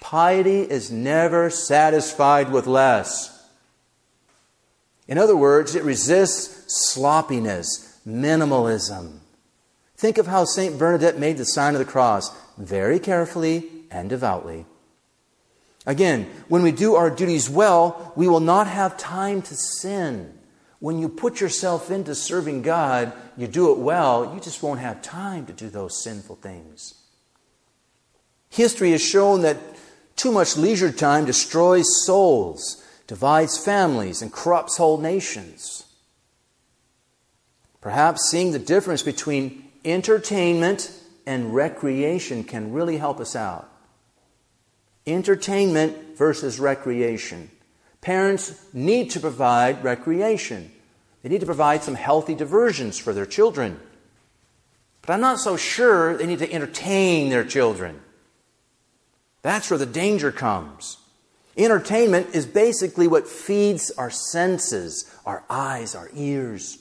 Piety 0.00 0.62
is 0.62 0.90
never 0.90 1.50
satisfied 1.50 2.50
with 2.50 2.66
less. 2.66 3.36
In 5.06 5.18
other 5.18 5.36
words, 5.36 5.74
it 5.74 5.84
resists 5.84 6.92
sloppiness, 6.92 8.00
minimalism. 8.06 9.18
Think 9.96 10.18
of 10.18 10.26
how 10.26 10.44
St. 10.44 10.78
Bernadette 10.78 11.18
made 11.18 11.36
the 11.36 11.44
sign 11.44 11.74
of 11.74 11.78
the 11.78 11.84
cross 11.84 12.34
very 12.56 12.98
carefully 12.98 13.68
and 13.90 14.08
devoutly. 14.08 14.64
Again, 15.84 16.30
when 16.48 16.62
we 16.62 16.72
do 16.72 16.94
our 16.94 17.10
duties 17.10 17.50
well, 17.50 18.12
we 18.16 18.28
will 18.28 18.40
not 18.40 18.66
have 18.66 18.96
time 18.96 19.42
to 19.42 19.54
sin. 19.54 20.38
When 20.78 20.98
you 20.98 21.08
put 21.08 21.40
yourself 21.40 21.90
into 21.90 22.14
serving 22.14 22.62
God, 22.62 23.12
you 23.36 23.46
do 23.46 23.72
it 23.72 23.78
well, 23.78 24.32
you 24.34 24.40
just 24.40 24.62
won't 24.62 24.80
have 24.80 25.02
time 25.02 25.44
to 25.46 25.52
do 25.52 25.68
those 25.68 26.02
sinful 26.02 26.36
things. 26.36 26.94
History 28.48 28.92
has 28.92 29.02
shown 29.02 29.42
that 29.42 29.58
too 30.20 30.30
much 30.30 30.56
leisure 30.56 30.92
time 30.92 31.24
destroys 31.24 32.04
souls, 32.04 32.84
divides 33.06 33.56
families, 33.56 34.20
and 34.20 34.30
corrupts 34.30 34.76
whole 34.76 34.98
nations. 34.98 35.84
Perhaps 37.80 38.28
seeing 38.28 38.52
the 38.52 38.58
difference 38.58 39.02
between 39.02 39.64
entertainment 39.82 40.92
and 41.26 41.54
recreation 41.54 42.44
can 42.44 42.72
really 42.72 42.98
help 42.98 43.18
us 43.18 43.34
out. 43.34 43.70
Entertainment 45.06 46.18
versus 46.18 46.60
recreation. 46.60 47.50
Parents 48.02 48.62
need 48.74 49.10
to 49.12 49.20
provide 49.20 49.82
recreation. 49.82 50.70
They 51.22 51.30
need 51.30 51.40
to 51.40 51.46
provide 51.46 51.82
some 51.82 51.94
healthy 51.94 52.34
diversions 52.34 52.98
for 52.98 53.14
their 53.14 53.26
children. 53.26 53.80
But 55.00 55.14
I'm 55.14 55.20
not 55.22 55.38
so 55.38 55.56
sure 55.56 56.16
they 56.16 56.26
need 56.26 56.40
to 56.40 56.52
entertain 56.52 57.30
their 57.30 57.44
children. 57.44 58.00
That's 59.42 59.70
where 59.70 59.78
the 59.78 59.86
danger 59.86 60.32
comes. 60.32 60.98
Entertainment 61.56 62.34
is 62.34 62.46
basically 62.46 63.08
what 63.08 63.26
feeds 63.26 63.90
our 63.92 64.10
senses, 64.10 65.10
our 65.26 65.44
eyes, 65.50 65.94
our 65.94 66.10
ears, 66.14 66.78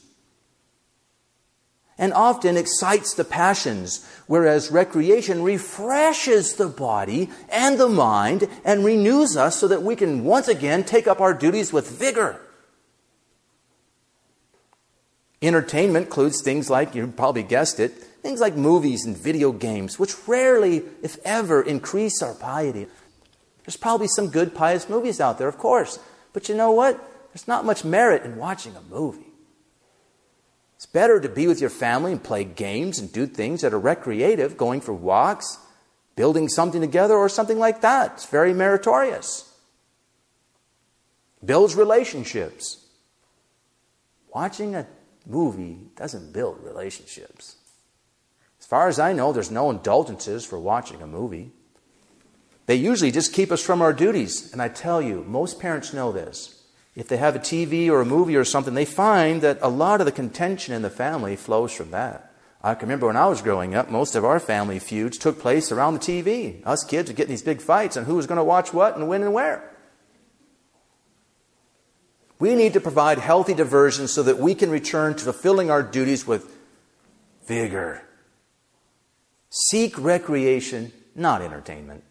and 1.97 2.14
often 2.14 2.55
excites 2.55 3.14
the 3.14 3.26
passions, 3.26 4.07
whereas 4.26 4.72
recreation 4.72 5.43
refreshes 5.43 6.53
the 6.53 6.68
body 6.68 7.30
and 7.49 7.78
the 7.78 7.89
mind 7.89 8.47
and 8.64 8.86
renews 8.86 9.36
us 9.36 9.57
so 9.57 9.68
that 9.68 9.84
we 9.84 9.97
can 9.97 10.24
once 10.24 10.47
again 10.47 10.84
take 10.84 11.07
up 11.07 11.20
our 11.20 11.34
duties 11.34 11.74
with 11.74 11.89
vigor. 11.89 12.39
Entertainment 15.41 16.05
includes 16.05 16.41
things 16.41 16.70
like, 16.70 16.95
you 16.95 17.07
probably 17.07 17.43
guessed 17.43 17.82
it, 17.82 17.93
Things 18.22 18.41
like 18.41 18.55
movies 18.55 19.05
and 19.05 19.17
video 19.17 19.51
games, 19.51 19.97
which 19.97 20.28
rarely, 20.28 20.84
if 21.01 21.17
ever, 21.24 21.61
increase 21.61 22.22
our 22.22 22.34
piety. 22.34 22.88
There's 23.63 23.78
probably 23.78 24.07
some 24.07 24.30
good 24.30 24.53
pious 24.53 24.89
movies 24.89 25.22
out 25.22 25.38
there, 25.38 25.47
of 25.47 25.57
course. 25.57 25.99
But 26.34 26.49
you 26.49 26.55
know 26.55 26.72
what? 26.72 26.97
There's 27.32 27.47
not 27.47 27.65
much 27.65 27.86
merit 27.86 28.24
in 28.24 28.38
watching 28.38 28.76
a 28.76 28.82
movie. 28.82 29.28
It's 30.76 30.86
better 30.86 31.20
to 31.20 31.30
be 31.30 31.47
with 31.47 31.61
your 31.61 31.70
family 31.70 32.11
and 32.11 32.24
play 32.24 32.43
games 32.43 32.99
and 32.99 33.11
do 33.11 33.26
things 33.26 33.61
that 33.61 33.74
are 33.74 33.80
recreative, 33.80 34.57
going 34.57 34.82
for 34.82 34.93
walks, 34.93 35.57
building 36.15 36.49
something 36.49 36.82
together 36.82 37.15
or 37.15 37.30
something 37.30 37.59
like 37.59 37.82
that. 37.82 38.13
It's 38.13 38.26
very 38.26 38.53
meritorious. 38.53 39.53
Builds 41.43 41.76
relationships. 41.76 42.86
Watching 44.34 44.76
a 44.76 44.88
movie 45.26 45.80
doesn't 45.95 46.34
build 46.34 46.63
relationships. 46.63 47.57
As 48.70 48.72
far 48.72 48.88
as 48.88 48.99
I 48.99 49.13
know, 49.13 49.34
there's 49.34 49.49
no 49.49 49.72
indulgences 49.72 50.45
for 50.45 50.59
watching 50.59 51.01
a 51.01 51.07
movie. 51.07 51.49
They 52.67 52.76
usually 52.76 53.09
just 53.09 53.34
keep 53.34 53.51
us 53.51 53.63
from 53.63 53.82
our 53.82 53.93
duties. 53.93 54.53
And 54.53 54.61
I 54.61 54.70
tell 54.70 55.01
you, 55.01 55.24
most 55.28 55.59
parents 55.59 55.91
know 55.91 56.11
this. 56.11 56.65
If 56.95 57.07
they 57.07 57.17
have 57.17 57.36
a 57.36 57.39
TV 57.39 57.89
or 57.89 57.99
a 57.99 58.05
movie 58.05 58.36
or 58.36 58.45
something, 58.45 58.76
they 58.76 58.86
find 58.86 59.41
that 59.41 59.57
a 59.63 59.70
lot 59.70 60.01
of 60.01 60.05
the 60.05 60.11
contention 60.11 60.76
in 60.76 60.84
the 60.84 60.91
family 60.91 61.36
flows 61.36 61.72
from 61.72 61.89
that. 61.89 62.32
I 62.61 62.76
can 62.76 62.88
remember 62.88 63.07
when 63.07 63.17
I 63.17 63.26
was 63.26 63.41
growing 63.41 63.74
up, 63.74 63.89
most 63.89 64.13
of 64.13 64.24
our 64.24 64.39
family 64.39 64.78
feuds 64.78 65.17
took 65.17 65.39
place 65.39 65.72
around 65.72 65.95
the 65.95 65.99
TV. 65.99 66.61
Us 66.63 66.84
kids 66.84 67.09
would 67.09 67.17
get 67.17 67.28
these 67.28 67.41
big 67.41 67.61
fights 67.61 67.97
on 67.97 68.05
who 68.05 68.17
was 68.17 68.28
going 68.28 68.38
to 68.38 68.43
watch 68.43 68.72
what 68.72 68.95
and 68.95 69.07
when 69.07 69.24
and 69.24 69.34
where. 69.34 69.67
We 72.38 72.53
need 72.53 72.74
to 72.74 72.80
provide 72.80 73.17
healthy 73.17 73.55
diversion 73.55 74.07
so 74.07 74.22
that 74.22 74.38
we 74.38 74.53
can 74.53 74.70
return 74.70 75.15
to 75.15 75.24
fulfilling 75.24 75.72
our 75.72 75.82
duties 75.82 76.28
with 76.28 76.55
vigor. 77.47 78.03
Seek 79.50 79.97
recreation, 79.97 80.91
not 81.16 81.41
entertainment. 81.41 82.04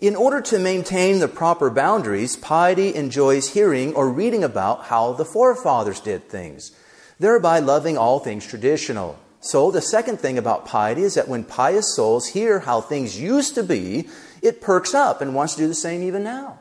In 0.00 0.16
order 0.16 0.40
to 0.42 0.58
maintain 0.58 1.20
the 1.20 1.28
proper 1.28 1.70
boundaries, 1.70 2.36
piety 2.36 2.94
enjoys 2.94 3.54
hearing 3.54 3.94
or 3.94 4.10
reading 4.10 4.44
about 4.44 4.84
how 4.84 5.12
the 5.12 5.24
forefathers 5.24 6.00
did 6.00 6.28
things, 6.28 6.72
thereby 7.18 7.58
loving 7.58 7.96
all 7.96 8.18
things 8.18 8.46
traditional. 8.46 9.18
So, 9.40 9.70
the 9.70 9.80
second 9.82 10.18
thing 10.18 10.38
about 10.38 10.66
piety 10.66 11.02
is 11.02 11.14
that 11.14 11.28
when 11.28 11.44
pious 11.44 11.94
souls 11.94 12.28
hear 12.28 12.60
how 12.60 12.80
things 12.80 13.20
used 13.20 13.54
to 13.54 13.62
be, 13.62 14.08
it 14.42 14.60
perks 14.60 14.94
up 14.94 15.20
and 15.20 15.34
wants 15.34 15.54
to 15.54 15.62
do 15.62 15.68
the 15.68 15.74
same 15.74 16.02
even 16.02 16.24
now. 16.24 16.58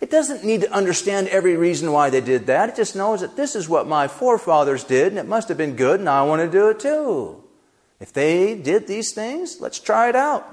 It 0.00 0.10
doesn't 0.10 0.44
need 0.44 0.62
to 0.62 0.72
understand 0.72 1.28
every 1.28 1.56
reason 1.56 1.92
why 1.92 2.10
they 2.10 2.20
did 2.20 2.46
that. 2.46 2.70
It 2.70 2.76
just 2.76 2.96
knows 2.96 3.20
that 3.20 3.36
this 3.36 3.54
is 3.54 3.68
what 3.68 3.86
my 3.86 4.08
forefathers 4.08 4.84
did 4.84 5.08
and 5.08 5.18
it 5.18 5.28
must 5.28 5.48
have 5.48 5.56
been 5.56 5.76
good 5.76 6.00
and 6.00 6.08
I 6.08 6.22
want 6.24 6.42
to 6.42 6.50
do 6.50 6.68
it 6.68 6.80
too. 6.80 7.43
If 8.00 8.12
they 8.12 8.54
did 8.56 8.86
these 8.86 9.12
things, 9.14 9.60
let's 9.60 9.78
try 9.78 10.08
it 10.08 10.16
out. 10.16 10.46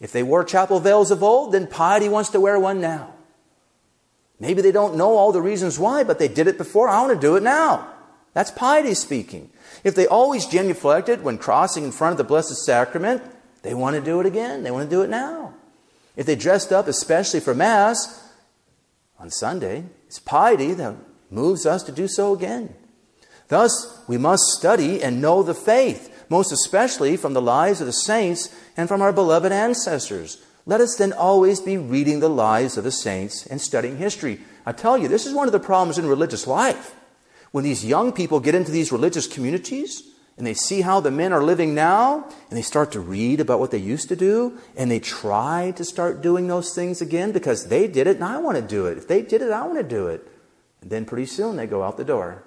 If 0.00 0.12
they 0.12 0.22
wore 0.22 0.44
chapel 0.44 0.80
veils 0.80 1.10
of 1.10 1.22
old, 1.22 1.52
then 1.52 1.66
piety 1.66 2.08
wants 2.08 2.30
to 2.30 2.40
wear 2.40 2.58
one 2.58 2.80
now. 2.80 3.12
Maybe 4.40 4.60
they 4.62 4.72
don't 4.72 4.96
know 4.96 5.16
all 5.16 5.32
the 5.32 5.40
reasons 5.40 5.78
why, 5.78 6.04
but 6.04 6.18
they 6.18 6.28
did 6.28 6.48
it 6.48 6.58
before. 6.58 6.88
I 6.88 7.00
want 7.00 7.14
to 7.14 7.26
do 7.26 7.36
it 7.36 7.42
now. 7.42 7.88
That's 8.32 8.50
piety 8.50 8.94
speaking. 8.94 9.50
If 9.84 9.94
they 9.94 10.06
always 10.06 10.46
genuflected 10.46 11.22
when 11.22 11.38
crossing 11.38 11.84
in 11.84 11.92
front 11.92 12.12
of 12.12 12.18
the 12.18 12.24
Blessed 12.24 12.56
Sacrament, 12.64 13.22
they 13.62 13.74
want 13.74 13.96
to 13.96 14.02
do 14.02 14.20
it 14.20 14.26
again. 14.26 14.62
They 14.62 14.70
want 14.70 14.90
to 14.90 14.94
do 14.94 15.02
it 15.02 15.10
now. 15.10 15.54
If 16.16 16.26
they 16.26 16.36
dressed 16.36 16.72
up 16.72 16.88
especially 16.88 17.40
for 17.40 17.54
Mass 17.54 18.28
on 19.18 19.30
Sunday, 19.30 19.84
it's 20.06 20.18
piety 20.18 20.74
that 20.74 20.96
moves 21.30 21.64
us 21.64 21.82
to 21.84 21.92
do 21.92 22.08
so 22.08 22.34
again. 22.34 22.74
Thus, 23.48 24.02
we 24.08 24.18
must 24.18 24.42
study 24.58 25.02
and 25.02 25.20
know 25.20 25.42
the 25.42 25.54
faith 25.54 26.13
most 26.28 26.52
especially 26.52 27.16
from 27.16 27.32
the 27.32 27.42
lives 27.42 27.80
of 27.80 27.86
the 27.86 27.92
saints 27.92 28.54
and 28.76 28.88
from 28.88 29.02
our 29.02 29.12
beloved 29.12 29.52
ancestors. 29.52 30.38
Let 30.66 30.80
us 30.80 30.96
then 30.96 31.12
always 31.12 31.60
be 31.60 31.76
reading 31.76 32.20
the 32.20 32.30
lives 32.30 32.76
of 32.76 32.84
the 32.84 32.92
saints 32.92 33.46
and 33.46 33.60
studying 33.60 33.98
history. 33.98 34.40
I 34.64 34.72
tell 34.72 34.96
you, 34.96 35.08
this 35.08 35.26
is 35.26 35.34
one 35.34 35.46
of 35.46 35.52
the 35.52 35.60
problems 35.60 35.98
in 35.98 36.06
religious 36.06 36.46
life. 36.46 36.94
When 37.50 37.64
these 37.64 37.84
young 37.84 38.12
people 38.12 38.40
get 38.40 38.54
into 38.54 38.72
these 38.72 38.90
religious 38.90 39.26
communities 39.26 40.02
and 40.36 40.46
they 40.46 40.54
see 40.54 40.80
how 40.80 41.00
the 41.00 41.10
men 41.10 41.32
are 41.32 41.42
living 41.42 41.74
now 41.74 42.24
and 42.48 42.56
they 42.56 42.62
start 42.62 42.90
to 42.92 43.00
read 43.00 43.40
about 43.40 43.60
what 43.60 43.70
they 43.70 43.78
used 43.78 44.08
to 44.08 44.16
do 44.16 44.58
and 44.76 44.90
they 44.90 44.98
try 44.98 45.72
to 45.76 45.84
start 45.84 46.22
doing 46.22 46.48
those 46.48 46.74
things 46.74 47.00
again 47.00 47.30
because 47.30 47.68
they 47.68 47.86
did 47.86 48.06
it 48.06 48.16
and 48.16 48.24
I 48.24 48.38
want 48.38 48.56
to 48.56 48.62
do 48.62 48.86
it. 48.86 48.98
If 48.98 49.06
they 49.06 49.22
did 49.22 49.42
it, 49.42 49.50
I 49.50 49.66
want 49.66 49.78
to 49.78 49.84
do 49.84 50.08
it. 50.08 50.26
And 50.80 50.90
then 50.90 51.04
pretty 51.04 51.26
soon 51.26 51.56
they 51.56 51.66
go 51.66 51.82
out 51.82 51.96
the 51.96 52.04
door. 52.04 52.42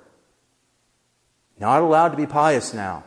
Not 1.60 1.82
allowed 1.82 2.10
to 2.10 2.18
be 2.18 2.26
pious 2.26 2.74
now. 2.74 3.04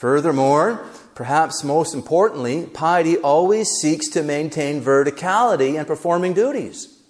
Furthermore, 0.00 0.82
perhaps 1.14 1.62
most 1.62 1.92
importantly, 1.92 2.64
piety 2.64 3.18
always 3.18 3.68
seeks 3.68 4.08
to 4.08 4.22
maintain 4.22 4.80
verticality 4.80 5.78
in 5.78 5.84
performing 5.84 6.32
duties. 6.32 7.02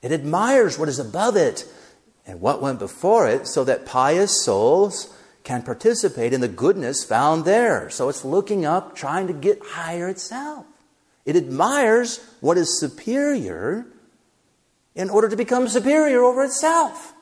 It 0.00 0.10
admires 0.10 0.78
what 0.78 0.88
is 0.88 0.98
above 0.98 1.36
it 1.36 1.66
and 2.26 2.40
what 2.40 2.62
went 2.62 2.78
before 2.78 3.28
it 3.28 3.46
so 3.46 3.62
that 3.64 3.84
pious 3.84 4.42
souls 4.42 5.14
can 5.42 5.60
participate 5.60 6.32
in 6.32 6.40
the 6.40 6.48
goodness 6.48 7.04
found 7.04 7.44
there. 7.44 7.90
So 7.90 8.08
it's 8.08 8.24
looking 8.24 8.64
up, 8.64 8.96
trying 8.96 9.26
to 9.26 9.34
get 9.34 9.62
higher 9.62 10.08
itself. 10.08 10.64
It 11.26 11.36
admires 11.36 12.24
what 12.40 12.56
is 12.56 12.80
superior 12.80 13.84
in 14.94 15.10
order 15.10 15.28
to 15.28 15.36
become 15.36 15.68
superior 15.68 16.22
over 16.22 16.42
itself. 16.42 17.13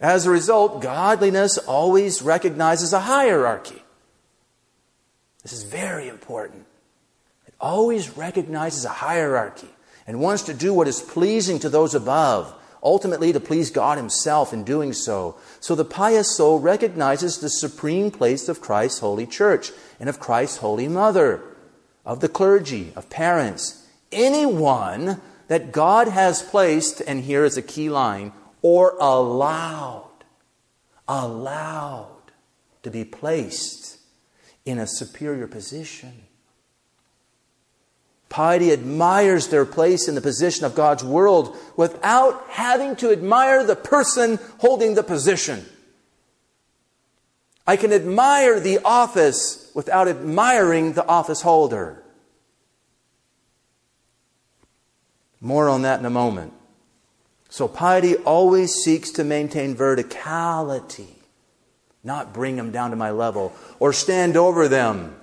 As 0.00 0.26
a 0.26 0.30
result, 0.30 0.82
godliness 0.82 1.58
always 1.58 2.20
recognizes 2.20 2.92
a 2.92 3.00
hierarchy. 3.00 3.82
This 5.42 5.52
is 5.52 5.62
very 5.62 6.08
important. 6.08 6.66
It 7.46 7.54
always 7.60 8.16
recognizes 8.16 8.84
a 8.84 8.90
hierarchy 8.90 9.70
and 10.06 10.20
wants 10.20 10.42
to 10.44 10.54
do 10.54 10.74
what 10.74 10.88
is 10.88 11.00
pleasing 11.00 11.58
to 11.60 11.68
those 11.68 11.94
above, 11.94 12.52
ultimately 12.82 13.32
to 13.32 13.40
please 13.40 13.70
God 13.70 13.96
Himself 13.96 14.52
in 14.52 14.64
doing 14.64 14.92
so. 14.92 15.36
So 15.60 15.74
the 15.74 15.84
pious 15.84 16.36
soul 16.36 16.60
recognizes 16.60 17.38
the 17.38 17.48
supreme 17.48 18.10
place 18.10 18.48
of 18.48 18.60
Christ's 18.60 19.00
holy 19.00 19.26
church 19.26 19.72
and 19.98 20.08
of 20.08 20.20
Christ's 20.20 20.58
holy 20.58 20.88
mother, 20.88 21.42
of 22.04 22.20
the 22.20 22.28
clergy, 22.28 22.92
of 22.94 23.08
parents, 23.08 23.86
anyone 24.12 25.20
that 25.48 25.72
God 25.72 26.08
has 26.08 26.42
placed, 26.42 27.00
and 27.00 27.22
here 27.22 27.44
is 27.44 27.56
a 27.56 27.62
key 27.62 27.88
line, 27.88 28.32
or 28.68 28.96
allowed, 28.98 30.24
allowed 31.06 32.32
to 32.82 32.90
be 32.90 33.04
placed 33.04 33.98
in 34.64 34.80
a 34.80 34.88
superior 34.88 35.46
position. 35.46 36.12
Piety 38.28 38.72
admires 38.72 39.46
their 39.46 39.64
place 39.64 40.08
in 40.08 40.16
the 40.16 40.20
position 40.20 40.64
of 40.64 40.74
God's 40.74 41.04
world 41.04 41.56
without 41.76 42.44
having 42.48 42.96
to 42.96 43.12
admire 43.12 43.62
the 43.62 43.76
person 43.76 44.40
holding 44.58 44.96
the 44.96 45.04
position. 45.04 45.64
I 47.68 47.76
can 47.76 47.92
admire 47.92 48.58
the 48.58 48.80
office 48.84 49.70
without 49.76 50.08
admiring 50.08 50.94
the 50.94 51.06
office 51.06 51.42
holder. 51.42 52.02
More 55.40 55.68
on 55.68 55.82
that 55.82 56.00
in 56.00 56.04
a 56.04 56.10
moment. 56.10 56.52
So 57.56 57.68
piety 57.68 58.16
always 58.16 58.74
seeks 58.74 59.08
to 59.12 59.24
maintain 59.24 59.74
verticality, 59.74 61.14
not 62.04 62.34
bring 62.34 62.56
them 62.56 62.70
down 62.70 62.90
to 62.90 62.96
my 62.96 63.10
level 63.10 63.54
or 63.78 63.94
stand 63.94 64.36
over 64.36 64.68
them 64.68 65.16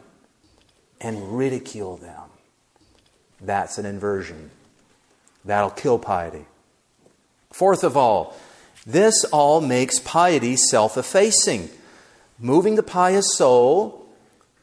and 1.00 1.38
ridicule 1.38 1.96
them. 1.98 2.24
That's 3.40 3.78
an 3.78 3.86
inversion. 3.86 4.50
That'll 5.46 5.70
kill 5.70 6.00
piety. 6.00 6.48
Fourth 7.52 7.84
of 7.84 7.96
all, 7.96 8.36
this 8.84 9.26
all 9.26 9.62
makes 9.62 10.00
piety 10.00 10.56
self 10.56 10.98
effacing, 10.98 11.70
moving 12.40 12.74
the 12.74 12.82
pious 12.82 13.38
soul 13.38 14.08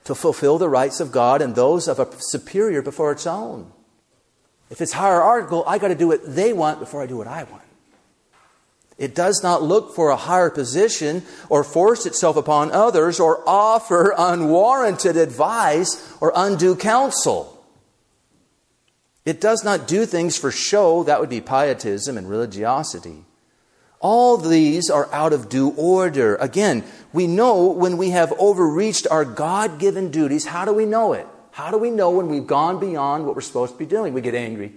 to 0.07 0.17
fulfill 0.17 0.59
the 0.59 0.69
rights 0.69 0.99
of 0.99 1.13
God 1.13 1.41
and 1.41 1.55
those 1.55 1.87
of 1.87 2.01
a 2.01 2.09
superior 2.19 2.83
before 2.83 3.13
its 3.13 3.29
own. 3.29 3.71
If 4.71 4.81
it's 4.81 4.93
hierarchical, 4.93 5.65
I 5.67 5.79
got 5.79 5.89
to 5.89 5.95
do 5.95 6.09
what 6.09 6.35
they 6.35 6.53
want 6.53 6.79
before 6.79 7.03
I 7.03 7.07
do 7.07 7.17
what 7.17 7.27
I 7.27 7.43
want. 7.43 7.65
It 8.97 9.15
does 9.15 9.43
not 9.43 9.63
look 9.63 9.95
for 9.95 10.11
a 10.11 10.17
higher 10.17 10.51
position 10.51 11.23
or 11.49 11.65
force 11.65 12.07
itself 12.07 12.37
upon 12.37 12.71
others 12.71 13.19
or 13.19 13.43
offer 13.49 14.15
unwarranted 14.17 15.17
advice 15.17 16.15
or 16.21 16.33
undue 16.37 16.77
counsel. 16.77 17.65
It 19.25 19.41
does 19.41 19.65
not 19.65 19.89
do 19.89 20.07
things 20.07 20.37
for 20.37 20.51
show, 20.51 21.03
that 21.05 21.19
would 21.19 21.31
be 21.31 21.41
pietism 21.41 22.17
and 22.19 22.29
religiosity. 22.29 23.25
All 24.01 24.37
these 24.37 24.89
are 24.91 25.13
out 25.13 25.33
of 25.33 25.49
due 25.49 25.71
order. 25.77 26.37
Again, 26.37 26.85
we 27.13 27.27
know 27.27 27.67
when 27.67 27.97
we 27.97 28.11
have 28.11 28.33
overreached 28.39 29.07
our 29.11 29.25
God 29.25 29.79
given 29.79 30.11
duties. 30.11 30.47
How 30.47 30.65
do 30.65 30.73
we 30.73 30.87
know 30.87 31.13
it? 31.13 31.27
How 31.53 31.71
do 31.71 31.79
we 31.79 31.91
know 31.91 32.11
when 32.11 32.29
we've 32.29 32.47
gone 32.47 32.79
beyond 32.79 33.27
what 33.27 33.35
we're 33.35 33.41
supposed 33.41 33.73
to 33.73 33.79
be 33.79 33.87
doing? 33.87 34.15
We 34.15 34.21
get 34.21 34.35
angry. 34.35 34.73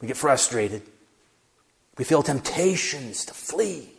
We 0.00 0.08
get 0.08 0.16
frustrated. 0.16 0.82
We 1.98 2.04
feel 2.04 2.22
temptations 2.22 3.24
to 3.26 3.34
flee. 3.34 3.90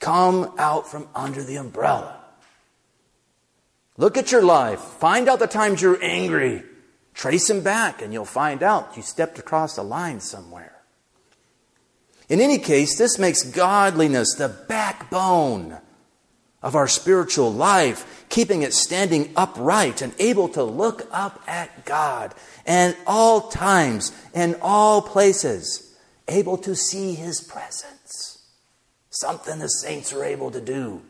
Come 0.00 0.52
out 0.58 0.88
from 0.88 1.08
under 1.14 1.42
the 1.42 1.56
umbrella. 1.56 2.20
Look 3.96 4.16
at 4.16 4.32
your 4.32 4.42
life. 4.42 4.80
Find 4.80 5.28
out 5.28 5.38
the 5.38 5.46
times 5.46 5.80
you're 5.80 6.02
angry. 6.02 6.64
Trace 7.14 7.48
them 7.48 7.62
back, 7.62 8.02
and 8.02 8.12
you'll 8.12 8.26
find 8.26 8.62
out 8.62 8.96
you 8.96 9.02
stepped 9.02 9.38
across 9.38 9.78
a 9.78 9.82
line 9.82 10.20
somewhere. 10.20 10.76
In 12.28 12.40
any 12.40 12.58
case, 12.58 12.98
this 12.98 13.18
makes 13.18 13.42
godliness 13.42 14.34
the 14.34 14.48
backbone 14.48 15.78
of 16.66 16.74
our 16.74 16.88
spiritual 16.88 17.52
life, 17.52 18.26
keeping 18.28 18.62
it 18.62 18.74
standing 18.74 19.30
upright 19.36 20.02
and 20.02 20.12
able 20.18 20.48
to 20.48 20.64
look 20.64 21.06
up 21.12 21.40
at 21.46 21.84
God 21.84 22.34
and 22.66 22.96
all 23.06 23.42
times 23.50 24.10
and 24.34 24.56
all 24.60 25.00
places, 25.00 25.96
able 26.26 26.58
to 26.58 26.74
see 26.74 27.14
His 27.14 27.40
presence. 27.40 28.42
Something 29.10 29.60
the 29.60 29.68
saints 29.68 30.12
are 30.12 30.24
able 30.24 30.50
to 30.50 30.60
do. 30.60 31.02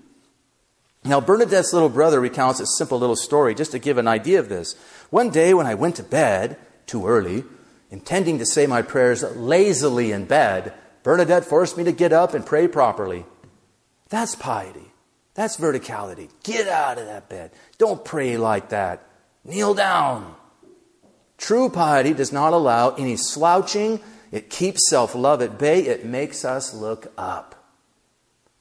Now, 1.04 1.22
Bernadette's 1.22 1.72
little 1.72 1.88
brother 1.88 2.20
recounts 2.20 2.60
a 2.60 2.66
simple 2.66 2.98
little 2.98 3.16
story 3.16 3.54
just 3.54 3.72
to 3.72 3.78
give 3.78 3.96
an 3.96 4.06
idea 4.06 4.38
of 4.38 4.50
this. 4.50 4.74
One 5.08 5.30
day 5.30 5.54
when 5.54 5.66
I 5.66 5.74
went 5.74 5.96
to 5.96 6.02
bed, 6.02 6.58
too 6.86 7.06
early, 7.06 7.44
intending 7.90 8.38
to 8.40 8.44
say 8.44 8.66
my 8.66 8.82
prayers 8.82 9.22
lazily 9.22 10.12
in 10.12 10.26
bed, 10.26 10.74
Bernadette 11.02 11.46
forced 11.46 11.78
me 11.78 11.84
to 11.84 11.92
get 11.92 12.12
up 12.12 12.34
and 12.34 12.44
pray 12.44 12.68
properly. 12.68 13.24
That's 14.10 14.34
piety. 14.34 14.92
That's 15.36 15.58
verticality. 15.58 16.30
Get 16.42 16.66
out 16.66 16.96
of 16.96 17.06
that 17.06 17.28
bed. 17.28 17.50
Don't 17.76 18.02
pray 18.02 18.38
like 18.38 18.70
that. 18.70 19.06
Kneel 19.44 19.74
down. 19.74 20.34
True 21.36 21.68
piety 21.68 22.14
does 22.14 22.32
not 22.32 22.54
allow 22.54 22.94
any 22.94 23.16
slouching. 23.16 24.00
It 24.32 24.48
keeps 24.48 24.88
self 24.88 25.14
love 25.14 25.42
at 25.42 25.58
bay. 25.58 25.82
It 25.82 26.06
makes 26.06 26.42
us 26.44 26.72
look 26.72 27.12
up. 27.18 27.70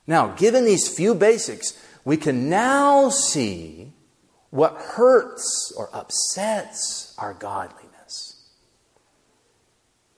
Now, 0.06 0.28
given 0.36 0.66
these 0.66 0.94
few 0.94 1.16
basics, 1.16 1.82
we 2.04 2.18
can 2.18 2.50
now 2.50 3.10
see 3.10 3.94
what 4.50 4.76
hurts 4.76 5.74
or 5.78 5.90
upsets 5.94 7.16
our 7.18 7.34
godliness, 7.34 8.50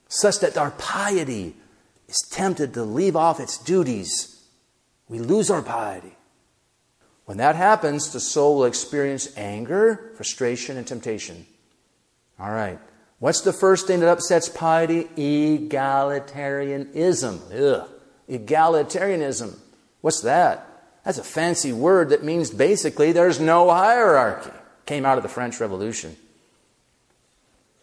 such 0.10 0.39
that 0.39 0.58
our 0.58 0.72
piety 0.72 1.55
is 2.08 2.18
tempted 2.32 2.74
to 2.74 2.84
leave 2.84 3.16
off 3.16 3.39
its 3.39 3.60
duties. 3.60 4.43
We 5.08 5.20
lose 5.20 5.51
our 5.51 5.62
piety. 5.62 6.16
When 7.28 7.38
that 7.39 7.57
happens, 7.57 8.13
the 8.13 8.21
soul 8.21 8.55
will 8.55 8.63
experience 8.63 9.36
anger, 9.36 10.13
frustration, 10.15 10.78
and 10.78 10.88
temptation. 10.88 11.45
All 12.39 12.51
right. 12.51 12.80
What's 13.19 13.41
the 13.41 13.51
first 13.51 13.86
thing 13.86 13.99
that 13.99 14.07
upsets 14.07 14.47
piety? 14.47 15.09
Egalitarianism. 15.17 17.41
Ugh. 17.51 17.89
Egalitarianism. 18.30 19.57
What's 19.99 20.21
that? 20.21 20.65
That's 21.03 21.17
a 21.17 21.23
fancy 21.23 21.73
word 21.73 22.11
that 22.11 22.23
means 22.23 22.49
basically 22.49 23.11
there's 23.11 23.41
no 23.41 23.71
hierarchy. 23.71 24.51
Came 24.86 25.05
out 25.05 25.17
of 25.17 25.23
the 25.23 25.30
French 25.30 25.59
Revolution. 25.59 26.15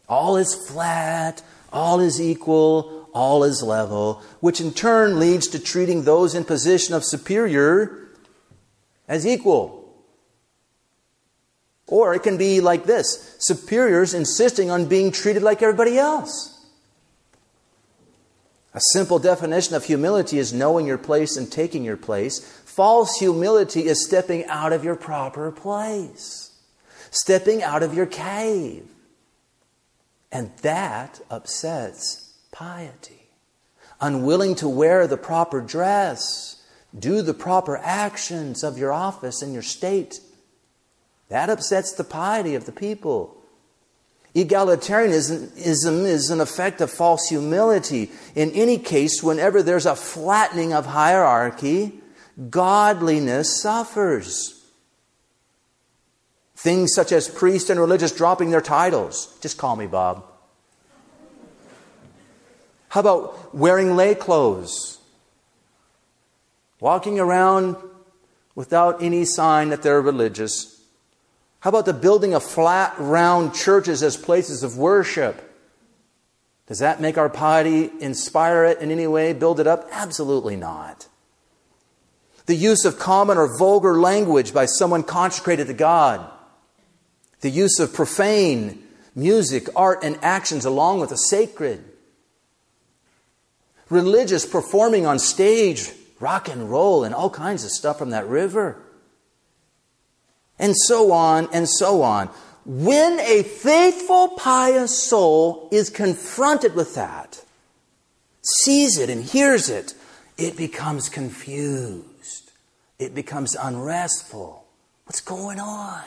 All 0.08 0.38
is 0.38 0.54
flat, 0.54 1.42
all 1.70 2.00
is 2.00 2.18
equal, 2.18 3.10
all 3.12 3.44
is 3.44 3.62
level, 3.62 4.22
which 4.40 4.58
in 4.58 4.72
turn 4.72 5.20
leads 5.20 5.48
to 5.48 5.58
treating 5.58 6.04
those 6.04 6.34
in 6.34 6.46
position 6.46 6.94
of 6.94 7.04
superior 7.04 8.03
as 9.08 9.26
equal. 9.26 9.84
Or 11.86 12.14
it 12.14 12.22
can 12.22 12.38
be 12.38 12.60
like 12.60 12.84
this 12.84 13.36
superiors 13.38 14.14
insisting 14.14 14.70
on 14.70 14.86
being 14.86 15.12
treated 15.12 15.42
like 15.42 15.62
everybody 15.62 15.98
else. 15.98 16.50
A 18.72 18.80
simple 18.92 19.20
definition 19.20 19.76
of 19.76 19.84
humility 19.84 20.38
is 20.38 20.52
knowing 20.52 20.86
your 20.86 20.98
place 20.98 21.36
and 21.36 21.50
taking 21.50 21.84
your 21.84 21.96
place. 21.96 22.40
False 22.64 23.18
humility 23.18 23.86
is 23.86 24.04
stepping 24.04 24.44
out 24.46 24.72
of 24.72 24.82
your 24.82 24.96
proper 24.96 25.52
place, 25.52 26.50
stepping 27.12 27.62
out 27.62 27.84
of 27.84 27.94
your 27.94 28.06
cave. 28.06 28.88
And 30.32 30.50
that 30.62 31.20
upsets 31.30 32.34
piety. 32.50 33.28
Unwilling 34.00 34.56
to 34.56 34.68
wear 34.68 35.06
the 35.06 35.16
proper 35.16 35.60
dress, 35.60 36.53
do 36.96 37.22
the 37.22 37.34
proper 37.34 37.76
actions 37.78 38.62
of 38.62 38.78
your 38.78 38.92
office 38.92 39.42
and 39.42 39.52
your 39.52 39.62
state 39.62 40.20
that 41.28 41.50
upsets 41.50 41.92
the 41.92 42.04
piety 42.04 42.54
of 42.54 42.66
the 42.66 42.72
people. 42.72 43.36
Egalitarianism 44.34 45.56
is 46.06 46.30
an 46.30 46.40
effect 46.40 46.80
of 46.80 46.90
false 46.90 47.28
humility. 47.28 48.10
In 48.34 48.50
any 48.50 48.78
case, 48.78 49.22
whenever 49.22 49.62
there's 49.62 49.86
a 49.86 49.96
flattening 49.96 50.72
of 50.72 50.86
hierarchy, 50.86 52.00
godliness 52.50 53.60
suffers. 53.60 54.60
Things 56.56 56.92
such 56.94 57.12
as 57.12 57.28
priests 57.28 57.70
and 57.70 57.78
religious 57.78 58.12
dropping 58.12 58.50
their 58.50 58.60
titles. 58.60 59.36
Just 59.40 59.56
call 59.56 59.76
me 59.76 59.86
Bob. 59.86 60.24
How 62.88 63.00
about 63.00 63.54
wearing 63.54 63.96
lay 63.96 64.14
clothes? 64.14 64.98
Walking 66.84 67.18
around 67.18 67.76
without 68.54 69.02
any 69.02 69.24
sign 69.24 69.70
that 69.70 69.80
they're 69.80 70.02
religious. 70.02 70.82
How 71.60 71.70
about 71.70 71.86
the 71.86 71.94
building 71.94 72.34
of 72.34 72.42
flat, 72.42 72.94
round 72.98 73.54
churches 73.54 74.02
as 74.02 74.18
places 74.18 74.62
of 74.62 74.76
worship? 74.76 75.50
Does 76.66 76.80
that 76.80 77.00
make 77.00 77.16
our 77.16 77.30
piety 77.30 77.90
inspire 78.00 78.66
it 78.66 78.80
in 78.80 78.90
any 78.90 79.06
way, 79.06 79.32
build 79.32 79.60
it 79.60 79.66
up? 79.66 79.88
Absolutely 79.92 80.56
not. 80.56 81.08
The 82.44 82.54
use 82.54 82.84
of 82.84 82.98
common 82.98 83.38
or 83.38 83.56
vulgar 83.58 83.98
language 83.98 84.52
by 84.52 84.66
someone 84.66 85.04
consecrated 85.04 85.68
to 85.68 85.72
God. 85.72 86.30
The 87.40 87.48
use 87.48 87.78
of 87.78 87.94
profane 87.94 88.86
music, 89.14 89.70
art, 89.74 90.04
and 90.04 90.18
actions 90.20 90.66
along 90.66 91.00
with 91.00 91.08
the 91.08 91.16
sacred. 91.16 91.82
Religious 93.88 94.44
performing 94.44 95.06
on 95.06 95.18
stage, 95.18 95.90
rock 96.24 96.48
and 96.48 96.70
roll, 96.70 97.04
and 97.04 97.14
all 97.14 97.30
kinds 97.30 97.64
of 97.64 97.70
stuff 97.70 97.98
from 97.98 98.10
that 98.10 98.26
river 98.26 98.76
and 100.58 100.74
so 100.76 101.12
on 101.12 101.48
and 101.52 101.68
so 101.68 102.02
on. 102.02 102.28
When 102.64 103.20
a 103.20 103.42
faithful, 103.42 104.28
pious 104.28 104.98
soul 104.98 105.68
is 105.70 105.90
confronted 105.90 106.74
with 106.74 106.94
that, 106.94 107.42
sees 108.42 108.98
it 108.98 109.10
and 109.10 109.22
hears 109.22 109.68
it, 109.68 109.94
it 110.38 110.56
becomes 110.56 111.08
confused. 111.08 112.52
It 112.98 113.14
becomes 113.14 113.54
unrestful. 113.54 114.64
What's 115.04 115.20
going 115.20 115.60
on? 115.60 116.02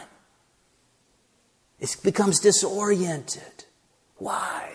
It 1.79 1.95
becomes 2.03 2.39
disoriented. 2.39 3.65
Why? 4.17 4.73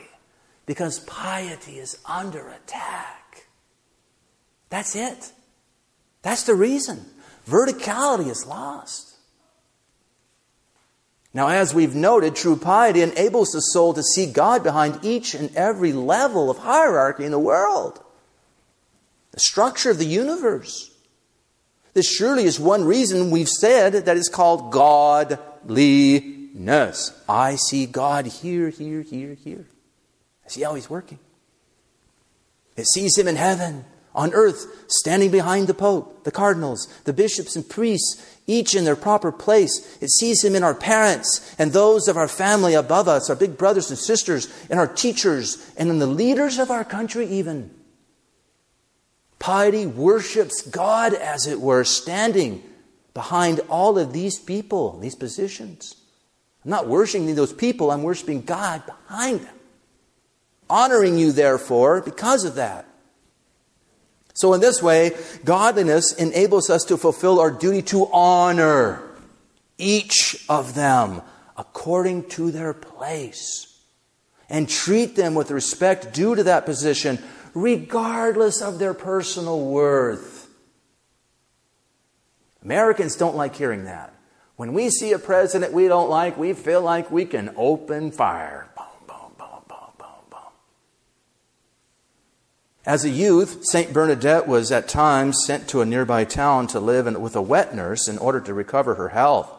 Because 0.66 1.01
piety 1.01 1.78
is 1.78 1.99
under 2.07 2.49
attack. 2.49 3.21
That's 4.72 4.96
it. 4.96 5.30
That's 6.22 6.44
the 6.44 6.54
reason. 6.54 7.04
Verticality 7.46 8.30
is 8.30 8.46
lost. 8.46 9.18
Now, 11.34 11.48
as 11.48 11.74
we've 11.74 11.94
noted, 11.94 12.34
true 12.34 12.56
piety 12.56 13.02
enables 13.02 13.50
the 13.50 13.60
soul 13.60 13.92
to 13.92 14.02
see 14.02 14.32
God 14.32 14.62
behind 14.62 15.00
each 15.02 15.34
and 15.34 15.54
every 15.54 15.92
level 15.92 16.50
of 16.50 16.56
hierarchy 16.56 17.26
in 17.26 17.32
the 17.32 17.38
world, 17.38 18.02
the 19.32 19.40
structure 19.40 19.90
of 19.90 19.98
the 19.98 20.06
universe. 20.06 20.90
This 21.92 22.06
surely 22.06 22.44
is 22.44 22.58
one 22.58 22.84
reason 22.84 23.30
we've 23.30 23.50
said 23.50 23.92
that 23.92 24.16
it's 24.16 24.30
called 24.30 24.72
godliness. 24.72 25.62
I 27.28 27.56
see 27.56 27.84
God 27.84 28.24
here, 28.24 28.70
here, 28.70 29.02
here, 29.02 29.34
here. 29.34 29.66
I 30.46 30.48
see 30.48 30.62
how 30.62 30.74
He's 30.74 30.88
working. 30.88 31.18
It 32.74 32.86
sees 32.86 33.18
Him 33.18 33.28
in 33.28 33.36
heaven, 33.36 33.84
on 34.14 34.34
earth, 34.34 34.66
standing 34.88 35.30
behind 35.30 35.66
the 35.66 35.74
Pope, 35.74 36.24
the 36.24 36.30
cardinals, 36.30 36.86
the 37.04 37.12
bishops 37.12 37.56
and 37.56 37.68
priests, 37.68 38.22
each 38.46 38.74
in 38.74 38.84
their 38.84 38.96
proper 38.96 39.32
place. 39.32 39.98
It 40.00 40.10
sees 40.10 40.44
Him 40.44 40.54
in 40.54 40.62
our 40.62 40.74
parents 40.74 41.54
and 41.58 41.72
those 41.72 42.08
of 42.08 42.16
our 42.16 42.28
family 42.28 42.74
above 42.74 43.08
us, 43.08 43.30
our 43.30 43.36
big 43.36 43.56
brothers 43.56 43.90
and 43.90 43.98
sisters, 43.98 44.52
and 44.68 44.78
our 44.78 44.86
teachers, 44.86 45.72
and 45.76 45.88
in 45.88 45.98
the 45.98 46.06
leaders 46.06 46.58
of 46.58 46.70
our 46.70 46.84
country, 46.84 47.26
even. 47.26 47.70
Piety 49.38 49.86
worships 49.86 50.62
God, 50.62 51.14
as 51.14 51.46
it 51.46 51.60
were, 51.60 51.84
standing 51.84 52.62
behind 53.14 53.60
all 53.68 53.98
of 53.98 54.12
these 54.12 54.38
people, 54.38 54.98
these 55.00 55.14
positions. 55.14 55.96
I'm 56.64 56.70
not 56.70 56.86
worshiping 56.86 57.34
those 57.34 57.52
people, 57.52 57.90
I'm 57.90 58.02
worshiping 58.02 58.42
God 58.42 58.84
behind 58.86 59.40
them. 59.40 59.54
Honoring 60.70 61.18
you, 61.18 61.32
therefore, 61.32 62.00
because 62.00 62.44
of 62.44 62.54
that. 62.54 62.86
So, 64.43 64.55
in 64.55 64.61
this 64.61 64.82
way, 64.82 65.12
godliness 65.45 66.14
enables 66.14 66.68
us 66.68 66.82
to 66.86 66.97
fulfill 66.97 67.38
our 67.38 67.53
duty 67.53 67.80
to 67.82 68.09
honor 68.12 69.01
each 69.78 70.45
of 70.49 70.74
them 70.74 71.22
according 71.57 72.28
to 72.30 72.51
their 72.51 72.72
place 72.74 73.72
and 74.49 74.68
treat 74.68 75.14
them 75.14 75.36
with 75.36 75.53
respect 75.53 76.12
due 76.12 76.34
to 76.34 76.43
that 76.43 76.66
position, 76.66 77.20
regardless 77.55 78.61
of 78.61 78.80
their 78.80 78.95
personal 78.95 79.64
worth. 79.64 80.49
Americans 82.64 83.14
don't 83.14 83.36
like 83.36 83.55
hearing 83.55 83.84
that. 83.84 84.12
When 84.57 84.72
we 84.72 84.90
see 84.90 85.12
a 85.12 85.20
president 85.20 85.72
we 85.72 85.86
don't 85.86 86.11
like, 86.11 86.36
we 86.36 86.53
feel 86.53 86.82
like 86.82 87.12
we 87.12 87.26
can 87.26 87.55
open 87.57 88.11
fire. 88.11 88.68
As 92.84 93.04
a 93.04 93.10
youth, 93.10 93.64
St. 93.64 93.92
Bernadette 93.92 94.48
was 94.48 94.72
at 94.72 94.88
times 94.88 95.44
sent 95.44 95.68
to 95.68 95.80
a 95.80 95.86
nearby 95.86 96.24
town 96.24 96.66
to 96.68 96.80
live 96.80 97.06
with 97.20 97.36
a 97.36 97.42
wet 97.42 97.74
nurse 97.74 98.08
in 98.08 98.18
order 98.18 98.40
to 98.40 98.54
recover 98.54 98.96
her 98.96 99.10
health. 99.10 99.50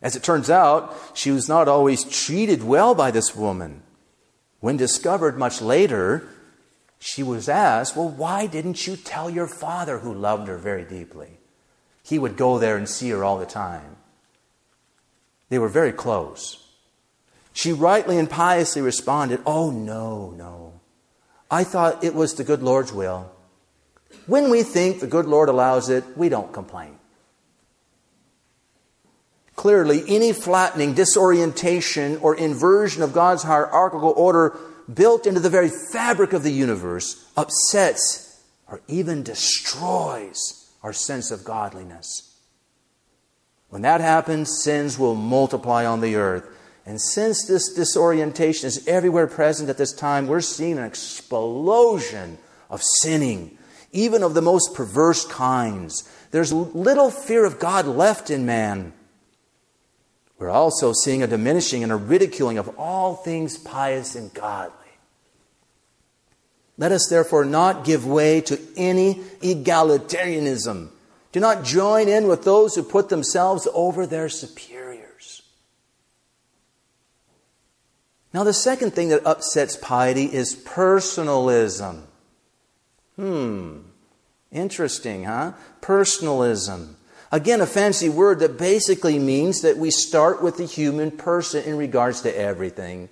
As 0.00 0.16
it 0.16 0.22
turns 0.22 0.48
out, 0.48 0.94
she 1.14 1.30
was 1.30 1.48
not 1.48 1.68
always 1.68 2.04
treated 2.04 2.62
well 2.62 2.94
by 2.94 3.10
this 3.10 3.36
woman. 3.36 3.82
When 4.60 4.78
discovered 4.78 5.36
much 5.36 5.60
later, 5.60 6.26
she 6.98 7.22
was 7.22 7.48
asked, 7.48 7.96
Well, 7.96 8.08
why 8.08 8.46
didn't 8.46 8.86
you 8.86 8.96
tell 8.96 9.28
your 9.28 9.46
father 9.46 9.98
who 9.98 10.14
loved 10.14 10.48
her 10.48 10.56
very 10.56 10.84
deeply? 10.84 11.38
He 12.02 12.18
would 12.18 12.36
go 12.36 12.58
there 12.58 12.76
and 12.76 12.88
see 12.88 13.10
her 13.10 13.24
all 13.24 13.38
the 13.38 13.46
time. 13.46 13.96
They 15.50 15.58
were 15.58 15.68
very 15.68 15.92
close. 15.92 16.66
She 17.52 17.72
rightly 17.72 18.18
and 18.18 18.28
piously 18.28 18.80
responded, 18.82 19.40
Oh, 19.44 19.70
no, 19.70 20.30
no. 20.30 20.73
I 21.54 21.62
thought 21.62 22.02
it 22.02 22.16
was 22.16 22.34
the 22.34 22.42
good 22.42 22.64
Lord's 22.64 22.92
will. 22.92 23.30
When 24.26 24.50
we 24.50 24.64
think 24.64 24.98
the 24.98 25.06
good 25.06 25.26
Lord 25.26 25.48
allows 25.48 25.88
it, 25.88 26.02
we 26.16 26.28
don't 26.28 26.52
complain. 26.52 26.98
Clearly, 29.54 30.02
any 30.08 30.32
flattening, 30.32 30.94
disorientation, 30.94 32.16
or 32.16 32.34
inversion 32.34 33.04
of 33.04 33.12
God's 33.12 33.44
hierarchical 33.44 34.12
order 34.16 34.58
built 34.92 35.28
into 35.28 35.38
the 35.38 35.48
very 35.48 35.70
fabric 35.92 36.32
of 36.32 36.42
the 36.42 36.50
universe 36.50 37.24
upsets 37.36 38.42
or 38.66 38.80
even 38.88 39.22
destroys 39.22 40.72
our 40.82 40.92
sense 40.92 41.30
of 41.30 41.44
godliness. 41.44 42.36
When 43.68 43.82
that 43.82 44.00
happens, 44.00 44.60
sins 44.64 44.98
will 44.98 45.14
multiply 45.14 45.86
on 45.86 46.00
the 46.00 46.16
earth. 46.16 46.48
And 46.86 47.00
since 47.00 47.46
this 47.46 47.72
disorientation 47.72 48.66
is 48.66 48.86
everywhere 48.86 49.26
present 49.26 49.70
at 49.70 49.78
this 49.78 49.92
time, 49.92 50.26
we're 50.26 50.40
seeing 50.40 50.78
an 50.78 50.84
explosion 50.84 52.38
of 52.68 52.82
sinning, 53.00 53.56
even 53.92 54.22
of 54.22 54.34
the 54.34 54.42
most 54.42 54.74
perverse 54.74 55.24
kinds. 55.26 56.08
There's 56.30 56.52
little 56.52 57.10
fear 57.10 57.44
of 57.44 57.58
God 57.58 57.86
left 57.86 58.28
in 58.28 58.44
man. 58.44 58.92
We're 60.38 60.50
also 60.50 60.92
seeing 60.92 61.22
a 61.22 61.26
diminishing 61.26 61.82
and 61.82 61.92
a 61.92 61.96
ridiculing 61.96 62.58
of 62.58 62.78
all 62.78 63.14
things 63.14 63.56
pious 63.56 64.14
and 64.14 64.34
godly. 64.34 64.74
Let 66.76 66.92
us 66.92 67.06
therefore 67.08 67.44
not 67.44 67.84
give 67.84 68.04
way 68.04 68.40
to 68.42 68.60
any 68.76 69.14
egalitarianism. 69.40 70.88
Do 71.32 71.40
not 71.40 71.64
join 71.64 72.08
in 72.08 72.26
with 72.26 72.42
those 72.42 72.74
who 72.74 72.82
put 72.82 73.08
themselves 73.08 73.68
over 73.72 74.06
their 74.06 74.28
superiors. 74.28 74.73
Now, 78.34 78.42
the 78.42 78.52
second 78.52 78.94
thing 78.94 79.10
that 79.10 79.24
upsets 79.24 79.76
piety 79.76 80.24
is 80.24 80.56
personalism. 80.56 82.08
Hmm, 83.14 83.82
interesting, 84.50 85.22
huh? 85.22 85.52
Personalism. 85.80 86.96
Again, 87.30 87.60
a 87.60 87.66
fancy 87.66 88.08
word 88.08 88.40
that 88.40 88.58
basically 88.58 89.20
means 89.20 89.60
that 89.60 89.76
we 89.76 89.92
start 89.92 90.42
with 90.42 90.56
the 90.56 90.66
human 90.66 91.12
person 91.12 91.62
in 91.62 91.76
regards 91.76 92.22
to 92.22 92.36
everything. 92.36 93.08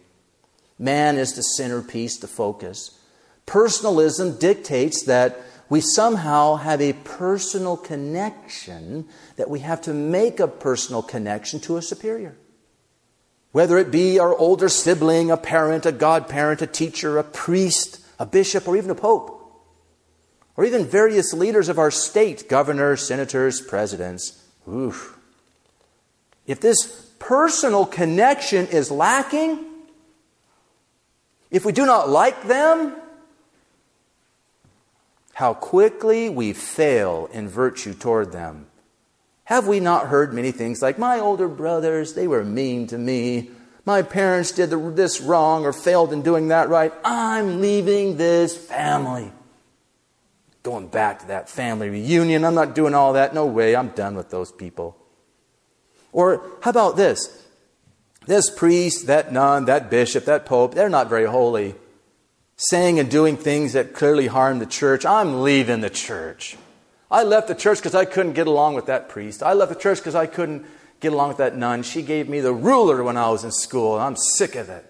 Man 0.77 1.17
is 1.17 1.35
the 1.35 1.43
centerpiece, 1.43 2.19
the 2.19 2.27
focus. 2.27 2.99
Personalism 3.47 4.39
dictates 4.39 5.05
that 5.05 5.41
we 5.69 5.81
somehow 5.81 6.57
have 6.57 6.81
a 6.81 6.95
personal 6.95 7.77
connection, 7.77 9.07
that 9.37 9.49
we 9.49 9.61
have 9.61 9.81
to 9.83 9.95
make 9.95 10.41
a 10.41 10.49
personal 10.49 11.01
connection 11.03 11.61
to 11.61 11.77
a 11.77 11.83
superior. 11.83 12.37
Whether 13.53 13.79
it 13.79 13.91
be 13.91 14.19
our 14.19 14.37
older 14.37 14.69
sibling, 14.69 15.31
a 15.31 15.37
parent, 15.37 15.87
a 15.87 15.93
godparent, 15.93 16.63
a 16.63 16.67
teacher, 16.67 17.19
a 17.19 17.25
priest, 17.25 18.01
a 18.19 18.27
bishop, 18.27 18.67
or 18.67 18.77
even 18.77 18.91
a 18.91 18.95
pope 18.95 19.43
or 20.57 20.65
even 20.65 20.85
various 20.85 21.33
leaders 21.33 21.69
of 21.69 21.79
our 21.79 21.91
state, 21.91 22.49
governors, 22.49 23.07
senators, 23.07 23.61
presidents. 23.61 24.43
Oof. 24.69 25.19
If 26.47 26.61
this 26.61 27.11
personal 27.19 27.87
connection 27.87 28.67
is 28.67 28.91
lacking, 28.91 29.65
if 31.51 31.65
we 31.65 31.73
do 31.73 31.87
not 31.87 32.09
like 32.09 32.45
them, 32.45 32.95
how 35.35 35.55
quickly 35.55 36.29
we 36.29 36.53
fail 36.53 37.29
in 37.33 37.49
virtue 37.49 37.95
toward 37.95 38.33
them. 38.33 38.67
Have 39.53 39.67
we 39.67 39.81
not 39.81 40.07
heard 40.07 40.33
many 40.33 40.51
things 40.51 40.81
like, 40.81 40.99
my 40.99 41.21
older 41.21 41.47
brothers, 41.47 42.15
they 42.15 42.27
were 42.27 42.43
mean 42.43 42.87
to 42.87 42.97
me. 42.97 43.51
My 43.85 44.01
parents 44.01 44.51
did 44.51 44.71
this 44.97 45.21
wrong 45.21 45.67
or 45.67 45.75
failed 45.75 46.11
in 46.11 46.23
doing 46.23 46.49
that 46.49 46.71
right. 46.71 46.91
I'm 47.05 47.61
leaving 47.61 48.17
this 48.17 48.57
family 48.57 49.31
going 50.63 50.89
back 50.89 51.19
to 51.19 51.27
that 51.27 51.51
family 51.51 51.91
reunion. 51.91 52.47
I'm 52.47 52.55
not 52.55 52.75
doing 52.75 52.95
all 52.95 53.13
that. 53.13 53.35
No 53.35 53.45
way. 53.45 53.77
I'm 53.77 53.89
done 53.89 54.15
with 54.15 54.31
those 54.31 54.51
people. 54.51 54.97
Or 56.13 56.43
how 56.63 56.71
about 56.71 56.97
this? 56.97 57.45
This 58.25 58.49
priest, 58.49 59.07
that 59.07 59.35
nun, 59.35 59.67
that 59.67 59.91
bishop, 59.91 60.25
that 60.25 60.47
pope, 60.47 60.75
they're 60.75 60.89
not 60.89 61.11
very 61.11 61.27
holy. 61.27 61.75
Saying 62.57 62.99
and 62.99 63.11
doing 63.11 63.37
things 63.37 63.75
that 63.75 63.93
clearly 63.93 64.29
harm 64.29 64.61
the 64.61 64.65
church. 64.65 65.05
I'm 65.05 65.43
leaving 65.43 65.83
the 65.83 65.91
church. 65.91 66.57
I 67.13 67.25
left 67.25 67.47
the 67.47 67.55
church 67.55 67.79
because 67.79 67.95
I 67.95 68.07
couldn't 68.07 68.33
get 68.33 68.47
along 68.47 68.75
with 68.75 68.87
that 68.87 69.11
priest. 69.11 69.43
I 69.43 69.53
left 69.53 69.69
the 69.69 69.79
church 69.79 69.99
because 69.99 70.15
I 70.15 70.27
couldn't 70.27 70.67
get 70.99 71.13
along 71.13 71.29
with 71.29 71.37
that 71.37 71.55
nun. 71.55 71.83
She 71.83 72.01
gave 72.01 72.27
me 72.27 72.41
the 72.41 72.55
ruler 72.55 73.05
when 73.05 73.19
I 73.19 73.29
was 73.29 73.45
in 73.45 73.53
school, 73.53 73.97
and 73.97 74.03
I'm 74.03 74.17
sick 74.17 74.55
of 74.55 74.71
it. 74.71 74.87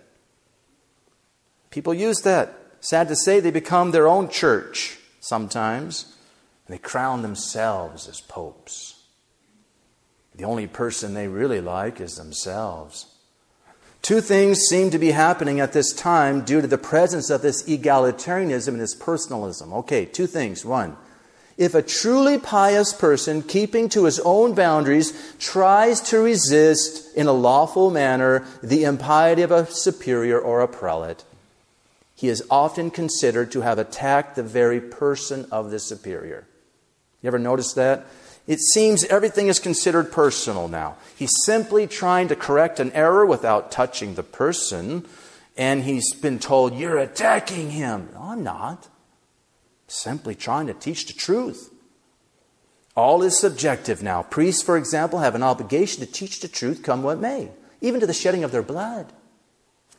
People 1.71 1.93
use 1.93 2.21
that. 2.21 2.55
Sad 2.81 3.09
to 3.09 3.17
say, 3.17 3.41
they 3.41 3.51
become 3.51 3.91
their 3.91 4.07
own 4.07 4.29
church 4.29 4.99
sometimes. 5.19 6.17
and 6.67 6.75
They 6.75 6.79
crown 6.79 7.23
themselves 7.23 8.09
as 8.09 8.21
popes. 8.21 9.03
The 10.35 10.45
only 10.45 10.69
person 10.69 11.15
they 11.15 11.27
really 11.27 11.61
like 11.61 12.01
is 12.01 12.17
themselves. 12.17 13.07
Two 14.01 14.21
things 14.21 14.61
seem 14.61 14.91
to 14.91 14.99
be 14.99 15.11
happening 15.11 15.61
at 15.61 15.73
this 15.73 15.93
time 15.93 16.45
due 16.45 16.61
to 16.61 16.67
the 16.67 16.79
presence 16.79 17.31
of 17.31 17.43
this 17.43 17.65
egalitarianism 17.65 18.69
and 18.69 18.81
this 18.81 18.95
personalism. 18.95 19.73
Okay, 19.73 20.05
two 20.05 20.27
things. 20.27 20.65
One, 20.65 20.97
if 21.63 21.77
a 21.77 21.83
truly 21.83 22.39
pious 22.39 22.93
person, 22.93 23.41
keeping 23.41 23.89
to 23.91 24.05
his 24.05 24.19
own 24.21 24.55
boundaries, 24.55 25.13
tries 25.39 26.01
to 26.01 26.19
resist 26.19 27.15
in 27.17 27.29
a 27.29 27.33
lawful 27.33 27.91
manner 27.91 28.45
the 28.63 28.83
impiety 28.83 29.43
of 29.43 29.53
a 29.53 29.67
superior 29.67 30.41
or 30.41 30.61
a 30.61 30.67
prelate, 30.67 31.25
he 32.17 32.29
is 32.29 32.45
often 32.51 32.91
considered 32.91 33.53
to 33.53 33.61
have 33.61 33.79
attacked 33.79 34.35
the 34.35 34.43
very 34.43 34.81
person 34.81 35.47
of 35.53 35.71
the 35.71 35.79
superior. 35.79 36.47
You 37.23 37.29
ever 37.29 37.39
notice 37.39 37.73
that? 37.75 38.07
It 38.49 38.59
seems 38.59 39.05
everything 39.05 39.47
is 39.47 39.61
considered 39.61 40.11
personal 40.11 40.67
now. 40.67 40.97
He's 41.15 41.33
simply 41.45 41.87
trying 41.87 42.27
to 42.29 42.37
correct 42.37 42.81
an 42.81 42.91
error 42.93 43.25
without 43.25 43.71
touching 43.71 44.17
the 44.17 44.25
person, 44.25 45.05
and 45.57 45.85
he's 45.85 46.13
been 46.15 46.41
told, 46.41 46.75
You're 46.75 46.99
attacking 46.99 47.71
him. 47.71 48.09
No, 48.15 48.21
I'm 48.21 48.43
not. 48.43 48.89
Simply 49.93 50.35
trying 50.35 50.69
to 50.69 50.73
teach 50.73 51.07
the 51.07 51.13
truth. 51.13 51.71
All 52.97 53.23
is 53.23 53.39
subjective 53.39 54.03
now. 54.03 54.23
Priests, 54.23 54.63
for 54.63 54.79
example, 54.79 55.19
have 55.19 55.35
an 55.35 55.43
obligation 55.43 56.01
to 56.01 56.11
teach 56.11 56.41
the 56.41 56.49
truth 56.49 56.83
come 56.83 57.03
what 57.03 57.21
may, 57.21 57.51
even 57.83 58.01
to 58.01 58.07
the 58.07 58.15
shedding 58.15 58.43
of 58.43 58.53
their 58.53 58.63
blood. 58.63 59.13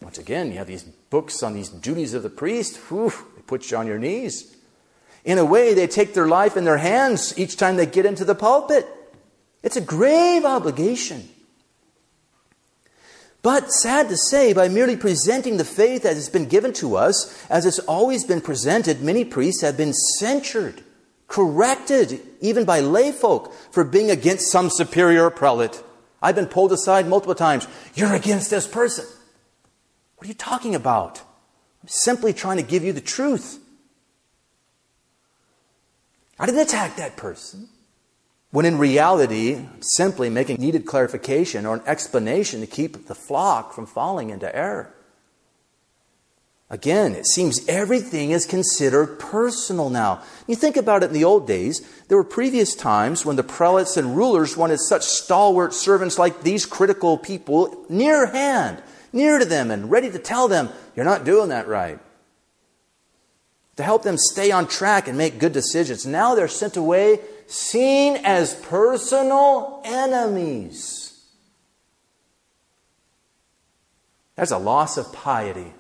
Once 0.01 0.17
again, 0.17 0.51
you 0.51 0.57
have 0.57 0.65
these 0.65 0.81
books 0.81 1.43
on 1.43 1.53
these 1.53 1.69
duties 1.69 2.15
of 2.15 2.23
the 2.23 2.29
priest. 2.31 2.77
Whew, 2.89 3.13
they 3.35 3.43
put 3.43 3.69
you 3.69 3.77
on 3.77 3.85
your 3.85 3.99
knees. 3.99 4.57
In 5.25 5.37
a 5.37 5.45
way, 5.45 5.75
they 5.75 5.85
take 5.85 6.15
their 6.15 6.27
life 6.27 6.57
in 6.57 6.65
their 6.65 6.77
hands 6.77 7.37
each 7.37 7.55
time 7.55 7.75
they 7.75 7.85
get 7.85 8.07
into 8.07 8.25
the 8.25 8.33
pulpit. 8.33 8.87
It's 9.61 9.77
a 9.77 9.81
grave 9.81 10.43
obligation. 10.43 11.29
But 13.43 13.73
sad 13.73 14.07
to 14.07 14.15
say, 14.15 14.53
by 14.53 14.69
merely 14.69 14.95
presenting 14.95 15.57
the 15.57 15.65
faith 15.65 16.05
as 16.05 16.17
it's 16.17 16.29
been 16.29 16.47
given 16.47 16.71
to 16.73 16.95
us, 16.95 17.45
as 17.49 17.65
it's 17.65 17.79
always 17.79 18.23
been 18.23 18.39
presented, 18.39 19.01
many 19.01 19.25
priests 19.25 19.61
have 19.61 19.75
been 19.75 19.93
censured, 19.93 20.81
corrected, 21.27 22.21
even 22.39 22.63
by 22.63 22.79
layfolk, 22.79 23.53
for 23.69 23.83
being 23.83 24.09
against 24.09 24.49
some 24.49 24.69
superior 24.69 25.29
prelate. 25.29 25.83
I've 26.21 26.35
been 26.35 26.47
pulled 26.47 26.71
aside 26.71 27.05
multiple 27.05 27.35
times. 27.35 27.67
You're 27.95 28.13
against 28.13 28.49
this 28.49 28.65
person. 28.65 29.05
What 30.15 30.25
are 30.25 30.29
you 30.29 30.35
talking 30.35 30.73
about? 30.73 31.19
I'm 31.19 31.89
simply 31.89 32.31
trying 32.31 32.57
to 32.57 32.63
give 32.63 32.85
you 32.85 32.93
the 32.93 33.01
truth. 33.01 33.59
I 36.39 36.45
didn't 36.45 36.61
attack 36.61 36.95
that 36.95 37.17
person. 37.17 37.67
When 38.53 38.65
in 38.65 38.77
reality, 38.77 39.65
simply 39.81 40.29
making 40.29 40.61
needed 40.61 40.85
clarification 40.85 41.65
or 41.65 41.73
an 41.73 41.81
explanation 41.87 42.61
to 42.61 42.67
keep 42.67 43.07
the 43.07 43.15
flock 43.15 43.73
from 43.73 43.87
falling 43.87 44.29
into 44.29 44.55
error. 44.55 44.93
Again, 46.69 47.15
it 47.15 47.25
seems 47.25 47.67
everything 47.67 48.29
is 48.29 48.45
considered 48.45 49.19
personal 49.19 49.89
now. 49.89 50.21
You 50.45 50.55
think 50.55 50.77
about 50.77 51.01
it 51.01 51.07
in 51.07 51.13
the 51.13 51.23
old 51.23 51.47
days, 51.47 51.81
there 52.07 52.17
were 52.17 52.23
previous 52.23 52.75
times 52.75 53.25
when 53.25 53.37
the 53.37 53.43
prelates 53.43 53.97
and 53.97 54.15
rulers 54.15 54.55
wanted 54.55 54.79
such 54.79 55.01
stalwart 55.01 55.73
servants 55.73 56.19
like 56.19 56.43
these 56.43 56.67
critical 56.67 57.17
people 57.17 57.85
near 57.89 58.27
hand 58.27 58.83
near 59.11 59.39
to 59.39 59.45
them 59.45 59.71
and 59.71 59.89
ready 59.89 60.11
to 60.11 60.19
tell 60.19 60.47
them, 60.47 60.69
you're 60.95 61.05
not 61.05 61.23
doing 61.23 61.49
that 61.49 61.67
right. 61.67 61.99
to 63.75 63.83
help 63.83 64.03
them 64.03 64.17
stay 64.17 64.51
on 64.51 64.67
track 64.67 65.07
and 65.07 65.17
make 65.17 65.39
good 65.39 65.53
decisions. 65.53 66.05
Now 66.05 66.35
they're 66.35 66.47
sent 66.47 66.77
away, 66.77 67.19
seen 67.47 68.17
as 68.23 68.55
personal 68.55 69.81
enemies. 69.85 71.03
That's 74.35 74.51
a 74.51 74.57
loss 74.57 74.97
of 74.97 75.13
piety. 75.13 75.73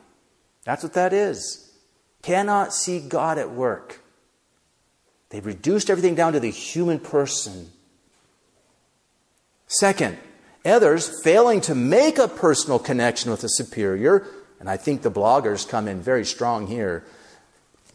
That's 0.63 0.83
what 0.83 0.93
that 0.93 1.13
is. 1.13 1.71
Cannot 2.21 2.73
see 2.73 2.99
God 2.99 3.37
at 3.37 3.51
work. 3.51 3.99
They've 5.29 5.45
reduced 5.45 5.89
everything 5.89 6.15
down 6.15 6.33
to 6.33 6.39
the 6.39 6.51
human 6.51 6.99
person. 6.99 7.71
Second, 9.67 10.17
others 10.63 11.21
failing 11.23 11.59
to 11.61 11.73
make 11.73 12.19
a 12.19 12.27
personal 12.27 12.77
connection 12.77 13.31
with 13.31 13.43
a 13.43 13.49
superior, 13.49 14.27
and 14.59 14.69
I 14.69 14.77
think 14.77 15.01
the 15.01 15.11
bloggers 15.11 15.67
come 15.67 15.87
in 15.87 16.01
very 16.01 16.23
strong 16.23 16.67
here. 16.67 17.03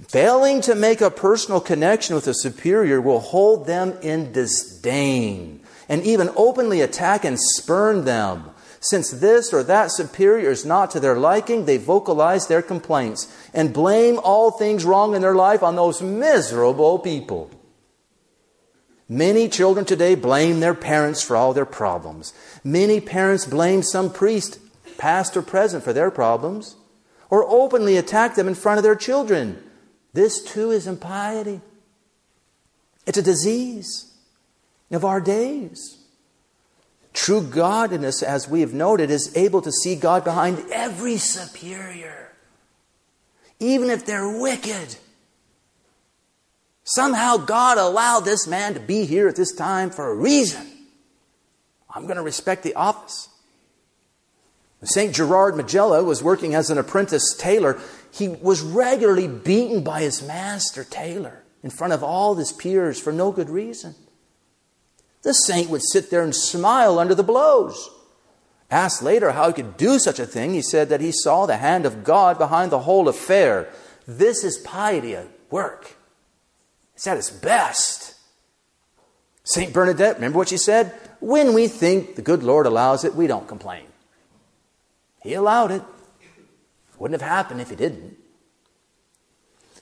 Failing 0.07 0.61
to 0.62 0.74
make 0.74 1.01
a 1.01 1.11
personal 1.11 1.61
connection 1.61 2.14
with 2.14 2.28
a 2.28 2.34
superior 2.34 3.01
will 3.01 3.18
hold 3.18 3.66
them 3.66 3.94
in 4.01 4.32
disdain 4.32 5.61
and 5.88 6.03
even 6.03 6.30
openly 6.36 6.80
attack 6.80 7.24
and 7.24 7.38
spurn 7.38 8.05
them. 8.05 8.51
Since 8.80 9.11
this 9.11 9.53
or 9.53 9.64
that 9.64 9.90
superior 9.90 10.51
is 10.51 10.64
not 10.64 10.92
to 10.92 11.01
their 11.01 11.16
liking, 11.16 11.64
they 11.64 11.78
vocalize 11.78 12.46
their 12.46 12.62
complaints 12.62 13.26
and 13.53 13.72
blame 13.72 14.20
all 14.22 14.53
things 14.53 14.84
wrong 14.84 15.16
in 15.16 15.22
their 15.22 15.34
life 15.34 15.64
on 15.64 15.74
those 15.74 16.01
miserable 16.01 17.01
people. 17.01 17.51
Many 19.09 19.49
children 19.49 19.84
today 19.84 20.14
blame 20.14 20.61
their 20.61 20.74
parents 20.74 21.22
for 21.22 21.34
all 21.34 21.53
their 21.53 21.64
problems. 21.64 22.34
Many 22.62 23.01
parents 23.01 23.46
blame 23.46 23.82
some 23.82 24.12
priest, 24.12 24.61
past 24.99 25.36
or 25.36 25.42
present, 25.42 25.82
for 25.82 25.92
their 25.92 26.11
problems, 26.11 26.76
or 27.30 27.44
openly 27.44 27.96
attack 27.96 28.36
them 28.36 28.46
in 28.46 28.55
front 28.55 28.78
of 28.78 28.84
their 28.84 28.94
children. 28.94 29.61
This 30.19 30.43
too 30.43 30.73
is 30.73 30.89
impiety. 30.89 31.61
It's 33.07 33.19
a 33.19 33.23
disease 33.23 34.12
of 34.91 35.05
our 35.05 35.21
days. 35.21 35.97
True 37.12 37.41
godliness, 37.41 38.21
as 38.21 38.49
we 38.49 38.62
have 38.62 38.75
noted, 38.75 39.12
is 39.12 39.31
able 39.37 39.62
to 39.62 39.71
see 39.71 39.95
God 39.95 40.25
behind 40.25 40.59
every 40.73 41.19
superior, 41.19 42.33
even 43.61 43.91
if 43.91 44.07
they're 44.07 44.41
wicked. 44.41 44.97
Somehow 46.83 47.37
God 47.37 47.79
allowed 47.79 48.25
this 48.25 48.49
man 48.49 48.75
to 48.75 48.81
be 48.81 49.05
here 49.05 49.29
at 49.29 49.37
this 49.37 49.55
time 49.55 49.89
for 49.89 50.11
a 50.11 50.16
reason. 50.16 50.66
I'm 51.89 52.07
going 52.07 52.16
to 52.16 52.23
respect 52.25 52.64
the 52.64 52.75
office. 52.75 53.29
St. 54.83 55.14
Gerard 55.14 55.57
Majella 55.57 56.03
was 56.03 56.25
working 56.25 56.55
as 56.57 56.71
an 56.71 56.79
apprentice 56.79 57.37
tailor. 57.37 57.81
He 58.19 58.29
was 58.29 58.62
regularly 58.62 59.29
beaten 59.29 59.85
by 59.85 60.01
his 60.01 60.27
master 60.27 60.83
tailor, 60.83 61.45
in 61.62 61.71
front 61.71 61.93
of 61.93 62.03
all 62.03 62.35
his 62.35 62.53
peers 62.53 63.01
for 63.01 63.12
no 63.12 63.31
good 63.31 63.49
reason. 63.49 63.95
The 65.23 65.33
saint 65.33 65.71
would 65.71 65.83
sit 65.83 66.11
there 66.11 66.23
and 66.23 66.35
smile 66.35 66.99
under 66.99 67.14
the 67.14 67.23
blows. 67.23 67.89
Asked 68.71 69.03
later 69.03 69.31
how 69.31 69.49
he 69.49 69.55
could 69.55 69.77
do 69.77 69.99
such 69.99 70.19
a 70.19 70.27
thing, 70.27 70.53
he 70.53 70.62
said 70.62 70.89
that 70.89 71.01
he 71.01 71.12
saw 71.12 71.47
the 71.47 71.57
hand 71.59 71.87
of 71.87 72.03
God 72.05 72.39
behind 72.39 72.73
the 72.73 72.81
whole 72.81 73.09
affair. 73.09 73.69
This 74.07 74.43
is 74.43 74.59
piety 74.59 75.14
at 75.14 75.29
work. 75.51 75.97
It's 76.95 77.07
at 77.07 77.16
its 77.16 77.31
best. 77.31 78.14
St. 79.45 79.73
Bernadette, 79.73 80.16
remember 80.16 80.39
what 80.39 80.49
she 80.49 80.59
said? 80.59 80.93
When 81.21 81.55
we 81.55 81.69
think 81.69 82.16
the 82.16 82.23
good 82.23 82.43
Lord 82.43 82.66
allows 82.66 83.05
it, 83.05 83.14
we 83.14 83.27
don't 83.27 83.49
complain. 83.49 83.87
He 85.23 85.35
allowed 85.35 85.71
it. 85.71 85.83
Wouldn't 86.99 87.20
have 87.20 87.28
happened 87.28 87.61
if 87.61 87.70
he 87.70 87.76
didn't. 87.76 88.16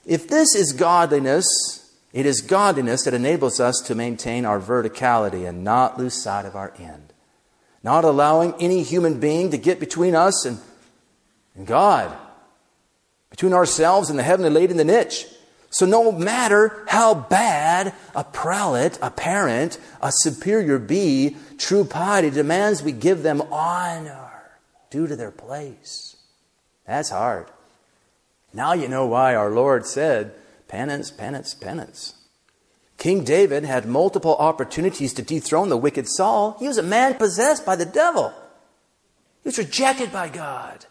If 0.05 0.27
this 0.27 0.55
is 0.55 0.71
godliness, 0.71 1.45
it 2.13 2.25
is 2.25 2.41
godliness 2.41 3.03
that 3.03 3.13
enables 3.13 3.59
us 3.59 3.81
to 3.87 3.95
maintain 3.95 4.45
our 4.45 4.59
verticality 4.59 5.47
and 5.47 5.63
not 5.63 5.97
lose 5.97 6.13
sight 6.13 6.45
of 6.45 6.55
our 6.55 6.73
end. 6.79 7.13
Not 7.83 8.05
allowing 8.05 8.53
any 8.59 8.83
human 8.83 9.19
being 9.19 9.51
to 9.51 9.57
get 9.57 9.79
between 9.79 10.15
us 10.15 10.45
and, 10.45 10.59
and 11.55 11.67
God, 11.67 12.15
between 13.29 13.53
ourselves 13.53 14.09
and 14.09 14.17
the 14.17 14.23
heavenly 14.23 14.49
lady 14.49 14.71
in 14.71 14.77
the 14.77 14.85
niche. 14.85 15.27
So, 15.69 15.85
no 15.85 16.13
matter 16.13 16.85
how 16.87 17.13
bad 17.13 17.93
a 18.15 18.23
prelate, 18.23 18.97
a 19.01 19.11
parent, 19.11 19.77
a 20.01 20.11
superior 20.11 20.79
be, 20.79 21.35
true 21.57 21.83
piety 21.83 22.29
demands 22.29 22.81
we 22.81 22.93
give 22.93 23.21
them 23.21 23.41
honor 23.51 24.31
due 24.89 25.07
to 25.07 25.15
their 25.17 25.31
place. 25.31 26.06
That's 26.87 27.09
hard. 27.09 27.47
Now 28.53 28.73
you 28.73 28.87
know 28.87 29.05
why 29.05 29.35
our 29.35 29.51
Lord 29.51 29.85
said, 29.85 30.33
Penance, 30.67 31.11
penance, 31.11 31.53
penance. 31.53 32.13
King 32.97 33.23
David 33.23 33.63
had 33.63 33.85
multiple 33.85 34.35
opportunities 34.35 35.13
to 35.13 35.21
dethrone 35.21 35.69
the 35.69 35.77
wicked 35.77 36.07
Saul. 36.09 36.57
He 36.59 36.67
was 36.67 36.77
a 36.77 36.83
man 36.83 37.13
possessed 37.13 37.65
by 37.65 37.75
the 37.75 37.85
devil. 37.85 38.33
He 39.43 39.49
was 39.49 39.57
rejected 39.57 40.11
by 40.11 40.29
God. 40.29 40.85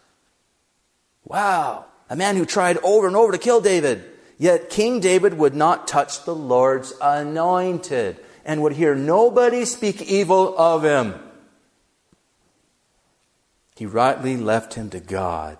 Wow. 1.25 1.85
A 2.09 2.15
man 2.15 2.37
who 2.37 2.45
tried 2.45 2.77
over 2.77 3.07
and 3.07 3.15
over 3.15 3.33
to 3.33 3.37
kill 3.37 3.59
David. 3.59 4.05
Yet 4.37 4.69
King 4.69 4.99
David 4.99 5.33
would 5.33 5.55
not 5.55 5.87
touch 5.87 6.23
the 6.23 6.35
Lord's 6.35 6.93
anointed 7.01 8.17
and 8.45 8.61
would 8.61 8.73
hear 8.73 8.95
nobody 8.95 9.65
speak 9.65 10.01
evil 10.01 10.57
of 10.57 10.83
him. 10.83 11.15
He 13.75 13.85
rightly 13.85 14.37
left 14.37 14.75
him 14.75 14.89
to 14.91 14.99
God. 14.99 15.57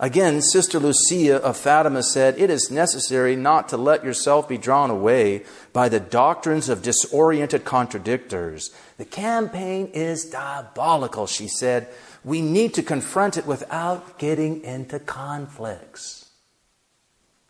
Again, 0.00 0.42
Sister 0.42 0.80
Lucia 0.80 1.36
of 1.36 1.56
Fatima 1.56 2.02
said, 2.02 2.36
It 2.36 2.50
is 2.50 2.70
necessary 2.70 3.36
not 3.36 3.68
to 3.68 3.76
let 3.76 4.04
yourself 4.04 4.48
be 4.48 4.58
drawn 4.58 4.90
away 4.90 5.44
by 5.72 5.88
the 5.88 6.00
doctrines 6.00 6.68
of 6.68 6.82
disoriented 6.82 7.64
contradictors. 7.64 8.70
The 8.96 9.04
campaign 9.04 9.86
is 9.94 10.24
diabolical, 10.24 11.28
she 11.28 11.46
said. 11.46 11.88
We 12.24 12.40
need 12.40 12.74
to 12.74 12.82
confront 12.82 13.36
it 13.36 13.46
without 13.46 14.18
getting 14.18 14.64
into 14.64 14.98
conflicts. 14.98 16.28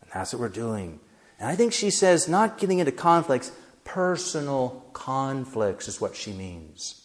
And 0.01 0.11
that's 0.13 0.31
what 0.31 0.39
we're 0.39 0.49
doing. 0.49 0.99
And 1.39 1.49
I 1.49 1.55
think 1.55 1.73
she 1.73 1.89
says 1.89 2.29
not 2.29 2.59
getting 2.59 2.77
into 2.77 2.91
conflicts, 2.91 3.51
personal 3.85 4.85
conflicts 4.93 5.87
is 5.87 5.99
what 5.99 6.15
she 6.15 6.31
means. 6.31 7.04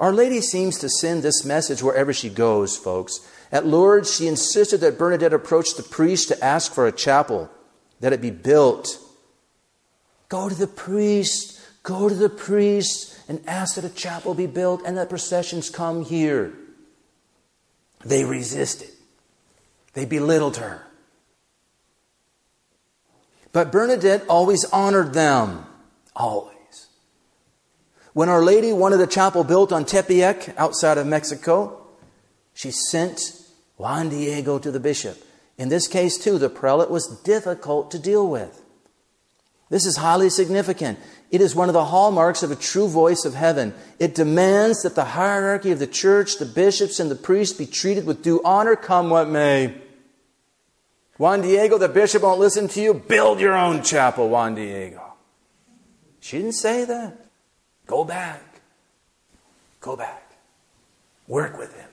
Our 0.00 0.12
Lady 0.12 0.40
seems 0.40 0.78
to 0.78 0.88
send 0.88 1.22
this 1.22 1.44
message 1.44 1.82
wherever 1.82 2.12
she 2.12 2.28
goes, 2.28 2.76
folks. 2.76 3.20
At 3.52 3.66
Lourdes, 3.66 4.14
she 4.14 4.26
insisted 4.26 4.80
that 4.80 4.98
Bernadette 4.98 5.32
approach 5.32 5.74
the 5.76 5.82
priest 5.82 6.28
to 6.28 6.44
ask 6.44 6.72
for 6.72 6.86
a 6.86 6.92
chapel, 6.92 7.50
that 8.00 8.12
it 8.12 8.20
be 8.20 8.30
built. 8.30 8.98
Go 10.28 10.48
to 10.48 10.54
the 10.54 10.66
priest, 10.66 11.60
go 11.82 12.08
to 12.08 12.14
the 12.14 12.30
priest, 12.30 13.18
and 13.28 13.42
ask 13.46 13.76
that 13.76 13.84
a 13.84 13.90
chapel 13.90 14.34
be 14.34 14.46
built 14.46 14.82
and 14.84 14.96
that 14.96 15.08
processions 15.08 15.70
come 15.70 16.04
here. 16.04 16.52
They 18.04 18.24
resisted, 18.24 18.90
they 19.92 20.04
belittled 20.04 20.56
her. 20.56 20.86
But 23.52 23.70
Bernadette 23.70 24.24
always 24.28 24.64
honored 24.72 25.12
them. 25.12 25.66
Always. 26.16 26.51
When 28.12 28.28
Our 28.28 28.42
Lady 28.42 28.72
wanted 28.72 29.00
a 29.00 29.06
chapel 29.06 29.42
built 29.42 29.72
on 29.72 29.84
Tepeyac 29.84 30.54
outside 30.58 30.98
of 30.98 31.06
Mexico, 31.06 31.86
she 32.52 32.70
sent 32.70 33.40
Juan 33.78 34.10
Diego 34.10 34.58
to 34.58 34.70
the 34.70 34.80
bishop. 34.80 35.16
In 35.56 35.70
this 35.70 35.88
case, 35.88 36.18
too, 36.18 36.38
the 36.38 36.50
prelate 36.50 36.90
was 36.90 37.20
difficult 37.22 37.90
to 37.90 37.98
deal 37.98 38.28
with. 38.28 38.60
This 39.70 39.86
is 39.86 39.96
highly 39.96 40.28
significant. 40.28 40.98
It 41.30 41.40
is 41.40 41.54
one 41.54 41.70
of 41.70 41.72
the 41.72 41.86
hallmarks 41.86 42.42
of 42.42 42.50
a 42.50 42.56
true 42.56 42.88
voice 42.88 43.24
of 43.24 43.32
heaven. 43.32 43.72
It 43.98 44.14
demands 44.14 44.82
that 44.82 44.94
the 44.94 45.04
hierarchy 45.04 45.70
of 45.70 45.78
the 45.78 45.86
church, 45.86 46.36
the 46.36 46.44
bishops, 46.44 47.00
and 47.00 47.10
the 47.10 47.14
priests 47.14 47.56
be 47.56 47.64
treated 47.64 48.04
with 48.04 48.22
due 48.22 48.42
honor, 48.44 48.76
come 48.76 49.08
what 49.08 49.30
may. 49.30 49.74
Juan 51.16 51.40
Diego, 51.40 51.78
the 51.78 51.88
bishop 51.88 52.22
won't 52.22 52.40
listen 52.40 52.68
to 52.68 52.82
you. 52.82 52.92
Build 52.92 53.40
your 53.40 53.54
own 53.54 53.82
chapel, 53.82 54.28
Juan 54.28 54.54
Diego. 54.54 55.14
She 56.20 56.36
didn't 56.36 56.52
say 56.52 56.84
that. 56.84 57.21
Go 57.86 58.04
back. 58.04 58.42
Go 59.80 59.96
back. 59.96 60.22
Work 61.26 61.58
with 61.58 61.74
him. 61.74 61.88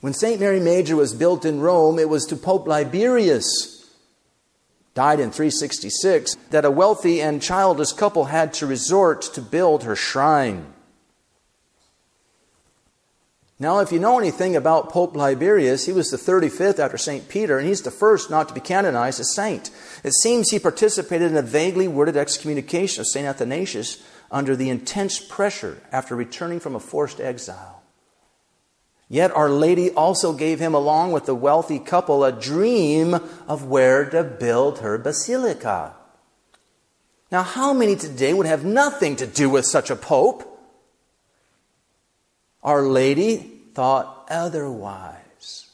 When 0.00 0.14
St. 0.14 0.40
Mary 0.40 0.60
Major 0.60 0.96
was 0.96 1.12
built 1.12 1.44
in 1.44 1.60
Rome, 1.60 1.98
it 1.98 2.08
was 2.08 2.24
to 2.26 2.36
Pope 2.36 2.66
Liberius, 2.66 3.90
died 4.94 5.20
in 5.20 5.30
366, 5.30 6.36
that 6.50 6.64
a 6.64 6.70
wealthy 6.70 7.20
and 7.20 7.42
childless 7.42 7.92
couple 7.92 8.26
had 8.26 8.54
to 8.54 8.66
resort 8.66 9.22
to 9.34 9.42
build 9.42 9.84
her 9.84 9.94
shrine. 9.94 10.72
Now, 13.60 13.80
if 13.80 13.92
you 13.92 13.98
know 13.98 14.18
anything 14.18 14.56
about 14.56 14.88
Pope 14.88 15.14
Liberius, 15.14 15.84
he 15.84 15.92
was 15.92 16.08
the 16.08 16.16
35th 16.16 16.78
after 16.78 16.96
St. 16.96 17.28
Peter, 17.28 17.58
and 17.58 17.68
he's 17.68 17.82
the 17.82 17.90
first 17.90 18.30
not 18.30 18.48
to 18.48 18.54
be 18.54 18.60
canonized 18.60 19.20
a 19.20 19.24
saint. 19.24 19.70
It 20.02 20.14
seems 20.14 20.48
he 20.48 20.58
participated 20.58 21.30
in 21.30 21.36
a 21.36 21.42
vaguely 21.42 21.86
worded 21.86 22.16
excommunication 22.16 23.02
of 23.02 23.06
St. 23.06 23.26
Athanasius 23.26 24.02
under 24.30 24.56
the 24.56 24.70
intense 24.70 25.20
pressure 25.20 25.82
after 25.92 26.16
returning 26.16 26.58
from 26.58 26.74
a 26.74 26.80
forced 26.80 27.20
exile. 27.20 27.82
Yet 29.10 29.30
Our 29.36 29.50
Lady 29.50 29.90
also 29.90 30.32
gave 30.32 30.58
him, 30.58 30.72
along 30.72 31.12
with 31.12 31.26
the 31.26 31.34
wealthy 31.34 31.80
couple, 31.80 32.24
a 32.24 32.32
dream 32.32 33.14
of 33.46 33.66
where 33.66 34.08
to 34.08 34.24
build 34.24 34.78
her 34.78 34.96
basilica. 34.96 35.96
Now, 37.30 37.42
how 37.42 37.74
many 37.74 37.94
today 37.94 38.32
would 38.32 38.46
have 38.46 38.64
nothing 38.64 39.16
to 39.16 39.26
do 39.26 39.50
with 39.50 39.66
such 39.66 39.90
a 39.90 39.96
pope? 39.96 40.49
Our 42.62 42.82
Lady 42.82 43.36
thought 43.74 44.26
otherwise. 44.30 45.66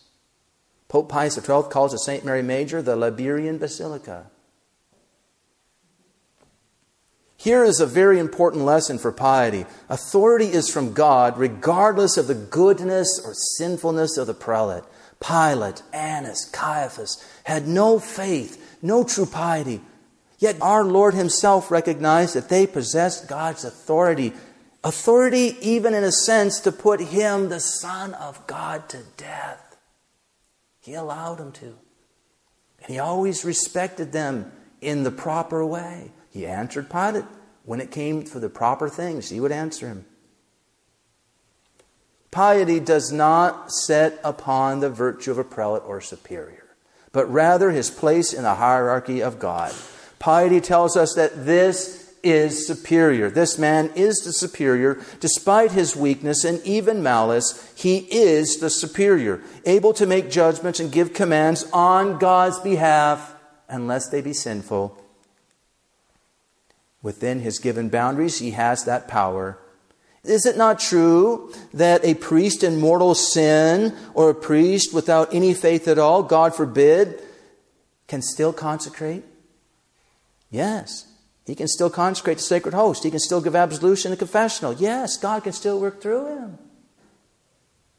Pope 0.88 1.08
Pius 1.08 1.34
XII 1.34 1.64
calls 1.70 1.92
the 1.92 1.98
St. 1.98 2.24
Mary 2.24 2.42
Major 2.42 2.80
the 2.80 2.96
Liberian 2.96 3.58
Basilica. 3.58 4.30
Here 7.36 7.64
is 7.64 7.80
a 7.80 7.86
very 7.86 8.18
important 8.18 8.64
lesson 8.64 8.98
for 8.98 9.12
piety. 9.12 9.66
Authority 9.88 10.46
is 10.46 10.68
from 10.70 10.94
God, 10.94 11.38
regardless 11.38 12.16
of 12.16 12.26
the 12.26 12.34
goodness 12.34 13.20
or 13.24 13.34
sinfulness 13.34 14.16
of 14.16 14.26
the 14.26 14.34
prelate. 14.34 14.84
Pilate, 15.20 15.82
Annas, 15.92 16.48
Caiaphas 16.52 17.24
had 17.44 17.68
no 17.68 17.98
faith, 17.98 18.78
no 18.82 19.04
true 19.04 19.26
piety. 19.26 19.80
Yet 20.38 20.56
our 20.60 20.84
Lord 20.84 21.14
Himself 21.14 21.70
recognized 21.70 22.34
that 22.34 22.48
they 22.48 22.66
possessed 22.66 23.28
God's 23.28 23.64
authority. 23.64 24.32
Authority, 24.86 25.56
even 25.60 25.94
in 25.94 26.04
a 26.04 26.12
sense, 26.12 26.60
to 26.60 26.70
put 26.70 27.00
Him, 27.00 27.48
the 27.48 27.58
Son 27.58 28.14
of 28.14 28.46
God, 28.46 28.88
to 28.90 28.98
death. 29.16 29.76
He 30.80 30.94
allowed 30.94 31.40
Him 31.40 31.50
to. 31.52 31.74
And 32.82 32.90
He 32.90 32.98
always 33.00 33.44
respected 33.44 34.12
them 34.12 34.52
in 34.80 35.02
the 35.02 35.10
proper 35.10 35.66
way. 35.66 36.12
He 36.30 36.46
answered 36.46 36.88
Pilate 36.88 37.24
when 37.66 37.80
it 37.80 37.90
came 37.90 38.24
for 38.24 38.38
the 38.38 38.48
proper 38.48 38.88
things, 38.88 39.28
he 39.28 39.40
would 39.40 39.50
answer 39.50 39.88
him. 39.88 40.06
Piety 42.30 42.78
does 42.78 43.10
not 43.10 43.72
set 43.72 44.20
upon 44.22 44.78
the 44.78 44.88
virtue 44.88 45.32
of 45.32 45.38
a 45.38 45.44
prelate 45.44 45.82
or 45.84 46.00
superior, 46.00 46.76
but 47.10 47.30
rather 47.30 47.72
his 47.72 47.90
place 47.90 48.32
in 48.32 48.44
the 48.44 48.54
hierarchy 48.54 49.20
of 49.20 49.40
God. 49.40 49.74
Piety 50.20 50.60
tells 50.60 50.96
us 50.96 51.14
that 51.14 51.44
this 51.44 52.05
is 52.30 52.66
superior. 52.66 53.30
This 53.30 53.58
man 53.58 53.90
is 53.94 54.16
the 54.18 54.32
superior. 54.32 55.00
Despite 55.20 55.72
his 55.72 55.96
weakness 55.96 56.44
and 56.44 56.64
even 56.64 57.02
malice, 57.02 57.72
he 57.74 57.98
is 58.10 58.58
the 58.58 58.70
superior, 58.70 59.42
able 59.64 59.92
to 59.94 60.06
make 60.06 60.30
judgments 60.30 60.80
and 60.80 60.92
give 60.92 61.14
commands 61.14 61.64
on 61.72 62.18
God's 62.18 62.58
behalf, 62.58 63.34
unless 63.68 64.08
they 64.08 64.20
be 64.20 64.32
sinful 64.32 65.02
within 67.06 67.38
his 67.38 67.60
given 67.60 67.88
boundaries, 67.88 68.40
he 68.40 68.50
has 68.50 68.84
that 68.84 69.06
power. 69.06 69.56
Is 70.24 70.44
it 70.44 70.56
not 70.56 70.80
true 70.80 71.52
that 71.72 72.04
a 72.04 72.14
priest 72.14 72.64
in 72.64 72.80
mortal 72.80 73.14
sin 73.14 73.96
or 74.12 74.30
a 74.30 74.34
priest 74.34 74.92
without 74.92 75.32
any 75.32 75.54
faith 75.54 75.86
at 75.86 76.00
all, 76.00 76.24
God 76.24 76.52
forbid, 76.52 77.22
can 78.08 78.22
still 78.22 78.52
consecrate? 78.52 79.22
Yes. 80.50 81.06
He 81.46 81.54
can 81.54 81.68
still 81.68 81.90
consecrate 81.90 82.38
the 82.38 82.42
sacred 82.42 82.74
host. 82.74 83.04
He 83.04 83.10
can 83.10 83.20
still 83.20 83.40
give 83.40 83.54
absolution 83.54 84.10
in 84.10 84.18
the 84.18 84.18
confessional. 84.18 84.72
Yes, 84.72 85.16
God 85.16 85.44
can 85.44 85.52
still 85.52 85.80
work 85.80 86.02
through 86.02 86.26
him. 86.26 86.58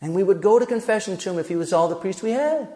And 0.01 0.13
we 0.13 0.21
would 0.21 0.41
go 0.41 0.59
to 0.59 0.65
confession 0.65 1.17
to 1.17 1.31
him 1.31 1.39
if 1.39 1.47
he 1.47 1.55
was 1.55 1.71
all 1.71 1.87
the 1.87 1.95
priest 1.95 2.21
we 2.21 2.31
had. 2.31 2.67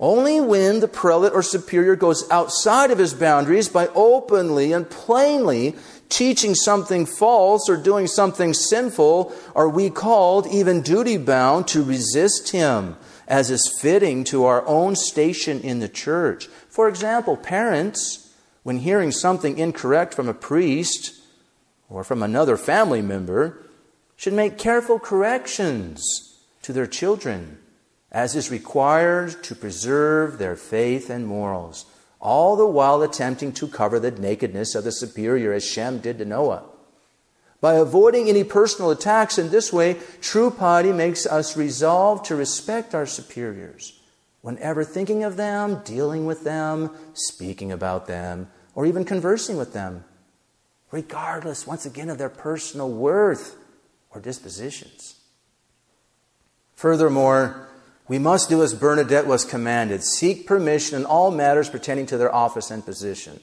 Only 0.00 0.40
when 0.40 0.78
the 0.78 0.86
prelate 0.86 1.32
or 1.32 1.42
superior 1.42 1.96
goes 1.96 2.30
outside 2.30 2.92
of 2.92 2.98
his 2.98 3.14
boundaries 3.14 3.68
by 3.68 3.88
openly 3.96 4.72
and 4.72 4.88
plainly 4.88 5.74
teaching 6.08 6.54
something 6.54 7.04
false 7.04 7.68
or 7.68 7.76
doing 7.76 8.06
something 8.06 8.54
sinful 8.54 9.34
are 9.56 9.68
we 9.68 9.90
called, 9.90 10.46
even 10.46 10.82
duty 10.82 11.16
bound, 11.16 11.66
to 11.68 11.82
resist 11.82 12.50
him, 12.50 12.96
as 13.26 13.50
is 13.50 13.76
fitting 13.80 14.22
to 14.24 14.44
our 14.44 14.64
own 14.68 14.94
station 14.94 15.60
in 15.60 15.80
the 15.80 15.88
church. 15.88 16.48
For 16.78 16.88
example, 16.88 17.36
parents, 17.36 18.32
when 18.62 18.78
hearing 18.78 19.10
something 19.10 19.58
incorrect 19.58 20.14
from 20.14 20.28
a 20.28 20.32
priest 20.32 21.12
or 21.90 22.04
from 22.04 22.22
another 22.22 22.56
family 22.56 23.02
member, 23.02 23.66
should 24.14 24.32
make 24.32 24.58
careful 24.58 25.00
corrections 25.00 26.38
to 26.62 26.72
their 26.72 26.86
children 26.86 27.58
as 28.12 28.36
is 28.36 28.52
required 28.52 29.42
to 29.42 29.56
preserve 29.56 30.38
their 30.38 30.54
faith 30.54 31.10
and 31.10 31.26
morals, 31.26 31.84
all 32.20 32.54
the 32.54 32.64
while 32.64 33.02
attempting 33.02 33.50
to 33.54 33.66
cover 33.66 33.98
the 33.98 34.12
nakedness 34.12 34.76
of 34.76 34.84
the 34.84 34.92
superior, 34.92 35.52
as 35.52 35.64
Shem 35.64 35.98
did 35.98 36.18
to 36.18 36.24
Noah. 36.24 36.62
By 37.60 37.74
avoiding 37.74 38.28
any 38.28 38.44
personal 38.44 38.92
attacks 38.92 39.36
in 39.36 39.50
this 39.50 39.72
way, 39.72 39.96
true 40.20 40.52
piety 40.52 40.92
makes 40.92 41.26
us 41.26 41.56
resolve 41.56 42.22
to 42.28 42.36
respect 42.36 42.94
our 42.94 43.04
superiors 43.04 43.97
whenever 44.48 44.82
thinking 44.82 45.24
of 45.24 45.36
them, 45.36 45.82
dealing 45.84 46.24
with 46.24 46.42
them, 46.42 46.90
speaking 47.12 47.70
about 47.70 48.06
them, 48.06 48.48
or 48.74 48.86
even 48.86 49.04
conversing 49.04 49.58
with 49.58 49.74
them, 49.74 50.02
regardless, 50.90 51.66
once 51.66 51.84
again, 51.84 52.08
of 52.08 52.16
their 52.16 52.30
personal 52.30 52.90
worth 52.90 53.56
or 54.08 54.22
dispositions. 54.22 55.16
Furthermore, 56.76 57.68
we 58.08 58.18
must 58.18 58.48
do 58.48 58.62
as 58.62 58.72
Bernadette 58.72 59.26
was 59.26 59.44
commanded 59.44 60.02
seek 60.02 60.46
permission 60.46 60.96
in 60.96 61.04
all 61.04 61.30
matters 61.30 61.68
pertaining 61.68 62.06
to 62.06 62.16
their 62.16 62.34
office 62.34 62.70
and 62.70 62.82
position. 62.82 63.40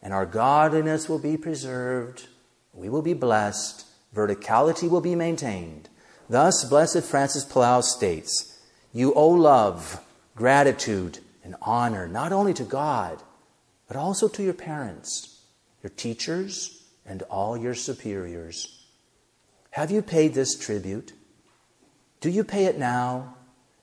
And 0.00 0.14
our 0.14 0.24
godliness 0.24 1.08
will 1.08 1.18
be 1.18 1.36
preserved, 1.36 2.28
we 2.72 2.88
will 2.88 3.02
be 3.02 3.12
blessed, 3.12 3.84
verticality 4.14 4.88
will 4.88 5.00
be 5.00 5.16
maintained. 5.16 5.88
Thus, 6.30 6.62
Blessed 6.62 7.02
Francis 7.02 7.44
Palau 7.44 7.82
states 7.82 8.55
You 8.96 9.12
owe 9.12 9.28
love, 9.28 10.02
gratitude, 10.36 11.18
and 11.44 11.54
honor 11.60 12.08
not 12.08 12.32
only 12.32 12.54
to 12.54 12.64
God, 12.64 13.22
but 13.88 13.94
also 13.94 14.26
to 14.26 14.42
your 14.42 14.54
parents, 14.54 15.42
your 15.82 15.90
teachers, 15.90 16.82
and 17.04 17.20
all 17.24 17.58
your 17.58 17.74
superiors. 17.74 18.86
Have 19.72 19.90
you 19.90 20.00
paid 20.00 20.32
this 20.32 20.58
tribute? 20.58 21.12
Do 22.22 22.30
you 22.30 22.42
pay 22.42 22.64
it 22.64 22.78
now? 22.78 23.36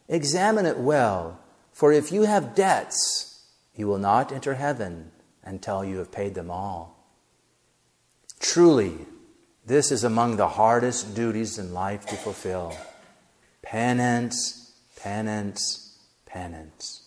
Examine 0.09 0.65
it 0.65 0.79
well, 0.79 1.39
for 1.71 1.93
if 1.93 2.11
you 2.11 2.23
have 2.23 2.55
debts, 2.55 3.45
you 3.75 3.85
will 3.85 3.99
not 3.99 4.31
enter 4.31 4.55
heaven 4.55 5.11
until 5.43 5.85
you 5.85 5.97
have 5.97 6.11
paid 6.11 6.33
them 6.33 6.49
all. 6.49 7.07
Truly, 8.39 9.05
this 9.63 9.91
is 9.91 10.03
among 10.03 10.37
the 10.37 10.49
hardest 10.49 11.13
duties 11.13 11.59
in 11.59 11.71
life 11.71 12.03
to 12.07 12.15
fulfill 12.15 12.75
penance, 13.61 14.62
penance, 15.03 15.97
penance. 16.25 17.01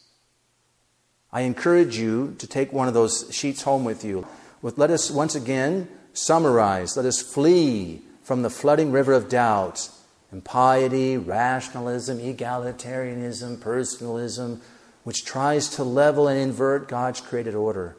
I 1.33 1.41
encourage 1.43 1.97
you 1.97 2.37
to 2.39 2.47
take 2.47 2.71
one 2.71 2.89
of 2.89 2.95
those 2.95 3.27
sheets 3.33 3.63
home 3.63 3.85
with 3.85 4.05
you. 4.05 4.27
let 4.63 4.91
us 4.91 5.11
once 5.11 5.35
again 5.35 5.89
summarize. 6.13 6.95
Let 6.95 7.07
us 7.07 7.23
flee 7.23 8.03
from 8.23 8.43
the 8.43 8.51
flooding 8.51 8.93
river 8.93 9.15
of 9.15 9.31
doubt 9.31 9.89
impiety, 10.31 11.17
rationalism, 11.17 12.19
egalitarianism, 12.19 13.61
personalism, 13.61 14.61
which 15.05 15.25
tries 15.25 15.69
to 15.71 15.85
level 15.85 16.29
and 16.29 16.39
invert 16.39 16.89
God's 16.89 17.23
created 17.23 17.55
order. 17.55 17.97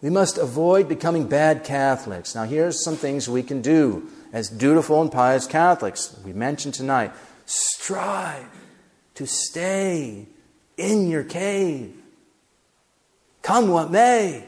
We 0.00 0.08
must 0.08 0.38
avoid 0.38 0.88
becoming 0.88 1.28
bad 1.28 1.64
Catholics. 1.64 2.34
Now, 2.34 2.44
here's 2.44 2.82
some 2.82 2.96
things 2.96 3.28
we 3.28 3.42
can 3.42 3.60
do 3.60 4.08
as 4.32 4.48
dutiful 4.48 5.02
and 5.02 5.12
pious 5.12 5.46
Catholics. 5.46 6.18
We 6.24 6.32
mentioned 6.32 6.72
tonight 6.72 7.12
strive 7.44 8.46
to 9.20 9.26
stay 9.26 10.26
in 10.78 11.10
your 11.10 11.24
cave. 11.24 11.94
Come 13.42 13.68
what 13.68 13.90
may 13.90 14.46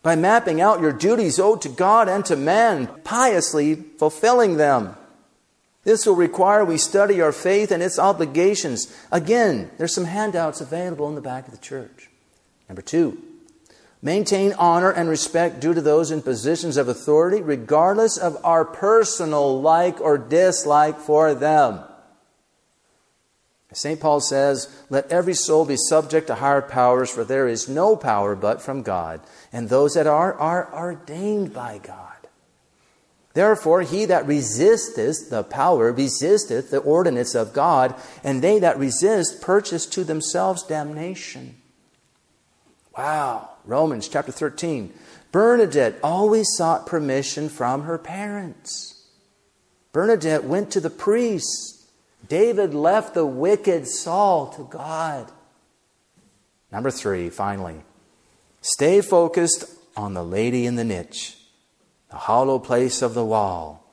by 0.00 0.14
mapping 0.14 0.60
out 0.60 0.80
your 0.80 0.92
duties 0.92 1.40
owed 1.40 1.60
to 1.62 1.68
God 1.68 2.08
and 2.08 2.24
to 2.26 2.36
man, 2.36 2.86
piously 3.02 3.74
fulfilling 3.74 4.58
them. 4.58 4.94
This 5.82 6.06
will 6.06 6.14
require 6.14 6.64
we 6.64 6.78
study 6.78 7.20
our 7.20 7.32
faith 7.32 7.72
and 7.72 7.82
its 7.82 7.98
obligations. 7.98 8.96
Again, 9.10 9.72
there's 9.76 9.94
some 9.94 10.04
handouts 10.04 10.60
available 10.60 11.08
in 11.08 11.16
the 11.16 11.20
back 11.20 11.46
of 11.46 11.52
the 11.52 11.58
church. 11.58 12.10
Number 12.68 12.82
two, 12.82 13.20
maintain 14.00 14.52
honor 14.52 14.92
and 14.92 15.08
respect 15.08 15.58
due 15.58 15.74
to 15.74 15.80
those 15.80 16.12
in 16.12 16.22
positions 16.22 16.76
of 16.76 16.86
authority, 16.86 17.42
regardless 17.42 18.16
of 18.16 18.38
our 18.44 18.64
personal 18.64 19.60
like 19.60 20.00
or 20.00 20.16
dislike 20.16 21.00
for 21.00 21.34
them. 21.34 21.80
St. 23.72 24.00
Paul 24.00 24.20
says, 24.20 24.68
Let 24.88 25.10
every 25.12 25.34
soul 25.34 25.64
be 25.64 25.76
subject 25.76 26.26
to 26.26 26.36
higher 26.36 26.62
powers, 26.62 27.10
for 27.10 27.24
there 27.24 27.46
is 27.46 27.68
no 27.68 27.96
power 27.96 28.34
but 28.34 28.60
from 28.60 28.82
God, 28.82 29.20
and 29.52 29.68
those 29.68 29.94
that 29.94 30.06
are 30.06 30.34
are 30.34 30.72
ordained 30.74 31.54
by 31.54 31.78
God. 31.78 32.10
Therefore, 33.32 33.82
he 33.82 34.06
that 34.06 34.26
resisteth 34.26 35.30
the 35.30 35.44
power 35.44 35.92
resisteth 35.92 36.70
the 36.70 36.78
ordinance 36.78 37.36
of 37.36 37.52
God, 37.52 37.94
and 38.24 38.42
they 38.42 38.58
that 38.58 38.78
resist 38.78 39.40
purchase 39.40 39.86
to 39.86 40.02
themselves 40.02 40.64
damnation. 40.64 41.56
Wow. 42.96 43.50
Romans 43.64 44.08
chapter 44.08 44.32
13. 44.32 44.92
Bernadette 45.30 45.94
always 46.02 46.48
sought 46.56 46.86
permission 46.86 47.48
from 47.48 47.82
her 47.82 47.98
parents. 47.98 49.06
Bernadette 49.92 50.44
went 50.44 50.72
to 50.72 50.80
the 50.80 50.90
priest. 50.90 51.79
David 52.30 52.74
left 52.74 53.14
the 53.14 53.26
wicked 53.26 53.88
Saul 53.88 54.52
to 54.52 54.62
God. 54.62 55.30
Number 56.70 56.92
three, 56.92 57.28
finally, 57.28 57.82
stay 58.60 59.00
focused 59.00 59.64
on 59.96 60.14
the 60.14 60.22
lady 60.22 60.64
in 60.64 60.76
the 60.76 60.84
niche, 60.84 61.36
the 62.08 62.16
hollow 62.16 62.60
place 62.60 63.02
of 63.02 63.14
the 63.14 63.24
wall, 63.24 63.84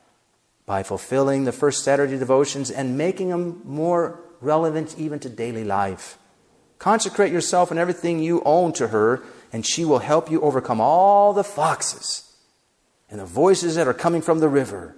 by 0.67 0.83
fulfilling 0.83 1.45
the 1.45 1.51
first 1.51 1.83
Saturday 1.83 2.19
devotions 2.19 2.69
and 2.69 2.95
making 2.95 3.29
them 3.29 3.59
more 3.65 4.19
relevant 4.39 4.93
even 4.99 5.17
to 5.17 5.29
daily 5.29 5.63
life. 5.63 6.19
Consecrate 6.77 7.33
yourself 7.33 7.71
and 7.71 7.79
everything 7.79 8.19
you 8.19 8.43
own 8.45 8.71
to 8.73 8.89
her, 8.89 9.23
and 9.51 9.65
she 9.65 9.83
will 9.83 9.97
help 9.97 10.29
you 10.29 10.39
overcome 10.41 10.79
all 10.79 11.33
the 11.33 11.43
foxes 11.43 12.35
and 13.09 13.19
the 13.19 13.25
voices 13.25 13.73
that 13.73 13.87
are 13.87 13.95
coming 13.95 14.21
from 14.21 14.41
the 14.41 14.49
river 14.49 14.95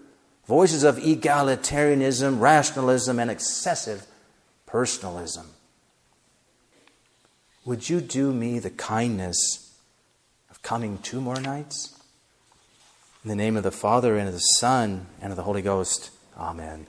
voices 0.49 0.81
of 0.81 0.97
egalitarianism, 0.97 2.41
rationalism, 2.41 3.19
and 3.19 3.29
excessive 3.29 4.07
personalism. 4.65 5.45
Would 7.65 7.87
you 7.87 8.01
do 8.01 8.33
me 8.33 8.57
the 8.57 8.71
kindness 8.71 9.77
of 10.49 10.63
coming 10.63 10.97
two 10.97 11.21
more 11.21 11.39
nights? 11.39 11.95
In 13.23 13.29
the 13.29 13.35
name 13.35 13.57
of 13.57 13.63
the 13.63 13.69
Father, 13.69 14.17
and 14.17 14.27
of 14.27 14.33
the 14.33 14.39
Son, 14.39 15.05
and 15.21 15.31
of 15.31 15.37
the 15.37 15.43
Holy 15.43 15.61
Ghost. 15.61 16.09
Amen. 16.35 16.87